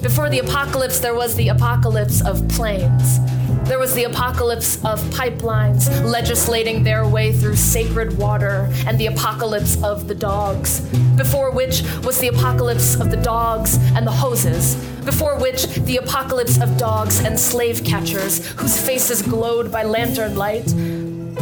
Before 0.00 0.30
the 0.30 0.38
apocalypse, 0.38 1.00
there 1.00 1.14
was 1.14 1.34
the 1.34 1.48
apocalypse 1.48 2.24
of 2.24 2.48
planes. 2.48 3.18
There 3.64 3.78
was 3.78 3.94
the 3.94 4.04
apocalypse 4.04 4.76
of 4.84 5.00
pipelines 5.10 5.88
legislating 6.04 6.82
their 6.82 7.06
way 7.06 7.32
through 7.32 7.56
sacred 7.56 8.18
water, 8.18 8.68
and 8.86 8.98
the 8.98 9.06
apocalypse 9.06 9.82
of 9.82 10.08
the 10.08 10.14
dogs. 10.14 10.80
Before 11.16 11.50
which 11.50 11.82
was 12.04 12.18
the 12.18 12.28
apocalypse 12.28 12.98
of 12.98 13.10
the 13.10 13.16
dogs 13.16 13.78
and 13.94 14.06
the 14.06 14.12
hoses. 14.12 14.74
Before 15.04 15.38
which, 15.38 15.66
the 15.66 15.98
apocalypse 15.98 16.60
of 16.60 16.76
dogs 16.76 17.20
and 17.20 17.38
slave 17.38 17.84
catchers 17.84 18.46
whose 18.52 18.80
faces 18.80 19.22
glowed 19.22 19.70
by 19.70 19.84
lantern 19.84 20.36
light. 20.36 20.66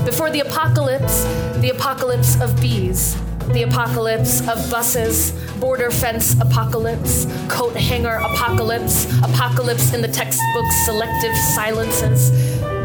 Before 0.04 0.30
the 0.30 0.40
apocalypse, 0.40 1.24
the 1.60 1.70
apocalypse 1.70 2.40
of 2.40 2.60
bees 2.60 3.16
the 3.52 3.62
apocalypse 3.62 4.40
of 4.48 4.70
buses, 4.70 5.32
border 5.58 5.90
fence 5.90 6.38
apocalypse, 6.40 7.26
coat 7.48 7.74
hanger 7.74 8.14
apocalypse, 8.14 9.06
apocalypse 9.22 9.92
in 9.94 10.02
the 10.02 10.08
textbook 10.08 10.66
selective 10.84 11.34
silences. 11.54 12.30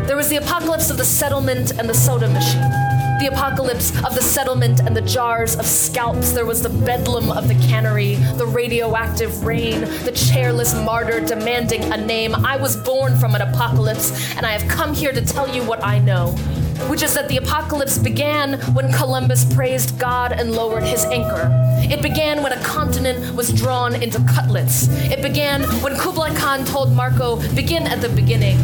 There 0.08 0.15
was 0.15 0.30
the 0.30 0.38
apocalypse 0.38 0.89
of 0.89 0.97
the 0.97 1.06
settlement 1.06 1.71
and 1.80 1.89
the 1.89 1.93
soda 1.93 2.30
machine. 2.30 2.62
The 3.19 3.30
apocalypse 3.32 3.91
of 4.04 4.15
the 4.15 4.21
settlement 4.21 4.82
and 4.82 4.95
the 4.95 5.02
jars 5.02 5.56
of 5.56 5.65
scalps. 5.65 6.32
There 6.32 6.45
was 6.45 6.62
the 6.62 6.69
bedlam 6.69 7.32
of 7.32 7.47
the 7.47 7.56
cannery, 7.56 8.15
the 8.15 8.45
radioactive 8.45 9.45
rain, 9.45 9.82
the 9.82 10.12
chairless 10.12 10.73
martyr 10.84 11.21
demanding 11.21 11.84
a 11.93 11.97
name. 11.97 12.34
I 12.36 12.58
was 12.58 12.76
born 12.76 13.15
from 13.17 13.36
an 13.36 13.41
apocalypse, 13.41 14.36
and 14.36 14.45
I 14.45 14.52
have 14.52 14.69
come 14.69 14.93
here 14.93 15.13
to 15.13 15.26
tell 15.26 15.47
you 15.47 15.63
what 15.63 15.84
I 15.84 15.99
know 15.99 16.36
which 16.89 17.01
is 17.01 17.13
that 17.13 17.27
the 17.29 17.38
apocalypse 17.38 17.97
began 17.97 18.59
when 18.73 18.91
Columbus 18.91 19.45
praised 19.53 19.97
God 19.99 20.31
and 20.31 20.51
lowered 20.51 20.83
his 20.83 21.05
anchor. 21.05 21.49
It 21.91 22.01
began 22.01 22.43
when 22.43 22.51
a 22.51 22.63
continent 22.63 23.36
was 23.36 23.51
drawn 23.51 24.01
into 24.01 24.23
cutlets. 24.33 24.88
It 25.12 25.21
began 25.21 25.63
when 25.81 25.97
Kublai 25.97 26.36
Khan 26.36 26.65
told 26.65 26.91
Marco, 26.91 27.38
begin 27.55 27.88
at 27.88 28.01
the 28.01 28.09
beginning. 28.09 28.57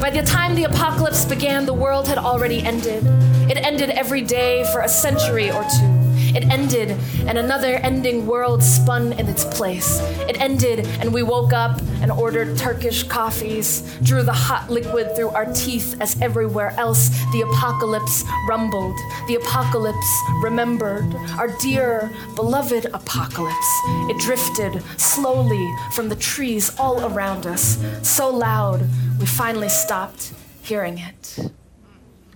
By 0.00 0.10
the 0.10 0.22
time 0.22 0.54
the 0.54 0.64
apocalypse 0.64 1.24
began, 1.24 1.66
the 1.66 1.74
world 1.74 2.08
had 2.08 2.18
already 2.18 2.62
ended. 2.62 3.04
It 3.50 3.58
ended 3.58 3.90
every 3.90 4.22
day 4.22 4.64
for 4.72 4.80
a 4.80 4.88
century 4.88 5.50
or 5.50 5.62
two. 5.64 5.99
It 6.34 6.44
ended, 6.50 6.90
and 7.26 7.38
another 7.38 7.76
ending 7.76 8.26
world 8.26 8.62
spun 8.62 9.12
in 9.14 9.28
its 9.28 9.44
place. 9.44 10.00
It 10.28 10.40
ended, 10.40 10.86
and 11.00 11.12
we 11.12 11.22
woke 11.22 11.52
up 11.52 11.80
and 12.00 12.10
ordered 12.10 12.56
Turkish 12.56 13.02
coffees, 13.02 13.82
drew 14.02 14.22
the 14.22 14.32
hot 14.32 14.70
liquid 14.70 15.14
through 15.14 15.30
our 15.30 15.46
teeth 15.52 15.96
as 16.00 16.20
everywhere 16.20 16.70
else 16.78 17.08
the 17.32 17.42
apocalypse 17.42 18.24
rumbled. 18.48 18.96
The 19.28 19.36
apocalypse 19.36 20.20
remembered. 20.42 21.14
Our 21.38 21.48
dear, 21.58 22.10
beloved 22.36 22.86
apocalypse. 22.86 23.80
It 24.08 24.18
drifted 24.18 24.82
slowly 24.96 25.72
from 25.92 26.08
the 26.08 26.16
trees 26.16 26.78
all 26.78 27.04
around 27.04 27.46
us, 27.46 27.78
so 28.02 28.28
loud 28.30 28.82
we 29.18 29.26
finally 29.26 29.68
stopped 29.68 30.32
hearing 30.62 30.98
it. 30.98 31.50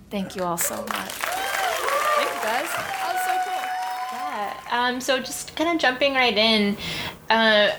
Thank 0.09 0.35
you 0.35 0.43
all 0.43 0.57
so 0.57 0.75
much. 0.75 1.11
Thank 1.11 2.29
you 2.29 2.41
guys. 2.41 2.69
That 2.71 3.11
was 3.13 3.21
so 3.25 3.33
cool. 3.43 3.65
Yeah. 4.13 4.54
Um, 4.71 4.99
so 5.01 5.19
just 5.19 5.55
kind 5.55 5.69
of 5.69 5.77
jumping 5.79 6.13
right 6.13 6.37
in, 6.37 6.77
uh, 7.29 7.71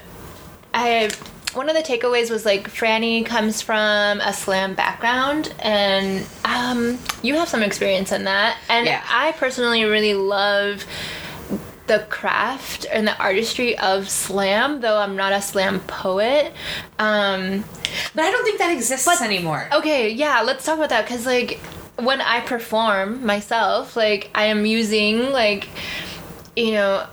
I 0.74 1.10
one 1.54 1.70
of 1.70 1.74
the 1.74 1.82
takeaways 1.82 2.30
was 2.30 2.44
like 2.44 2.68
Franny 2.70 3.24
comes 3.24 3.62
from 3.62 4.20
a 4.20 4.32
slam 4.32 4.74
background, 4.74 5.54
and 5.60 6.26
um, 6.44 6.98
you 7.22 7.34
have 7.36 7.48
some 7.48 7.62
experience 7.62 8.12
in 8.12 8.24
that. 8.24 8.58
And 8.68 8.86
Yeah. 8.86 9.02
I 9.08 9.32
personally 9.32 9.84
really 9.84 10.12
love 10.14 10.84
the 11.86 12.00
craft 12.10 12.84
and 12.92 13.06
the 13.06 13.16
artistry 13.18 13.78
of 13.78 14.10
slam, 14.10 14.80
though 14.80 14.98
I'm 14.98 15.16
not 15.16 15.32
a 15.32 15.40
slam 15.40 15.80
poet. 15.80 16.52
Um, 16.98 17.64
But 18.14 18.24
I 18.24 18.30
don't 18.30 18.44
think 18.44 18.58
that 18.58 18.72
exists 18.72 19.22
anymore. 19.22 19.68
Okay, 19.72 20.10
yeah, 20.10 20.42
let's 20.42 20.64
talk 20.64 20.76
about 20.76 20.90
that 20.90 21.06
because 21.06 21.24
like 21.24 21.58
when 21.96 22.20
I 22.20 22.40
perform 22.40 23.24
myself, 23.24 23.96
like 23.96 24.30
I 24.34 24.46
am 24.46 24.66
using 24.66 25.30
like 25.32 25.68
you 26.56 26.72
know 26.72 27.06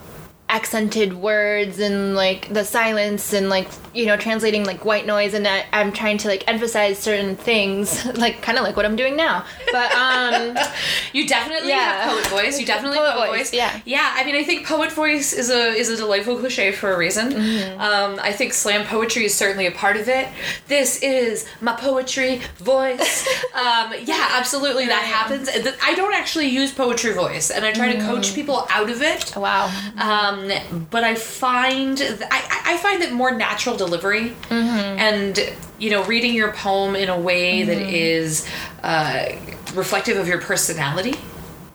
accented 0.53 1.13
words 1.13 1.79
and 1.79 2.15
like 2.15 2.53
the 2.53 2.63
silence 2.63 3.33
and 3.33 3.49
like 3.49 3.67
you 3.93 4.05
know 4.05 4.15
translating 4.15 4.63
like 4.65 4.85
white 4.85 5.05
noise 5.07 5.33
and 5.33 5.47
I, 5.47 5.65
I'm 5.73 5.91
trying 5.91 6.17
to 6.19 6.27
like 6.27 6.43
emphasize 6.47 6.99
certain 6.99 7.35
things 7.35 8.05
like 8.17 8.41
kind 8.43 8.57
of 8.59 8.63
like 8.63 8.75
what 8.77 8.85
I'm 8.85 8.95
doing 8.95 9.15
now. 9.15 9.45
But 9.71 9.91
um 9.93 10.55
You 11.13 11.27
definitely 11.27 11.69
Yeah. 11.69 12.03
have 12.03 12.11
poet 12.13 12.27
voice. 12.27 12.59
You 12.59 12.65
definitely 12.65 12.97
Poet 12.99 13.09
have 13.09 13.17
poet 13.17 13.27
voice, 13.29 13.39
voice. 13.49 13.53
yeah. 13.53 13.81
Yeah. 13.85 14.13
I 14.15 14.23
mean, 14.25 14.35
I 14.35 14.43
think 14.43 14.65
poet 14.67 14.91
voice 14.91 15.33
is 15.33 15.49
a 15.49 15.69
is 15.73 15.89
a 15.89 15.95
delightful 15.97 16.37
cliche 16.37 16.71
for 16.71 16.91
a 16.93 16.97
reason. 16.97 17.31
Mm-hmm. 17.33 17.81
Um, 17.81 18.19
I 18.21 18.31
think 18.31 18.53
slam 18.53 18.85
poetry 18.85 19.25
is 19.25 19.33
certainly 19.35 19.65
a 19.67 19.71
part 19.71 19.97
of 19.97 20.07
it. 20.07 20.27
This 20.67 21.01
is 21.01 21.47
my 21.61 21.73
poetry 21.73 22.41
voice. 22.57 23.25
um, 23.55 23.93
yeah, 24.03 24.27
absolutely, 24.33 24.85
that 24.87 25.03
happens. 25.03 25.49
I 25.83 25.93
don't 25.95 26.13
actually 26.13 26.47
use 26.47 26.71
poetry 26.73 27.13
voice, 27.13 27.49
and 27.49 27.65
I 27.65 27.71
try 27.71 27.91
to 27.91 27.99
Mm. 27.99 28.05
coach 28.07 28.33
people 28.33 28.65
out 28.71 28.89
of 28.89 29.01
it. 29.01 29.33
wow. 29.35 29.65
Um, 29.97 30.42
but 30.89 31.03
I 31.03 31.15
find 31.15 31.97
th- 31.97 32.21
I, 32.31 32.61
I 32.73 32.77
find 32.77 33.01
that 33.01 33.11
more 33.13 33.31
natural 33.31 33.75
delivery 33.77 34.33
Mm-hmm. 34.49 34.99
and 35.07 35.53
you 35.79 35.89
know 35.91 36.03
reading 36.05 36.33
your 36.33 36.51
poem 36.53 36.95
in 36.95 37.09
a 37.09 37.19
way 37.19 37.63
that 37.63 37.77
Mm-hmm. 37.77 37.89
is 37.93 38.47
uh, 38.83 39.25
reflective 39.73 40.17
of 40.17 40.27
your 40.27 40.39
personality 40.41 41.15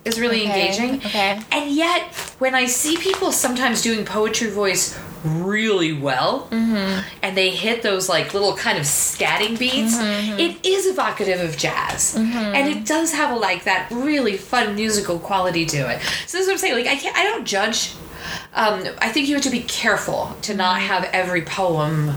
is 0.04 0.18
really 0.18 0.42
Okay, 0.42 0.68
engaging. 0.68 0.94
okay. 1.06 1.40
And 1.52 1.70
yet, 1.70 2.02
when 2.38 2.54
I 2.54 2.66
see 2.66 2.96
people 2.96 3.30
sometimes 3.32 3.82
doing 3.82 4.04
poetry 4.06 4.48
voice 4.50 4.98
really 5.24 5.92
well, 5.92 6.48
Mm-hmm. 6.50 7.00
and 7.22 7.36
they 7.36 7.50
hit 7.50 7.82
those 7.82 8.08
like 8.08 8.32
little 8.32 8.54
kind 8.56 8.78
of 8.78 8.84
scatting 8.84 9.58
beats, 9.58 9.96
Mm-hmm. 9.96 10.38
it 10.38 10.64
is 10.64 10.86
evocative 10.86 11.40
of 11.40 11.56
jazz, 11.58 12.14
and 12.16 12.68
it 12.68 12.86
does 12.86 13.12
have 13.12 13.30
a, 13.36 13.38
like 13.38 13.64
that 13.64 13.88
really 13.90 14.36
fun 14.36 14.74
musical 14.76 15.18
quality 15.18 15.66
to 15.66 15.78
it. 15.92 16.00
So 16.26 16.38
this 16.38 16.42
is 16.42 16.46
what 16.46 16.52
I'm 16.52 16.58
saying. 16.58 16.74
Like 16.74 16.86
I 16.86 16.96
can't, 16.96 17.16
I 17.16 17.24
don't 17.24 17.44
judge. 17.44 17.92
Um, 18.54 18.84
I 18.98 19.10
think 19.10 19.28
you 19.28 19.34
have 19.34 19.44
to 19.44 19.50
be 19.50 19.62
careful 19.62 20.36
to 20.42 20.54
not 20.54 20.80
have 20.80 21.04
every 21.12 21.42
poem. 21.42 22.14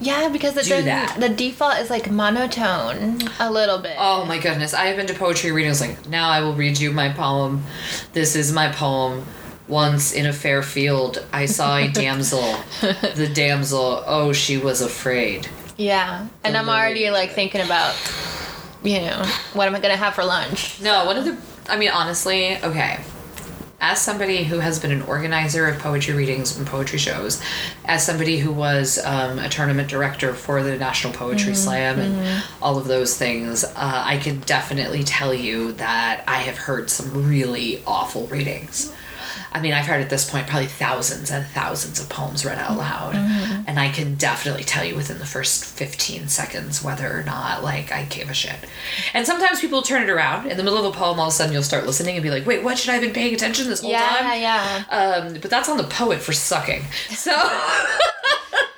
Yeah, 0.00 0.28
because 0.28 0.54
the, 0.54 0.62
then 0.62 0.84
that. 0.86 1.20
the 1.20 1.28
default 1.28 1.78
is 1.78 1.90
like 1.90 2.10
monotone 2.10 3.20
a 3.38 3.50
little 3.50 3.78
bit. 3.78 3.96
Oh 3.98 4.24
my 4.24 4.38
goodness! 4.38 4.74
I 4.74 4.86
have 4.86 4.96
been 4.96 5.06
to 5.06 5.14
poetry 5.14 5.52
readings. 5.52 5.80
Like 5.80 6.08
now, 6.08 6.28
I 6.28 6.40
will 6.40 6.54
read 6.54 6.78
you 6.78 6.90
my 6.92 7.10
poem. 7.10 7.64
This 8.12 8.36
is 8.36 8.52
my 8.52 8.70
poem. 8.70 9.24
Once 9.66 10.12
in 10.12 10.26
a 10.26 10.32
fair 10.32 10.62
field, 10.62 11.24
I 11.32 11.46
saw 11.46 11.78
a 11.78 11.88
damsel. 11.88 12.42
the 12.80 13.30
damsel, 13.32 14.02
oh, 14.06 14.34
she 14.34 14.58
was 14.58 14.82
afraid. 14.82 15.48
Yeah, 15.78 16.28
and 16.44 16.56
I'm 16.56 16.68
already 16.68 17.10
like 17.10 17.30
thinking 17.30 17.62
about, 17.62 17.94
you 18.82 19.00
know, 19.00 19.24
what 19.54 19.66
am 19.66 19.74
I 19.74 19.80
gonna 19.80 19.96
have 19.96 20.14
for 20.14 20.24
lunch? 20.24 20.82
No, 20.82 21.06
one 21.06 21.16
of 21.16 21.24
the. 21.24 21.38
I 21.66 21.78
mean, 21.78 21.90
honestly, 21.90 22.58
okay. 22.58 23.00
As 23.86 24.00
somebody 24.00 24.44
who 24.44 24.60
has 24.60 24.80
been 24.80 24.92
an 24.92 25.02
organizer 25.02 25.66
of 25.66 25.78
poetry 25.78 26.14
readings 26.14 26.56
and 26.56 26.66
poetry 26.66 26.98
shows, 26.98 27.42
as 27.84 28.04
somebody 28.04 28.38
who 28.38 28.50
was 28.50 28.98
um, 29.04 29.38
a 29.38 29.50
tournament 29.50 29.90
director 29.90 30.32
for 30.32 30.62
the 30.62 30.78
National 30.78 31.12
Poetry 31.12 31.54
Slam 31.54 31.98
and 31.98 32.42
all 32.62 32.78
of 32.78 32.86
those 32.86 33.18
things, 33.18 33.62
uh, 33.62 33.72
I 33.76 34.16
can 34.16 34.40
definitely 34.40 35.04
tell 35.04 35.34
you 35.34 35.72
that 35.72 36.24
I 36.26 36.38
have 36.38 36.56
heard 36.56 36.88
some 36.88 37.28
really 37.28 37.82
awful 37.86 38.26
readings. 38.28 38.90
I 39.56 39.60
mean, 39.60 39.72
I've 39.72 39.86
heard 39.86 40.00
at 40.00 40.10
this 40.10 40.28
point 40.28 40.48
probably 40.48 40.66
thousands 40.66 41.30
and 41.30 41.46
thousands 41.46 42.00
of 42.00 42.08
poems 42.08 42.44
read 42.44 42.58
out 42.58 42.76
loud. 42.76 43.14
And 43.68 43.78
I 43.78 43.88
can 43.88 44.16
definitely 44.16 44.64
tell 44.64 44.84
you 44.84 44.96
within 44.96 45.18
the 45.20 45.24
first 45.26 45.64
15 45.64 46.26
seconds 46.28 46.82
whether 46.82 47.08
or 47.18 47.22
not, 47.22 47.62
like, 47.62 47.92
I 47.92 48.02
gave 48.04 48.28
a 48.28 48.34
shit. 48.34 48.56
And 49.14 49.24
sometimes 49.24 49.60
people 49.60 49.82
turn 49.82 50.02
it 50.02 50.10
around. 50.10 50.48
In 50.50 50.56
the 50.56 50.64
middle 50.64 50.78
of 50.84 50.92
a 50.92 50.96
poem, 50.98 51.20
all 51.20 51.28
of 51.28 51.32
a 51.32 51.36
sudden 51.36 51.52
you'll 51.52 51.62
start 51.62 51.86
listening 51.86 52.16
and 52.16 52.22
be 52.24 52.30
like, 52.30 52.44
wait, 52.46 52.64
what 52.64 52.76
should 52.78 52.90
I 52.90 52.94
have 52.94 53.02
been 53.02 53.12
paying 53.12 53.32
attention 53.32 53.68
this 53.68 53.80
whole 53.80 53.90
Yeah, 53.92 54.06
time? 54.18 54.40
yeah. 54.40 54.84
Um, 54.90 55.34
but 55.40 55.50
that's 55.50 55.68
on 55.68 55.76
the 55.76 55.84
poet 55.84 56.20
for 56.20 56.32
sucking. 56.32 56.82
So. 57.10 57.30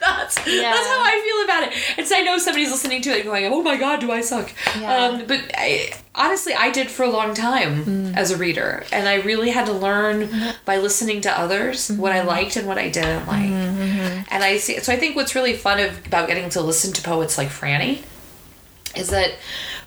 That's, 0.00 0.36
Yeah. 0.46 0.72
that's 0.72 0.86
how 0.86 1.00
I 1.02 1.20
feel 1.24 1.44
about 1.44 1.62
it. 1.72 1.98
And 1.98 2.06
so 2.06 2.16
I 2.16 2.20
know 2.22 2.38
somebody's 2.38 2.70
listening 2.70 3.02
to 3.02 3.10
it 3.10 3.24
going, 3.24 3.44
oh 3.46 3.62
my 3.62 3.76
god, 3.76 4.00
do 4.00 4.10
I 4.12 4.20
suck? 4.20 4.52
Yeah. 4.78 4.94
Um, 4.94 5.26
but 5.26 5.40
I, 5.54 5.92
honestly 6.16 6.54
I 6.54 6.70
did 6.70 6.90
for 6.90 7.04
a 7.04 7.10
long 7.10 7.34
time 7.34 7.84
mm. 7.84 8.16
as 8.16 8.30
a 8.30 8.36
reader, 8.36 8.84
and 8.92 9.08
I 9.08 9.16
really 9.16 9.50
had 9.50 9.66
to 9.66 9.72
learn 9.72 10.28
mm-hmm. 10.28 10.50
by 10.64 10.78
listening 10.78 11.20
to 11.22 11.38
others 11.38 11.90
what 11.90 12.12
I 12.12 12.18
mm-hmm. 12.18 12.28
liked 12.28 12.56
and 12.56 12.66
what 12.66 12.78
I 12.78 12.88
didn't 12.88 13.26
like. 13.26 13.50
Mm-hmm, 13.50 14.22
and 14.30 14.44
I 14.44 14.56
see. 14.58 14.78
So 14.80 14.92
I 14.92 14.96
think 14.96 15.16
what's 15.16 15.34
really 15.34 15.54
fun 15.54 15.80
of, 15.80 16.06
about 16.06 16.28
getting 16.28 16.48
to 16.50 16.60
listen 16.60 16.92
to 16.94 17.02
poets 17.02 17.38
like 17.38 17.48
Franny 17.48 18.02
is 18.96 19.10
that 19.10 19.32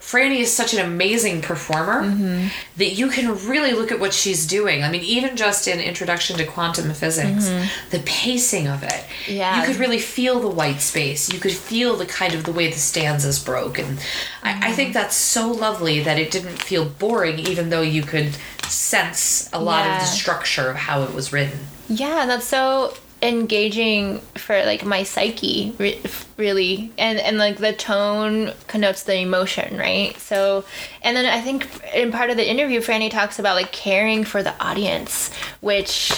Franny 0.09 0.39
is 0.39 0.51
such 0.51 0.73
an 0.73 0.83
amazing 0.83 1.39
performer 1.39 2.01
mm-hmm. 2.01 2.47
that 2.77 2.93
you 2.93 3.09
can 3.09 3.47
really 3.47 3.73
look 3.73 3.91
at 3.91 3.99
what 3.99 4.11
she's 4.11 4.47
doing. 4.47 4.83
I 4.83 4.89
mean, 4.89 5.03
even 5.03 5.37
just 5.37 5.67
in 5.67 5.79
Introduction 5.79 6.35
to 6.37 6.45
Quantum 6.47 6.91
Physics, 6.95 7.47
mm-hmm. 7.47 7.89
the 7.91 7.99
pacing 7.99 8.67
of 8.67 8.81
it. 8.81 9.05
Yeah. 9.27 9.61
You 9.61 9.67
could 9.67 9.75
really 9.75 9.99
feel 9.99 10.39
the 10.39 10.47
white 10.47 10.81
space. 10.81 11.31
You 11.31 11.39
could 11.39 11.51
feel 11.51 11.95
the 11.95 12.07
kind 12.07 12.33
of 12.33 12.45
the 12.45 12.51
way 12.51 12.71
the 12.71 12.79
stanzas 12.79 13.37
broke. 13.37 13.77
And 13.77 13.99
I, 14.41 14.69
I 14.69 14.73
think 14.73 14.89
mm-hmm. 14.89 14.93
that's 14.93 15.15
so 15.15 15.51
lovely 15.51 15.99
that 15.99 16.17
it 16.17 16.31
didn't 16.31 16.57
feel 16.57 16.85
boring, 16.85 17.37
even 17.37 17.69
though 17.69 17.83
you 17.83 18.01
could 18.01 18.35
sense 18.63 19.47
a 19.53 19.61
lot 19.61 19.85
of 19.85 19.99
the 19.99 20.05
structure 20.05 20.71
of 20.71 20.75
how 20.75 21.03
it 21.03 21.13
was 21.13 21.31
written. 21.31 21.59
Yeah, 21.87 22.25
that's 22.25 22.47
so 22.47 22.95
engaging 23.21 24.19
for 24.35 24.63
like 24.65 24.85
my 24.85 25.03
psyche 25.03 25.75
re- 25.77 26.01
really. 26.37 26.91
And 26.97 27.19
and 27.19 27.37
like 27.37 27.57
the 27.57 27.73
tone 27.73 28.53
connotes 28.67 29.03
the 29.03 29.15
emotion 29.15 29.77
right? 29.77 30.17
So 30.17 30.65
and 31.01 31.15
then 31.15 31.25
i 31.25 31.41
think 31.41 31.67
in 31.93 32.11
part 32.11 32.29
of 32.29 32.37
the 32.37 32.49
interview 32.49 32.79
franny 32.81 33.09
talks 33.09 33.39
about 33.39 33.55
like 33.55 33.71
caring 33.71 34.23
for 34.23 34.43
the 34.43 34.53
audience 34.63 35.33
which 35.61 36.11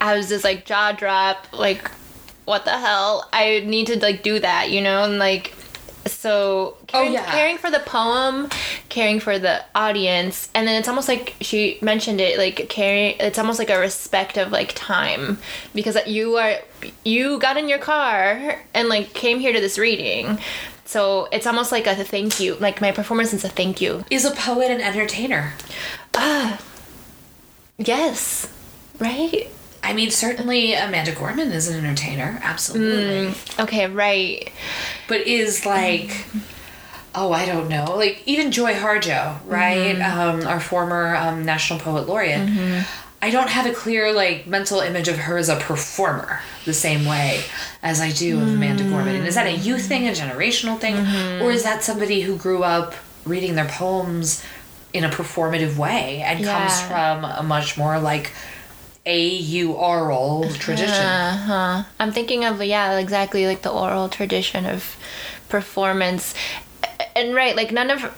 i 0.00 0.16
was 0.16 0.28
just 0.28 0.44
like 0.44 0.64
jaw 0.64 0.92
drop 0.92 1.46
like 1.52 1.90
what 2.44 2.64
the 2.64 2.76
hell? 2.76 3.28
I 3.32 3.62
need 3.64 3.86
to 3.88 3.98
like 4.00 4.22
do 4.22 4.38
that 4.38 4.70
you 4.70 4.80
know? 4.80 5.04
And 5.04 5.18
like 5.18 5.54
so 6.06 6.76
caring, 6.86 7.12
yeah. 7.12 7.30
caring 7.30 7.58
for 7.58 7.70
the 7.70 7.78
poem 7.80 8.48
caring 8.88 9.20
for 9.20 9.38
the 9.38 9.62
audience 9.74 10.48
and 10.54 10.66
then 10.66 10.78
it's 10.78 10.88
almost 10.88 11.08
like 11.08 11.34
she 11.40 11.78
mentioned 11.80 12.20
it 12.20 12.38
like 12.38 12.68
caring 12.68 13.14
it's 13.20 13.38
almost 13.38 13.58
like 13.58 13.70
a 13.70 13.78
respect 13.78 14.36
of 14.36 14.50
like 14.50 14.72
time 14.74 15.38
because 15.74 15.96
you 16.06 16.36
are 16.36 16.56
you 17.04 17.38
got 17.38 17.56
in 17.56 17.68
your 17.68 17.78
car 17.78 18.60
and 18.74 18.88
like 18.88 19.12
came 19.14 19.38
here 19.38 19.52
to 19.52 19.60
this 19.60 19.78
reading 19.78 20.38
so 20.84 21.28
it's 21.32 21.46
almost 21.46 21.72
like 21.72 21.86
a 21.86 21.94
thank 22.04 22.40
you 22.40 22.54
like 22.56 22.80
my 22.80 22.92
performance 22.92 23.32
is 23.32 23.44
a 23.44 23.48
thank 23.48 23.80
you 23.80 24.04
Is 24.10 24.24
a 24.24 24.30
poet 24.32 24.70
an 24.70 24.80
entertainer? 24.80 25.54
Uh 26.14 26.58
yes 27.78 28.52
right 28.98 29.48
I 29.82 29.92
mean, 29.92 30.10
certainly 30.10 30.74
Amanda 30.74 31.12
Gorman 31.12 31.50
is 31.50 31.68
an 31.68 31.84
entertainer, 31.84 32.38
absolutely. 32.42 33.32
Mm, 33.32 33.62
okay 33.64 33.86
right 33.86 34.52
But 35.08 35.26
is 35.26 35.66
like, 35.66 36.24
oh, 37.14 37.32
I 37.32 37.46
don't 37.46 37.68
know, 37.68 37.96
like 37.96 38.22
even 38.26 38.52
Joy 38.52 38.74
Harjo, 38.74 39.38
right? 39.44 39.96
Mm-hmm. 39.96 40.42
Um, 40.42 40.46
our 40.46 40.60
former 40.60 41.16
um, 41.16 41.44
National 41.44 41.78
Poet 41.80 42.06
Laureate. 42.06 42.48
Mm-hmm. 42.48 42.80
I 43.24 43.30
don't 43.30 43.48
have 43.48 43.66
a 43.66 43.72
clear 43.72 44.12
like 44.12 44.48
mental 44.48 44.80
image 44.80 45.06
of 45.06 45.16
her 45.16 45.38
as 45.38 45.48
a 45.48 45.56
performer 45.56 46.40
the 46.64 46.74
same 46.74 47.04
way 47.04 47.40
as 47.80 48.00
I 48.00 48.10
do 48.10 48.40
of 48.40 48.48
Amanda 48.48 48.82
Gorman. 48.82 49.14
And 49.14 49.26
is 49.26 49.36
that 49.36 49.46
a 49.46 49.52
youth 49.52 49.82
mm. 49.82 49.88
thing, 49.88 50.08
a 50.08 50.10
generational 50.10 50.78
thing, 50.78 50.96
mm-hmm. 50.96 51.42
or 51.42 51.52
is 51.52 51.62
that 51.62 51.84
somebody 51.84 52.22
who 52.22 52.36
grew 52.36 52.64
up 52.64 52.94
reading 53.24 53.54
their 53.54 53.68
poems 53.68 54.44
in 54.92 55.04
a 55.04 55.08
performative 55.08 55.76
way 55.76 56.20
and 56.22 56.44
comes 56.44 56.80
from 56.82 57.24
a 57.24 57.42
much 57.42 57.78
more 57.78 57.98
like 58.00 58.32
a 59.04 59.64
oral 59.66 60.48
tradition? 60.54 60.88
Uh-huh. 60.88 61.84
I'm 61.98 62.12
thinking 62.12 62.44
of 62.44 62.62
yeah, 62.62 62.98
exactly 62.98 63.46
like 63.46 63.62
the 63.62 63.70
oral 63.70 64.08
tradition 64.08 64.66
of 64.66 64.96
performance. 65.48 66.34
And 67.16 67.34
right, 67.34 67.56
like 67.56 67.72
none 67.72 67.90
of 67.90 68.14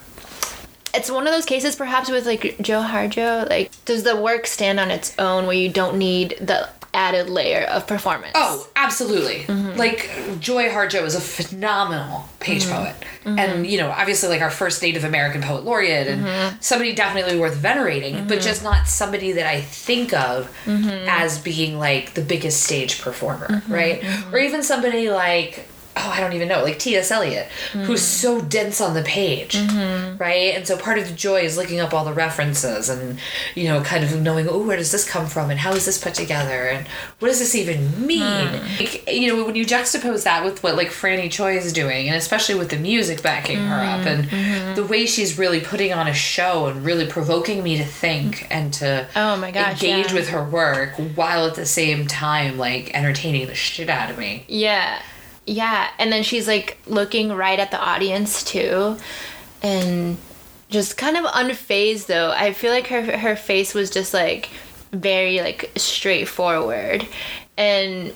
it's 0.93 1.11
one 1.11 1.27
of 1.27 1.33
those 1.33 1.45
cases 1.45 1.75
perhaps 1.75 2.09
with 2.09 2.25
like 2.25 2.57
Joy 2.61 2.81
Harjo, 2.81 3.49
like 3.49 3.71
does 3.85 4.03
the 4.03 4.15
work 4.15 4.47
stand 4.47 4.79
on 4.79 4.91
its 4.91 5.13
own 5.19 5.45
where 5.45 5.55
you 5.55 5.69
don't 5.69 5.97
need 5.97 6.37
the 6.39 6.69
added 6.95 7.29
layer 7.29 7.65
of 7.65 7.85
performance? 7.85 8.31
Oh, 8.33 8.67
absolutely. 8.75 9.43
Mm-hmm. 9.43 9.77
Like 9.77 10.09
Joy 10.39 10.69
Harjo 10.69 11.03
is 11.03 11.13
a 11.13 11.21
phenomenal 11.21 12.27
page 12.39 12.63
mm-hmm. 12.63 12.73
poet. 12.73 12.95
Mm-hmm. 13.25 13.39
And, 13.39 13.67
you 13.67 13.77
know, 13.77 13.91
obviously 13.91 14.29
like 14.29 14.41
our 14.41 14.49
first 14.49 14.81
Native 14.81 15.03
American 15.03 15.41
poet 15.41 15.63
laureate 15.63 16.07
and 16.07 16.63
somebody 16.63 16.95
definitely 16.95 17.37
worth 17.37 17.55
venerating, 17.55 18.27
but 18.27 18.41
just 18.41 18.63
not 18.63 18.87
somebody 18.87 19.33
that 19.33 19.45
I 19.45 19.61
think 19.61 20.13
of 20.13 20.49
as 20.65 21.39
being 21.39 21.77
like 21.77 22.13
the 22.13 22.21
biggest 22.21 22.63
stage 22.63 23.01
performer, 23.01 23.61
right? 23.67 24.03
Or 24.31 24.39
even 24.39 24.63
somebody 24.63 25.09
like 25.09 25.67
Oh, 25.97 26.11
I 26.13 26.19
don't 26.19 26.33
even 26.33 26.49
know, 26.49 26.61
like 26.61 26.77
T.S. 26.77 27.09
Eliot, 27.09 27.47
who's 27.71 28.01
mm-hmm. 28.01 28.39
so 28.39 28.41
dense 28.41 28.81
on 28.81 28.93
the 28.93 29.01
page, 29.03 29.55
mm-hmm. 29.55 30.17
right? 30.17 30.53
And 30.53 30.67
so 30.67 30.77
part 30.77 30.99
of 30.99 31.07
the 31.07 31.13
joy 31.13 31.41
is 31.41 31.57
looking 31.57 31.79
up 31.79 31.93
all 31.93 32.03
the 32.03 32.13
references 32.13 32.89
and, 32.89 33.17
you 33.55 33.65
know, 33.65 33.81
kind 33.81 34.03
of 34.03 34.19
knowing, 34.21 34.49
oh, 34.49 34.65
where 34.65 34.75
does 34.75 34.91
this 34.91 35.09
come 35.09 35.25
from 35.27 35.49
and 35.49 35.59
how 35.59 35.71
is 35.73 35.85
this 35.85 36.01
put 36.01 36.13
together 36.13 36.67
and 36.67 36.85
what 37.19 37.29
does 37.29 37.39
this 37.39 37.55
even 37.55 38.05
mean? 38.05 38.47
Hmm. 38.47 38.79
Like, 38.79 39.09
you 39.11 39.27
know, 39.27 39.45
when 39.45 39.55
you 39.55 39.65
juxtapose 39.65 40.23
that 40.23 40.43
with 40.43 40.63
what 40.63 40.75
like 40.75 40.89
Franny 40.89 41.31
Choi 41.31 41.57
is 41.57 41.71
doing, 41.71 42.07
and 42.07 42.17
especially 42.17 42.55
with 42.55 42.69
the 42.69 42.77
music 42.77 43.23
backing 43.23 43.57
her 43.57 43.75
up 43.75 44.05
and 44.05 44.25
mm-hmm. 44.25 44.75
the 44.75 44.85
way 44.85 45.05
she's 45.05 45.37
really 45.37 45.61
putting 45.61 45.93
on 45.93 46.07
a 46.07 46.13
show 46.13 46.67
and 46.67 46.83
really 46.83 47.07
provoking 47.07 47.63
me 47.63 47.77
to 47.77 47.85
think 47.85 48.47
and 48.49 48.73
to 48.73 49.07
Oh 49.15 49.37
my 49.37 49.51
gosh, 49.51 49.81
engage 49.81 50.09
yeah. 50.09 50.13
with 50.13 50.29
her 50.29 50.43
work 50.43 50.93
while 51.15 51.45
at 51.45 51.55
the 51.55 51.65
same 51.65 52.07
time 52.07 52.57
like 52.57 52.93
entertaining 52.93 53.47
the 53.47 53.55
shit 53.55 53.89
out 53.89 54.11
of 54.11 54.17
me. 54.17 54.43
Yeah. 54.47 55.01
Yeah. 55.45 55.89
And 55.99 56.11
then 56.11 56.23
she's 56.23 56.47
like 56.47 56.77
looking 56.87 57.31
right 57.31 57.59
at 57.59 57.71
the 57.71 57.79
audience 57.79 58.43
too. 58.43 58.97
And 59.61 60.17
just 60.69 60.97
kind 60.97 61.17
of 61.17 61.25
unfazed 61.25 62.07
though. 62.07 62.31
I 62.31 62.53
feel 62.53 62.71
like 62.71 62.87
her 62.87 63.17
her 63.17 63.35
face 63.35 63.73
was 63.73 63.89
just 63.89 64.13
like 64.13 64.49
very 64.91 65.39
like 65.41 65.71
straightforward. 65.75 67.07
And 67.57 68.13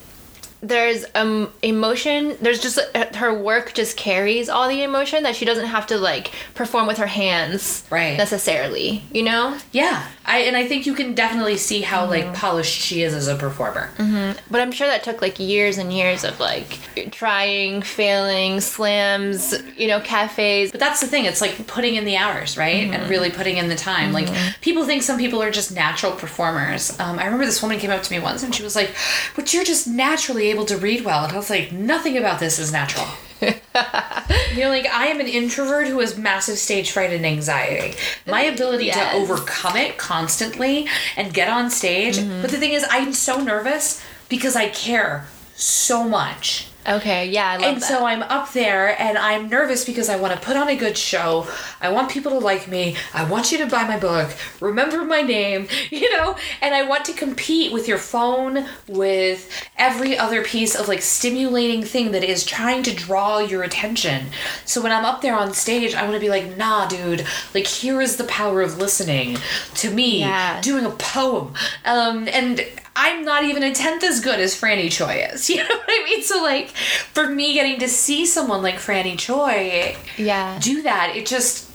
there's 0.62 1.06
um 1.16 1.52
emotion 1.64 2.36
there's 2.42 2.60
just 2.60 2.80
uh, 2.94 3.06
her 3.16 3.34
work 3.34 3.74
just 3.74 3.96
carries 3.96 4.50
all 4.50 4.68
the 4.68 4.84
emotion 4.84 5.24
that 5.24 5.36
she 5.36 5.46
doesn't 5.46 5.68
have 5.68 5.88
to 5.88 5.98
like 5.98 6.32
perform 6.54 6.86
with 6.86 6.98
her 6.98 7.08
hands 7.08 7.86
Right. 7.90 8.18
necessarily 8.18 9.04
you 9.12 9.24
know 9.24 9.58
Yeah, 9.72 10.08
I 10.26 10.40
and 10.40 10.56
I 10.56 10.68
think 10.68 10.86
you 10.86 10.94
can 10.94 11.16
definitely 11.16 11.58
see 11.58 11.82
how 11.82 12.06
like 12.06 12.26
mm-hmm. 12.26 12.34
polished 12.34 12.80
she 12.80 13.02
is 13.02 13.14
as 13.14 13.28
a 13.28 13.36
performer. 13.36 13.90
Mm-hmm. 13.98 14.40
But 14.52 14.62
I'm 14.62 14.72
sure 14.72 14.88
that 14.88 15.04
took 15.04 15.22
like 15.22 15.40
years 15.40 15.78
and 15.78 15.92
years 15.92 16.24
of 16.24 16.40
like 16.40 16.80
trying, 17.12 17.82
failing, 17.82 18.62
slams, 18.62 19.56
you 19.78 19.88
know, 19.88 20.00
cafes. 20.00 20.72
But 20.72 20.80
that's 20.80 21.02
the 21.02 21.08
thing; 21.08 21.26
it's 21.26 21.42
like 21.42 21.68
putting 21.68 21.96
in 21.96 22.06
the 22.06 22.18
hours, 22.18 22.58
right, 22.58 22.84
and 22.84 22.94
mm-hmm. 22.94 23.10
really 23.10 23.32
putting 23.32 23.58
in 23.58 23.70
the 23.70 23.76
time. 23.76 24.12
Like 24.12 24.30
people 24.62 24.86
think 24.86 25.04
some 25.04 25.18
people 25.18 25.42
are 25.42 25.52
just 25.52 25.74
natural 25.74 26.12
performers. 26.12 26.98
Um, 27.00 27.18
I 27.20 27.26
remember 27.26 27.46
this 27.46 27.62
woman 27.62 27.80
came 27.80 27.92
up 27.92 28.04
to 28.04 28.12
me 28.12 28.20
once 28.20 28.44
and 28.44 28.54
she 28.54 28.64
was 28.64 28.76
like, 28.76 28.92
"But 29.36 29.54
you're 29.54 29.64
just 29.64 29.88
naturally 29.88 30.49
able 30.52 30.66
to 30.66 30.78
read 30.78 31.04
well," 31.06 31.24
and 31.24 31.34
I 31.34 31.38
was 31.38 31.50
like, 31.50 31.72
"Nothing 31.72 32.18
about 32.18 32.40
this 32.40 32.60
is 32.60 32.72
natural." 32.72 33.08
you 33.42 34.60
know, 34.60 34.70
like 34.70 34.86
I 34.88 35.08
am 35.08 35.20
an 35.22 35.28
introvert 35.28 35.88
who 35.88 36.00
has 36.00 36.18
massive 36.18 36.58
stage 36.58 36.92
fright 36.92 37.14
and 37.14 37.26
anxiety. 37.26 37.98
My 38.28 38.42
ability 38.42 38.86
Yes. 38.88 39.14
to 39.14 39.18
overcome 39.18 39.78
it 39.78 39.98
constantly 39.98 40.88
and 41.16 41.34
get 41.34 41.48
on 41.50 41.70
stage. 41.70 42.18
Mm-hmm. 42.18 42.42
But 42.42 42.52
the 42.52 42.58
thing 42.58 42.74
is, 42.74 42.86
I'm 42.90 43.14
so 43.14 43.40
nervous 43.42 44.04
because 44.28 44.56
I 44.56 44.70
care 44.70 45.28
so 45.56 46.04
much. 46.04 46.68
Okay, 46.88 47.30
yeah, 47.30 47.50
I 47.50 47.58
love 47.58 47.64
And 47.66 47.82
that. 47.82 47.88
so 47.88 48.06
I'm 48.06 48.24
up 48.24 48.52
there 48.54 49.00
and 49.00 49.18
I'm 49.18 49.50
nervous 49.50 49.84
because 49.86 50.08
I 50.10 50.16
want 50.16 50.34
to 50.34 50.40
put 50.40 50.56
on 50.56 50.70
a 50.70 50.76
good 50.76 50.98
show. 50.98 51.46
I 51.82 51.90
want 51.92 52.10
people 52.10 52.32
to 52.32 52.40
like 52.40 52.68
me. 52.68 52.96
I 53.14 53.26
want 53.26 53.52
you 53.52 53.58
to 53.60 53.68
buy 53.68 53.84
my 53.86 54.00
book. 54.00 54.32
Remember 54.62 55.04
my 55.04 55.22
name, 55.22 55.68
you 55.92 56.12
know? 56.18 56.36
And 56.62 56.74
I 56.74 56.84
want 56.88 57.04
to 57.06 57.14
compete 57.14 57.74
with 57.74 57.88
your 57.88 57.98
phone, 57.98 58.66
with 58.88 59.52
every 59.78 60.18
other 60.18 60.42
piece 60.44 60.74
of 60.74 60.88
like 60.88 61.02
stimulating 61.02 61.84
thing 61.84 62.12
that 62.14 62.24
is 62.24 62.46
trying 62.46 62.82
to 62.84 62.96
draw 62.96 63.40
your 63.40 63.62
attention. 63.64 64.28
So 64.66 64.82
when 64.82 64.92
I'm 64.94 65.06
up 65.06 65.22
there 65.22 65.36
on 65.36 65.54
stage, 65.54 65.94
I 65.94 66.04
want 66.04 66.14
to 66.16 66.20
be 66.20 66.30
like, 66.30 66.58
nah, 66.58 66.88
dude, 66.88 67.26
like 67.54 67.68
here 67.68 68.02
is 68.02 68.16
the 68.18 68.24
power 68.24 68.62
of 68.62 68.78
listening 68.78 69.38
to 69.76 69.92
me 69.92 70.22
Yeah. 70.22 70.60
doing 70.62 70.86
a 70.86 70.92
poem. 70.92 71.54
Um, 71.86 72.28
and 72.30 72.66
I'm 72.96 73.24
not 73.24 73.44
even 73.44 73.64
a 73.64 73.74
tenth 73.74 74.04
as 74.04 74.20
good 74.20 74.40
as 74.40 74.60
Franny 74.60 74.92
Choi 74.92 75.28
is. 75.32 75.50
You 75.50 75.58
know 75.58 75.76
what 75.76 75.86
I 75.88 76.04
mean? 76.06 76.24
So 76.24 76.42
like, 76.42 76.70
for 76.70 77.28
me, 77.28 77.54
getting 77.54 77.80
to 77.80 77.90
see 77.90 78.26
someone 78.26 78.62
like 78.62 78.76
Franny 78.76 79.18
Choi 79.18 79.96
yeah. 80.18 80.60
do 80.62 80.82
that, 80.84 81.16
it 81.16 81.26
just 81.26 81.69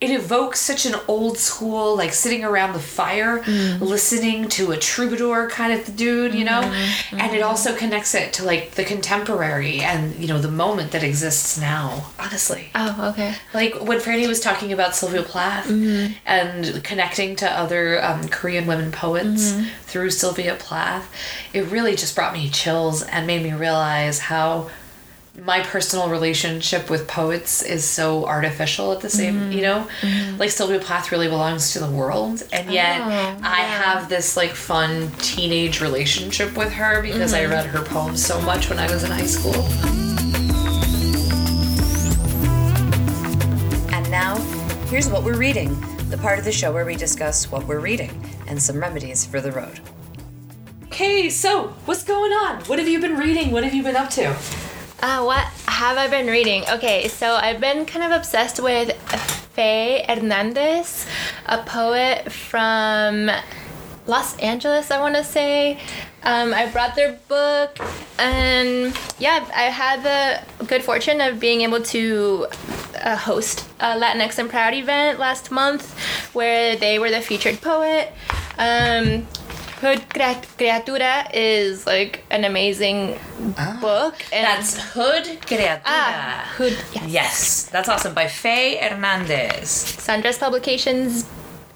it 0.00 0.10
evokes 0.10 0.60
such 0.60 0.86
an 0.86 0.94
old 1.08 1.36
school 1.36 1.94
like 1.94 2.12
sitting 2.12 2.42
around 2.42 2.72
the 2.72 2.80
fire 2.80 3.40
mm. 3.40 3.80
listening 3.80 4.48
to 4.48 4.72
a 4.72 4.76
troubadour 4.76 5.50
kind 5.50 5.72
of 5.72 5.94
dude 5.94 6.34
you 6.34 6.44
know? 6.44 6.62
Mm-hmm, 6.62 6.72
mm-hmm. 6.72 7.20
And 7.20 7.36
it 7.36 7.42
also 7.42 7.76
connects 7.76 8.14
it 8.14 8.32
to 8.34 8.44
like 8.44 8.72
the 8.72 8.84
contemporary 8.84 9.80
and 9.80 10.14
you 10.16 10.26
know 10.26 10.38
the 10.38 10.50
moment 10.50 10.92
that 10.92 11.02
exists 11.02 11.60
now 11.60 12.10
honestly. 12.18 12.70
Oh, 12.74 13.10
okay. 13.12 13.34
like 13.52 13.74
when 13.80 13.98
Franny 13.98 14.26
was 14.26 14.40
talking 14.40 14.72
about 14.72 14.94
Sylvia 14.94 15.22
Plath 15.22 15.66
mm-hmm. 15.66 16.14
and 16.26 16.82
connecting 16.82 17.36
to 17.36 17.50
other 17.50 18.02
um, 18.02 18.28
Korean 18.28 18.66
women 18.66 18.92
poets 18.92 19.54
through 19.82 20.10
Sylvia 20.10 20.54
Plath, 20.54 21.12
it 21.52 21.62
really 21.66 21.94
just 21.94 22.14
brought 22.14 22.32
me 22.32 22.48
chills 22.48 23.02
and 23.02 23.26
made 23.26 23.42
me 23.42 23.52
realize 23.52 24.18
how 24.18 24.70
my 25.44 25.60
personal 25.60 26.08
relationship 26.10 26.90
with 26.90 27.08
poets 27.08 27.62
is 27.62 27.84
so 27.84 28.26
artificial 28.26 28.92
at 28.92 29.00
the 29.00 29.08
same, 29.08 29.34
Mm-hmm. 29.34 29.52
you 29.52 29.62
know? 29.62 29.88
Like 30.38 30.50
Sylvia 30.50 30.80
Plath 30.80 31.10
really 31.12 31.28
belongs 31.28 31.72
to 31.72 31.78
the 31.78 31.90
world. 31.90 32.42
And 32.52 32.70
yet 32.70 33.00
Oh, 33.00 33.38
I 33.42 33.60
have 33.60 34.08
this 34.08 34.36
like 34.36 34.50
fun 34.50 35.10
teenage 35.18 35.80
relationship 35.80 36.56
with 36.56 36.72
her 36.72 37.00
because 37.02 37.32
Mm-hmm. 37.32 37.52
I 37.52 37.54
read 37.54 37.66
her 37.66 37.82
poems 37.84 38.24
so 38.24 38.40
much 38.42 38.68
when 38.68 38.78
I 38.78 38.90
was 38.92 39.02
in 39.04 39.10
high 39.10 39.26
school. 39.26 39.54
And 43.94 44.10
now, 44.10 44.36
here's 44.88 45.08
what 45.08 45.22
we're 45.24 45.36
reading 45.38 45.76
the 46.10 46.18
part 46.18 46.40
of 46.40 46.44
the 46.44 46.50
show 46.50 46.72
where 46.72 46.84
we 46.84 46.96
discuss 46.96 47.52
what 47.52 47.64
we're 47.68 47.78
reading 47.78 48.10
and 48.48 48.60
some 48.60 48.80
remedies 48.80 49.24
for 49.24 49.40
the 49.40 49.52
road. 49.52 49.78
Okay, 50.86 51.30
so 51.30 51.68
what's 51.84 52.02
going 52.02 52.32
on? 52.32 52.62
What 52.64 52.80
have 52.80 52.88
you 52.88 53.00
been 53.00 53.16
reading? 53.16 53.52
What 53.52 53.62
have 53.62 53.72
you 53.72 53.84
been 53.84 53.94
up 53.94 54.10
to? 54.10 54.36
Uh, 55.02 55.22
what 55.22 55.44
have 55.66 55.96
I 55.96 56.08
been 56.08 56.26
reading? 56.26 56.62
Okay, 56.70 57.08
so 57.08 57.34
I've 57.34 57.58
been 57.58 57.86
kind 57.86 58.04
of 58.04 58.18
obsessed 58.18 58.60
with 58.60 58.90
Féi 59.56 60.04
Hernandez, 60.04 61.06
a 61.46 61.56
poet 61.62 62.30
from 62.30 63.30
Los 64.06 64.36
Angeles, 64.40 64.90
I 64.90 65.00
want 65.00 65.14
to 65.16 65.24
say. 65.24 65.78
Um, 66.22 66.52
I 66.52 66.66
brought 66.66 66.96
their 66.96 67.18
book, 67.28 67.78
and 68.18 68.94
yeah, 69.18 69.48
I 69.56 69.70
had 69.70 70.02
the 70.02 70.66
good 70.66 70.84
fortune 70.84 71.22
of 71.22 71.40
being 71.40 71.62
able 71.62 71.80
to 71.80 72.46
uh, 73.02 73.16
host 73.16 73.66
a 73.80 73.98
Latinx 73.98 74.38
and 74.38 74.50
Proud 74.50 74.74
event 74.74 75.18
last 75.18 75.50
month 75.50 75.98
where 76.34 76.76
they 76.76 76.98
were 76.98 77.10
the 77.10 77.22
featured 77.22 77.62
poet. 77.62 78.12
Um, 78.58 79.26
Hood 79.80 80.08
Crea- 80.10 80.44
Criatura 80.58 81.30
is 81.32 81.86
like 81.86 82.24
an 82.30 82.44
amazing 82.44 83.18
book. 83.80 84.14
And 84.32 84.44
That's 84.44 84.78
Hood 84.92 85.24
Criatura. 85.48 85.80
Ah, 85.86 86.52
Hood, 86.56 86.76
yes. 86.92 87.04
Yes, 87.08 87.62
that's 87.72 87.88
awesome. 87.88 88.12
By 88.14 88.26
Féi 88.26 88.78
Hernandez. 88.78 89.68
Sundress 90.06 90.38
Publications. 90.38 91.24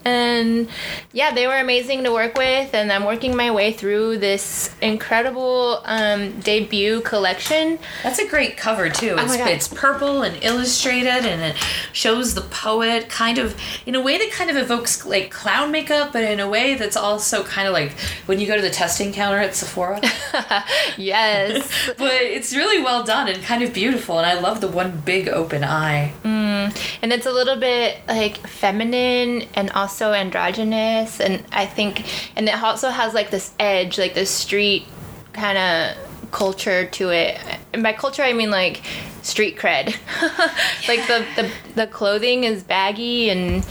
And 0.05 0.69
yeah, 1.13 1.33
they 1.33 1.47
were 1.47 1.57
amazing 1.57 2.03
to 2.03 2.11
work 2.11 2.37
with, 2.37 2.73
and 2.75 2.91
I'm 2.91 3.05
working 3.05 3.35
my 3.35 3.49
way 3.51 3.73
through 3.73 4.19
this 4.19 4.69
incredible 4.81 5.81
um, 5.85 6.39
debut 6.41 7.01
collection. 7.01 7.79
That's 8.03 8.19
a 8.19 8.27
great 8.27 8.55
cover 8.55 8.89
too. 8.89 9.15
It's, 9.17 9.35
Oh 9.35 9.45
it's 9.47 9.67
purple 9.67 10.21
and 10.21 10.41
illustrated, 10.43 11.25
and 11.25 11.41
it 11.41 11.55
shows 11.91 12.35
the 12.35 12.41
poet 12.41 13.09
kind 13.09 13.39
of 13.39 13.59
in 13.87 13.95
a 13.95 14.01
way 14.01 14.17
that 14.19 14.31
kind 14.31 14.51
of 14.51 14.57
evokes 14.57 15.05
like 15.05 15.31
clown 15.31 15.71
makeup, 15.71 16.13
but 16.13 16.23
in 16.23 16.39
a 16.39 16.47
way 16.47 16.75
that's 16.75 16.95
also 16.95 17.43
kind 17.43 17.67
of 17.67 17.73
like 17.73 17.93
when 18.27 18.39
you 18.39 18.45
go 18.45 18.55
to 18.55 18.61
the 18.61 18.69
testing 18.69 19.11
counter 19.11 19.39
at 19.39 19.55
Sephora. 19.55 20.01
Yes. 20.97 21.67
but 21.97 22.13
it's 22.13 22.55
really 22.55 22.81
well 22.81 23.03
done 23.03 23.27
and 23.27 23.41
kind 23.43 23.63
of 23.63 23.73
beautiful, 23.73 24.17
and 24.17 24.25
I 24.25 24.39
love 24.39 24.61
the 24.61 24.67
one 24.67 25.01
big 25.05 25.27
open 25.27 25.63
eye. 25.63 26.13
and 27.01 27.13
it's 27.13 27.25
a 27.25 27.31
little 27.31 27.55
bit 27.57 27.99
like 28.07 28.37
feminine 28.47 29.47
and 29.55 29.71
also 29.71 29.94
androgynous 30.13 31.19
and 31.19 31.43
i 31.51 31.65
think 31.65 32.05
and 32.35 32.47
it 32.47 32.61
also 32.61 32.89
has 32.89 33.13
like 33.13 33.29
this 33.31 33.53
edge 33.59 33.97
like 33.97 34.13
this 34.13 34.29
street 34.29 34.85
kind 35.33 35.57
of 35.57 36.31
culture 36.31 36.85
to 36.87 37.09
it. 37.09 37.39
And 37.73 37.81
by 37.81 37.93
culture 37.93 38.21
i 38.23 38.33
mean 38.33 38.51
like 38.51 38.83
street 39.21 39.57
cred. 39.57 39.95
Like 40.87 41.07
the, 41.07 41.25
the 41.35 41.51
the 41.73 41.87
clothing 41.87 42.43
is 42.43 42.61
baggy 42.61 43.29
and 43.29 43.65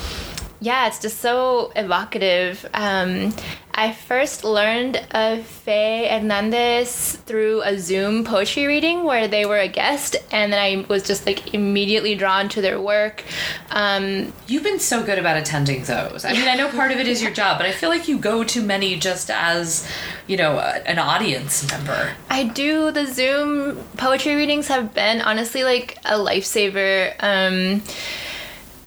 yeah 0.61 0.89
it's 0.89 0.99
just 0.99 1.21
so 1.21 1.73
evocative. 1.77 2.67
Um, 2.75 3.35
i 3.75 3.93
first 3.93 4.45
learned 4.45 4.97
of 5.11 5.41
féi 5.67 6.09
hernandez 6.09 7.17
through 7.27 7.63
a 7.63 7.79
zoom 7.79 8.25
poetry 8.25 8.67
reading 8.67 9.05
where 9.05 9.29
they 9.29 9.45
were 9.45 9.59
a 9.59 9.69
guest 9.69 10.17
and 10.31 10.53
then 10.53 10.61
i 10.61 10.85
was 10.89 11.03
just 11.03 11.27
like 11.27 11.55
immediately 11.55 12.15
drawn 12.15 12.49
to 12.49 12.61
their 12.61 12.81
work 12.81 13.25
um, 13.71 14.33
You've 14.47 14.63
been 14.63 14.79
so 14.79 15.03
good 15.03 15.19
about 15.19 15.37
attending 15.37 15.83
those. 15.85 16.25
I 16.25 16.33
mean, 16.33 16.47
I 16.47 16.55
know 16.55 16.69
part 16.69 16.93
of 16.93 16.99
it 16.99 17.09
is 17.09 17.23
your 17.23 17.33
job, 17.33 17.59
but 17.59 17.67
I 17.67 17.73
feel 17.73 17.89
like 17.89 18.09
you 18.09 18.19
go 18.19 18.45
to 18.45 18.63
many 18.63 18.97
just 18.97 19.31
as, 19.31 19.89
you 20.27 20.37
know, 20.37 20.59
a, 20.59 20.83
an 20.87 20.99
audience 20.99 21.69
member. 21.71 22.13
I 22.31 22.45
do. 22.45 22.93
The 22.93 23.07
Zoom 23.07 23.77
poetry 23.97 24.37
readings 24.37 24.69
have 24.69 24.95
been 24.95 25.21
honestly 25.21 25.65
like 25.65 25.99
a 26.05 26.13
lifesaver. 26.13 27.15
Um, 27.21 27.83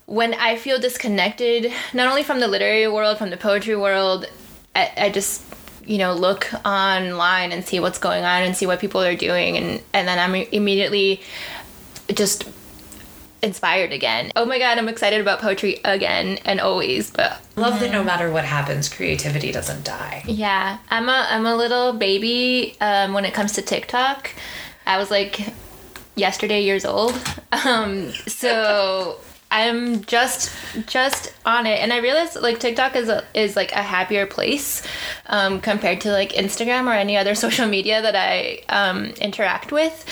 when 0.05 0.33
I 0.35 0.55
feel 0.55 0.79
disconnected, 0.79 1.71
not 1.93 2.07
only 2.07 2.23
from 2.23 2.39
the 2.39 2.47
literary 2.47 2.87
world, 2.87 3.17
from 3.17 3.29
the 3.29 3.37
poetry 3.37 3.75
world, 3.75 4.25
I, 4.77 4.91
I 4.97 5.09
just 5.09 5.43
you 5.85 5.97
know 5.97 6.13
look 6.13 6.49
online 6.65 7.51
and 7.51 7.65
see 7.65 7.79
what's 7.79 7.97
going 7.99 8.23
on 8.23 8.43
and 8.43 8.55
see 8.55 8.65
what 8.67 8.79
people 8.79 9.01
are 9.01 9.15
doing, 9.15 9.57
and 9.57 9.81
and 9.93 10.07
then 10.07 10.19
I'm 10.19 10.35
immediately 10.35 11.21
just 12.13 12.47
inspired 13.41 13.91
again. 13.91 14.31
Oh 14.35 14.45
my 14.45 14.59
god, 14.59 14.77
I'm 14.77 14.89
excited 14.89 15.21
about 15.21 15.39
poetry 15.39 15.79
again 15.83 16.39
and 16.45 16.59
always. 16.59 17.11
But 17.11 17.41
Love 17.55 17.79
that 17.79 17.91
no 17.91 18.03
matter 18.03 18.31
what 18.31 18.45
happens, 18.45 18.89
creativity 18.89 19.51
doesn't 19.51 19.83
die. 19.83 20.23
yeah, 20.27 20.77
I'm 20.89 21.09
a 21.09 21.27
I'm 21.29 21.45
a 21.45 21.55
little 21.55 21.93
baby 21.93 22.75
um, 22.81 23.13
when 23.13 23.25
it 23.25 23.33
comes 23.33 23.53
to 23.53 23.61
TikTok. 23.61 24.31
I 24.85 24.97
was 24.97 25.11
like 25.11 25.39
yesterday 26.15 26.63
years 26.63 26.85
old, 26.85 27.13
um, 27.65 28.11
so 28.27 29.19
I'm 29.49 30.03
just 30.03 30.53
just 30.87 31.33
on 31.45 31.65
it, 31.65 31.79
and 31.79 31.93
I 31.93 31.97
realized 31.99 32.35
like 32.41 32.59
TikTok 32.59 32.95
is 32.95 33.07
a, 33.07 33.23
is 33.33 33.55
like 33.55 33.71
a 33.71 33.81
happier 33.81 34.25
place 34.25 34.83
um, 35.27 35.61
compared 35.61 36.01
to 36.01 36.11
like 36.11 36.33
Instagram 36.33 36.87
or 36.87 36.93
any 36.93 37.15
other 37.15 37.33
social 37.45 37.67
media 37.67 38.01
that 38.01 38.15
I 38.15 38.61
um, 38.69 39.05
interact 39.21 39.71
with. 39.71 40.05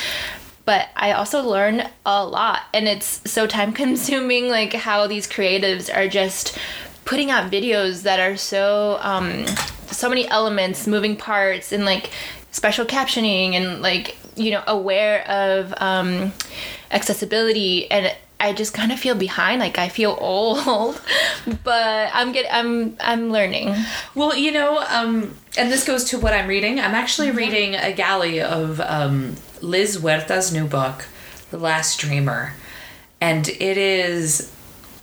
But 0.64 0.88
I 0.96 1.12
also 1.12 1.42
learn 1.42 1.88
a 2.04 2.24
lot, 2.24 2.62
and 2.74 2.88
it's 2.88 3.30
so 3.30 3.46
time 3.46 3.72
consuming. 3.72 4.48
Like 4.48 4.72
how 4.72 5.06
these 5.06 5.28
creatives 5.28 5.94
are 5.94 6.08
just 6.08 6.58
putting 7.04 7.30
out 7.30 7.50
videos 7.50 8.02
that 8.02 8.18
are 8.18 8.36
so 8.36 8.98
um, 9.02 9.46
so 9.88 10.08
many 10.08 10.26
elements, 10.28 10.86
moving 10.86 11.14
parts, 11.14 11.72
and 11.72 11.84
like 11.84 12.10
special 12.52 12.86
captioning, 12.86 13.52
and 13.52 13.82
like 13.82 14.16
you 14.34 14.50
know 14.50 14.62
aware 14.66 15.28
of 15.28 15.74
um, 15.76 16.32
accessibility 16.90 17.90
and. 17.90 18.16
I 18.38 18.52
just 18.52 18.74
kind 18.74 18.92
of 18.92 19.00
feel 19.00 19.14
behind, 19.14 19.60
like 19.60 19.78
I 19.78 19.88
feel 19.88 20.16
old, 20.20 21.00
but 21.64 22.10
I'm 22.12 22.32
get 22.32 22.46
I'm 22.52 22.96
I'm 23.00 23.32
learning. 23.32 23.74
Well, 24.14 24.36
you 24.36 24.52
know, 24.52 24.84
um, 24.88 25.34
and 25.56 25.72
this 25.72 25.84
goes 25.86 26.04
to 26.10 26.18
what 26.18 26.32
I'm 26.34 26.46
reading. 26.46 26.78
I'm 26.78 26.94
actually 26.94 27.30
reading 27.30 27.74
a 27.74 27.92
galley 27.92 28.40
of 28.40 28.80
um, 28.80 29.36
Lizz 29.62 29.98
Huerta's 29.98 30.52
new 30.52 30.66
book, 30.66 31.06
The 31.50 31.56
Lost 31.58 31.98
Dreamer, 31.98 32.52
and 33.20 33.48
it 33.48 33.78
is 33.78 34.52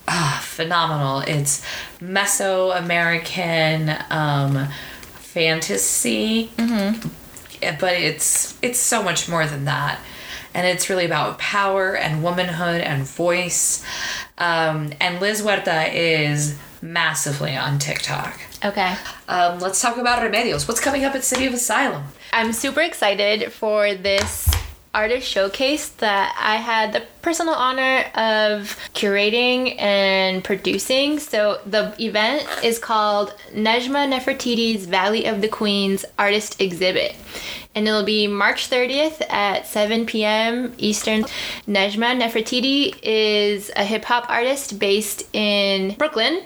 ah, 0.07 0.39
phenomenal. 0.43 1.19
It's 1.21 1.65
Mesoamerican 1.99 4.11
um, 4.11 4.67
fantasy, 5.15 6.51
Yeah, 7.61 7.77
but 7.79 7.93
it's 7.93 8.57
it's 8.61 8.79
so 8.79 9.01
much 9.01 9.27
more 9.27 9.47
than 9.47 9.65
that. 9.65 9.99
And 10.53 10.67
it's 10.67 10.89
really 10.89 11.05
about 11.05 11.39
power 11.39 11.95
and 11.95 12.23
womanhood 12.23 12.81
and 12.81 13.03
voice. 13.03 13.83
Um, 14.37 14.93
and 14.99 15.19
Lizz 15.19 15.41
Huerta 15.41 15.93
is 15.93 16.57
massively 16.81 17.55
on 17.55 17.79
TikTok. 17.79 18.39
Okay. 18.63 18.95
Um, 19.27 19.59
let's 19.59 19.81
talk 19.81 19.97
about 19.97 20.21
Remedios. 20.21 20.67
What's 20.67 20.79
coming 20.79 21.05
up 21.05 21.15
at 21.15 21.23
City 21.23 21.45
of 21.45 21.53
Asylum? 21.53 22.03
I'm 22.31 22.53
super 22.53 22.81
excited 22.81 23.51
for 23.51 23.93
this 23.93 24.49
artist 24.93 25.27
showcase 25.27 25.89
that 25.89 26.35
I 26.39 26.57
had 26.57 26.93
the 26.93 27.03
personal 27.21 27.53
honor 27.53 28.05
of 28.15 28.77
curating 28.93 29.79
and 29.79 30.43
producing. 30.43 31.19
So 31.19 31.59
the 31.65 31.95
event 31.99 32.47
is 32.63 32.79
called 32.79 33.33
Nejma 33.53 34.07
Nefertiti's 34.11 34.85
Valley 34.85 35.25
of 35.25 35.41
the 35.41 35.47
Queens 35.47 36.05
Artist 36.19 36.61
Exhibit. 36.61 37.15
And 37.75 37.87
it'll 37.87 38.03
be 38.03 38.27
March 38.27 38.69
30th 38.69 39.27
at 39.31 39.65
7 39.65 40.05
p.m. 40.05 40.73
Eastern. 40.77 41.23
Nejma 41.67 42.15
Nefertiti 42.21 42.95
is 43.01 43.71
a 43.75 43.83
hip 43.83 44.05
hop 44.05 44.29
artist 44.29 44.77
based 44.77 45.23
in 45.33 45.95
Brooklyn, 45.95 46.43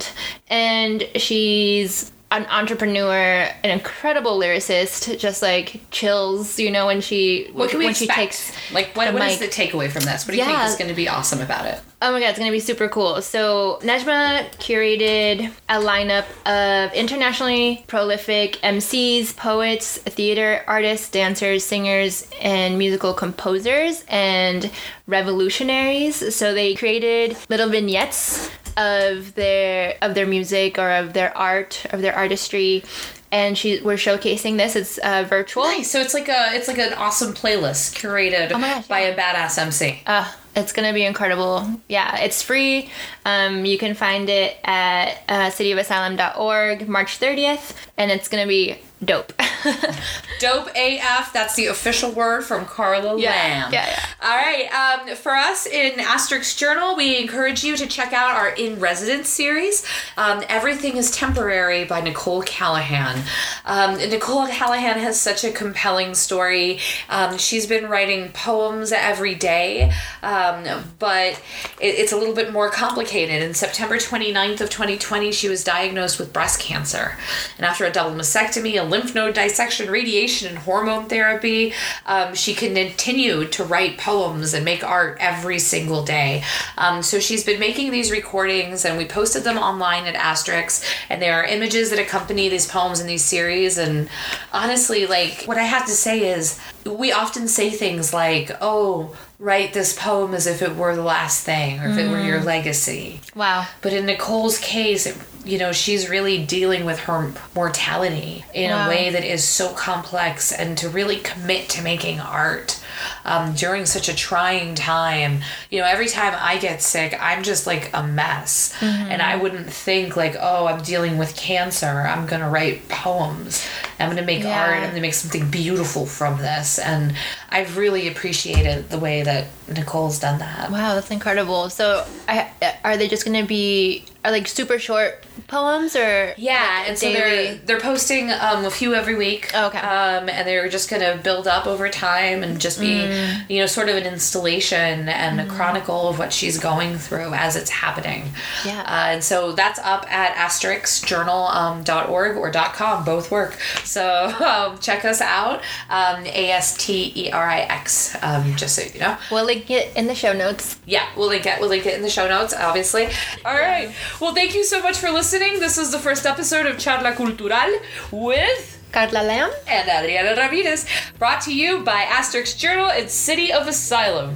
and 0.50 1.06
she's 1.16 2.14
an 2.30 2.46
entrepreneur, 2.48 3.48
an 3.64 3.70
incredible 3.70 4.38
lyricist, 4.38 5.18
just 5.18 5.42
like 5.42 5.82
chills, 5.92 6.60
you 6.60 6.70
know, 6.70 6.86
when 6.88 7.00
she 7.02 7.50
What 7.54 7.70
can 7.70 7.80
we 7.80 7.86
when 7.86 7.92
expect? 7.92 8.12
she 8.12 8.16
takes 8.16 8.72
like, 8.74 8.96
what, 8.96 9.14
what 9.14 9.24
is 9.24 9.40
the 9.40 9.48
takeaway 9.48 9.90
from 9.90 10.04
this? 10.04 10.26
What 10.28 10.32
do 10.34 10.38
you 10.38 10.44
think 10.46 10.60
is 10.60 10.76
going 10.76 10.90
to 10.90 10.94
be 10.96 11.08
awesome 11.08 11.42
about 11.42 11.66
it? 11.66 11.80
Oh 12.00 12.12
my 12.12 12.20
god, 12.20 12.30
it's 12.30 12.38
gonna 12.38 12.52
be 12.52 12.60
super 12.60 12.88
cool. 12.90 13.24
So 13.24 13.80
Nejma 13.82 14.52
curated 14.58 15.52
a 15.68 15.78
lineup 15.80 16.26
of 16.46 16.94
internationally 16.94 17.84
prolific 17.88 18.58
MCs, 18.62 19.36
poets, 19.36 19.98
theater 19.98 20.64
artists, 20.68 21.10
dancers, 21.10 21.64
singers, 21.64 22.30
and 22.40 22.78
musical 22.78 23.16
composers 23.16 24.06
and 24.10 24.70
revolutionaries. 25.08 26.36
So 26.36 26.54
they 26.54 26.76
created 26.76 27.36
little 27.50 27.68
vignettes 27.70 28.52
of 28.78 29.36
their 29.36 29.98
of 30.02 30.14
their 30.16 30.28
music 30.28 30.78
or 30.80 30.90
of 30.92 31.14
their 31.14 31.36
art 31.38 31.86
of 31.92 32.02
their 32.02 32.16
artistry 32.16 32.84
and 33.32 33.58
she 33.58 33.82
we're 33.82 33.96
showcasing 33.96 34.56
this. 34.58 34.76
It's 34.78 34.98
uh, 35.00 35.26
virtual. 35.28 35.64
Nice. 35.64 35.92
So 35.92 36.00
it's 36.00 36.14
like 36.14 36.30
a 36.30 36.52
it's 36.54 36.68
like 36.70 36.78
an 36.78 36.94
awesome 36.94 37.34
playlist 37.34 37.96
curated 38.00 38.52
Oh 38.54 38.60
gosh, 38.60 38.88
by 38.88 39.02
yeah. 39.02 39.08
a 39.08 39.18
badass 39.18 39.58
MC. 39.58 40.02
Uh, 40.08 40.32
it's 40.56 40.72
gonna 40.72 40.94
be 40.94 41.04
incredible. 41.06 41.70
Yeah, 41.90 42.18
it's 42.20 42.42
free. 42.42 42.90
Um, 43.26 43.66
you 43.66 43.78
can 43.78 43.96
find 43.96 44.30
it 44.30 44.58
at 44.64 45.18
uh, 45.28 45.50
cityofasylum.org 45.50 46.88
March 46.88 47.20
30th, 47.20 47.76
and 47.98 48.12
it's 48.12 48.28
gonna 48.30 48.48
be 48.48 48.78
dope. 49.04 49.34
Dope 50.40 50.70
AF. 50.76 51.34
That's 51.34 51.56
the 51.56 51.68
official 51.68 52.12
word 52.12 52.44
from 52.44 52.66
Carla 52.66 53.20
Yeah, 53.20 53.30
Lamb. 53.32 53.74
yeah, 53.74 53.88
yeah. 53.88 54.06
All 54.22 54.36
right. 54.36 54.68
Um, 55.10 55.16
for 55.16 55.36
us 55.36 55.66
in 55.66 56.00
Asterix 56.00 56.56
Journal, 56.58 56.96
we 56.96 57.20
encourage 57.20 57.64
you 57.64 57.76
to 57.78 57.88
check 57.88 58.14
out 58.14 58.36
our 58.36 58.50
In 58.50 58.80
Residence 58.80 59.30
series, 59.30 59.86
um, 60.18 60.44
Everything 60.50 60.98
is 60.98 61.12
Temporary 61.12 61.86
by 61.86 62.02
Nicole 62.02 62.42
Callahan. 62.44 63.24
Um, 63.66 63.96
Nicole 63.98 64.48
Callahan 64.48 65.00
has 65.00 65.20
such 65.20 65.44
a 65.44 65.52
compelling 65.52 66.14
story. 66.14 66.80
Um, 67.10 67.38
she's 67.38 67.66
been 67.66 67.88
writing 67.90 68.32
poems 68.32 68.92
every 68.92 69.36
day, 69.36 69.92
um, 70.24 70.84
but 71.00 71.34
it, 71.80 71.96
it's 71.96 72.12
a 72.12 72.18
little 72.18 72.36
bit 72.36 72.52
more 72.54 72.70
complicated. 72.70 73.42
In 73.42 73.54
September 73.54 73.98
29th 73.98 74.62
of 74.62 74.70
2020, 74.70 75.32
she 75.32 75.50
was 75.50 75.64
diagnosed 75.64 76.20
with 76.20 76.32
breast 76.34 76.60
cancer. 76.60 77.18
And 77.58 77.66
after 77.66 77.86
a 77.86 77.92
double 77.92 78.16
mastectomy, 78.16 78.80
a 78.80 78.84
lymph 78.84 79.16
node 79.16 79.34
dissection, 79.48 79.90
radiation, 79.90 80.48
and 80.50 80.58
hormone 80.60 81.08
therapy, 81.08 81.74
um, 82.06 82.36
she 82.36 82.54
continued 82.54 83.52
to 83.54 83.64
write 83.64 83.98
poems 83.98 84.54
and 84.54 84.64
make 84.66 84.84
art 84.84 85.18
every 85.20 85.60
single 85.60 86.04
day. 86.04 86.44
Um, 86.78 87.02
so 87.02 87.20
she's 87.20 87.44
been 87.44 87.60
making 87.60 87.92
these 87.92 88.12
recordings, 88.12 88.86
and 88.86 88.98
we 88.98 89.06
posted 89.06 89.44
them 89.44 89.58
online 89.58 90.06
at 90.06 90.16
Asterix. 90.16 90.84
And 91.10 91.22
there 91.22 91.36
are 91.36 91.46
images 91.46 91.90
that 91.90 92.00
accompany 92.00 92.50
these 92.50 92.68
poems 92.68 93.00
in 93.00 93.08
these 93.08 93.24
series. 93.24 93.78
And 93.78 94.10
honestly, 94.54 95.08
like, 95.08 95.44
what 95.46 95.58
I 95.58 95.64
have 95.64 95.86
to 95.86 95.92
say 95.92 96.32
is, 96.32 96.60
we 96.86 97.12
often 97.12 97.48
say 97.48 97.70
things 97.70 98.14
like, 98.14 98.52
oh, 98.62 99.16
write 99.40 99.74
this 99.74 99.98
poem 99.98 100.34
as 100.34 100.48
if 100.48 100.62
it 100.62 100.76
were 100.76 100.96
the 100.96 101.04
last 101.04 101.46
thing 101.46 101.80
or 101.80 101.90
if 101.90 101.98
it 101.98 102.10
were 102.10 102.22
your 102.22 102.42
legacy. 102.42 103.22
wow. 103.36 103.68
But 103.82 103.94
in 103.94 104.06
Nicole's 104.06 104.58
case, 104.60 105.06
it, 105.06 105.18
you 105.48 105.58
know, 105.58 105.72
she's 105.72 106.10
really 106.10 106.46
dealing 106.46 106.86
with 106.86 107.00
her 107.00 107.32
mortality 107.56 108.46
in 108.54 108.70
Wow. 108.72 108.86
a 108.86 108.90
way 108.90 109.10
that 109.10 109.24
is 109.24 109.44
so 109.44 109.70
complex 109.74 110.52
and 110.52 110.78
to 110.80 110.90
really 110.90 111.18
commit 111.18 111.70
to 111.70 111.82
making 111.82 112.20
art 112.20 112.82
um, 113.26 113.54
during 113.54 113.86
such 113.86 114.10
a 114.10 114.16
trying 114.16 114.76
time. 114.76 115.42
You 115.70 115.80
know, 115.82 115.88
every 115.88 116.08
time 116.08 116.34
I 116.40 116.58
get 116.58 116.82
sick, 116.82 117.16
I'm 117.20 117.44
just 117.44 117.68
like 117.68 117.90
a 117.94 118.04
mess. 118.06 118.74
And 118.82 119.22
I 119.22 119.36
wouldn't 119.36 119.70
think, 119.72 120.16
like, 120.18 120.36
oh, 120.40 120.66
I'm 120.68 120.82
dealing 120.82 121.18
with 121.18 121.36
cancer. 121.36 121.86
I'm 121.86 122.26
going 122.28 122.42
to 122.42 122.50
write 122.50 122.88
poems. 122.90 123.66
I'm 124.00 124.08
going 124.08 124.18
to 124.18 124.26
make 124.26 124.44
Yeah. 124.44 124.60
art. 124.64 124.74
I'm 124.76 124.82
going 124.84 124.96
to 124.96 125.02
make 125.02 125.14
something 125.14 125.50
beautiful 125.50 126.06
from 126.06 126.38
this. 126.40 126.80
And 126.80 127.16
I've 127.50 127.78
really 127.78 128.08
appreciated 128.08 128.90
the 128.90 129.00
way 129.00 129.24
that 129.24 129.46
Nicole's 129.70 130.20
done 130.20 130.40
that. 130.40 130.72
Wow, 130.72 130.96
that's 130.96 131.12
incredible. 131.12 131.70
So, 131.70 132.06
I, 132.28 132.52
are 132.84 132.98
they 132.98 133.08
just 133.08 133.26
gonna 133.26 133.46
be 133.46 134.06
are 134.26 134.32
like 134.32 134.48
super 134.48 134.78
short 134.80 135.24
poems 135.48 135.96
or 135.96 136.34
Yeah, 136.38 136.78
like 136.80 136.90
and 136.90 136.98
so 136.98 137.14
they're 137.14 137.56
they're 137.56 137.80
posting 137.80 138.30
um, 138.32 138.66
a 138.66 138.72
few 138.72 138.94
every 138.94 139.16
week. 139.16 139.52
Oh, 139.54 139.68
okay. 139.68 139.78
Um, 139.78 140.28
and 140.28 140.46
they're 140.48 140.68
just 140.68 140.90
gonna 140.90 141.18
build 141.24 141.48
up 141.48 141.66
over 141.68 141.88
time 141.90 142.44
and 142.44 142.60
just 142.60 142.80
be, 142.80 142.88
Mm. 142.98 143.50
you 143.50 143.60
know, 143.60 143.68
sort 143.68 143.88
of 143.90 143.96
an 143.96 144.06
installation 144.06 145.08
and 145.08 145.40
a 145.40 145.46
chronicle 145.46 146.10
of 146.10 146.20
what 146.20 146.34
she's 146.34 146.58
going 146.60 146.98
through 146.98 147.34
as 147.34 147.56
it's 147.56 147.70
happening. 147.70 148.32
Yeah. 148.66 148.82
Uh, 148.82 149.12
and 149.14 149.24
so 149.24 149.52
that's 149.54 149.80
up 149.80 150.12
at 150.12 150.36
asterixjournal 150.36 151.54
um, 151.56 151.84
dot 151.84 152.10
.org 152.10 152.36
or 152.38 152.50
dot 152.52 152.74
.com. 152.74 153.04
Both 153.06 153.32
work. 153.32 153.54
So 153.84 154.34
um, 154.46 154.80
check 154.80 155.06
us 155.06 155.22
out. 155.22 155.62
Um, 155.90 156.26
A 156.26 156.52
S 156.52 156.76
T 156.78 157.14
E 157.16 157.32
R 157.32 157.48
I 157.48 157.60
X. 157.62 158.16
Um, 158.22 158.56
just 158.56 158.76
so 158.76 158.82
you 158.94 159.00
know. 159.00 159.18
We'll 159.32 159.46
link 159.58 159.72
it 159.72 159.96
in 159.98 160.06
the 160.06 160.14
show 160.14 160.34
notes. 160.34 160.80
Yeah, 160.86 161.08
we'll 161.18 161.30
link 161.30 161.46
it. 161.48 161.60
We'll 161.60 161.70
link 161.70 161.86
it 161.88 161.96
in 161.96 162.04
the 162.04 162.10
show 162.10 162.28
notes, 162.28 162.54
obviously. 162.54 163.08
All 163.44 163.56
right. 163.56 163.92
Well, 164.22 164.36
thank 164.36 164.54
you 164.54 164.64
so 164.64 164.84
much 164.84 164.98
for 164.98 165.10
listening. 165.10 165.60
This 165.60 165.80
is 165.80 165.92
the 165.92 165.98
first 165.98 166.28
episode 166.28 166.68
of 166.68 166.76
Charla 166.78 167.16
Cultural 167.16 167.80
with 168.12 168.80
Carla 168.92 169.24
Lamb. 169.24 169.52
and 169.68 169.90
Adriana 169.90 170.40
Ramirez, 170.40 170.86
brought 171.18 171.42
to 171.42 171.56
you 171.56 171.84
by 171.84 172.04
Asterix 172.04 172.56
Journal 172.56 172.92
and 172.92 173.10
City 173.10 173.52
of 173.52 173.68
Asylum. 173.68 174.36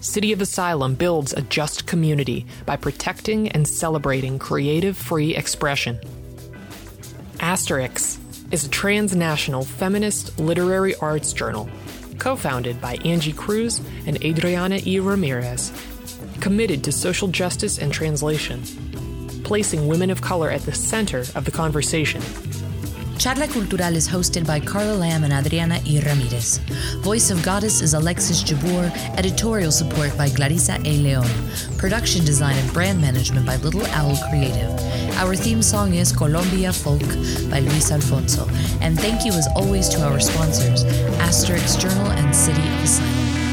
City 0.00 0.32
of 0.32 0.40
Asylum 0.40 0.94
builds 0.94 1.32
a 1.32 1.42
just 1.42 1.86
community 1.88 2.46
by 2.66 2.76
protecting 2.76 3.48
and 3.48 3.66
celebrating 3.66 4.38
creative 4.38 4.96
free 4.96 5.34
expression. 5.34 5.98
Asterix 7.38 8.20
is 8.52 8.64
a 8.64 8.68
transnational 8.68 9.64
feminist 9.64 10.38
literary 10.38 10.94
arts 10.96 11.32
journal 11.32 11.68
co 12.18 12.36
founded 12.36 12.80
by 12.80 12.94
Angie 13.04 13.32
Cruz 13.32 13.80
and 14.06 14.22
Adriana 14.24 14.80
E. 14.84 15.00
Ramirez, 15.00 15.72
committed 16.40 16.84
to 16.84 16.92
social 16.92 17.28
justice 17.28 17.78
and 17.78 17.92
translation, 17.92 18.62
placing 19.44 19.86
women 19.86 20.10
of 20.10 20.22
color 20.22 20.50
at 20.50 20.62
the 20.62 20.74
center 20.74 21.20
of 21.34 21.44
the 21.44 21.50
conversation. 21.50 22.22
Charla 23.16 23.50
Cultural 23.50 23.96
is 23.96 24.08
hosted 24.08 24.46
by 24.46 24.60
Carla 24.60 24.94
Lamb 24.94 25.24
and 25.24 25.32
Adriana 25.32 25.80
E. 25.86 26.00
Ramirez. 26.00 26.58
Voice 27.02 27.30
of 27.30 27.42
Goddess 27.42 27.80
is 27.80 27.94
Alexis 27.94 28.42
Jabour, 28.42 28.90
Editorial 29.16 29.70
support 29.70 30.16
by 30.18 30.28
Clarissa 30.28 30.74
A. 30.84 30.96
Leon. 30.98 31.26
Production 31.78 32.24
design 32.24 32.56
and 32.58 32.72
brand 32.72 33.00
management 33.00 33.46
by 33.46 33.56
Little 33.56 33.86
Owl 33.86 34.16
Creative. 34.28 34.70
Our 35.16 35.36
theme 35.36 35.62
song 35.62 35.94
is 35.94 36.12
Colombia 36.12 36.72
Folk 36.72 37.06
by 37.50 37.60
Luis 37.60 37.92
Alfonso. 37.92 38.48
And 38.80 38.98
thank 38.98 39.24
you 39.24 39.32
as 39.32 39.48
always 39.54 39.88
to 39.90 40.02
our 40.02 40.20
sponsors, 40.20 40.84
Asterix 41.22 41.80
Journal 41.80 42.10
and 42.12 42.34
City 42.34 42.60
of 42.60 42.82
Asylum. 42.82 43.43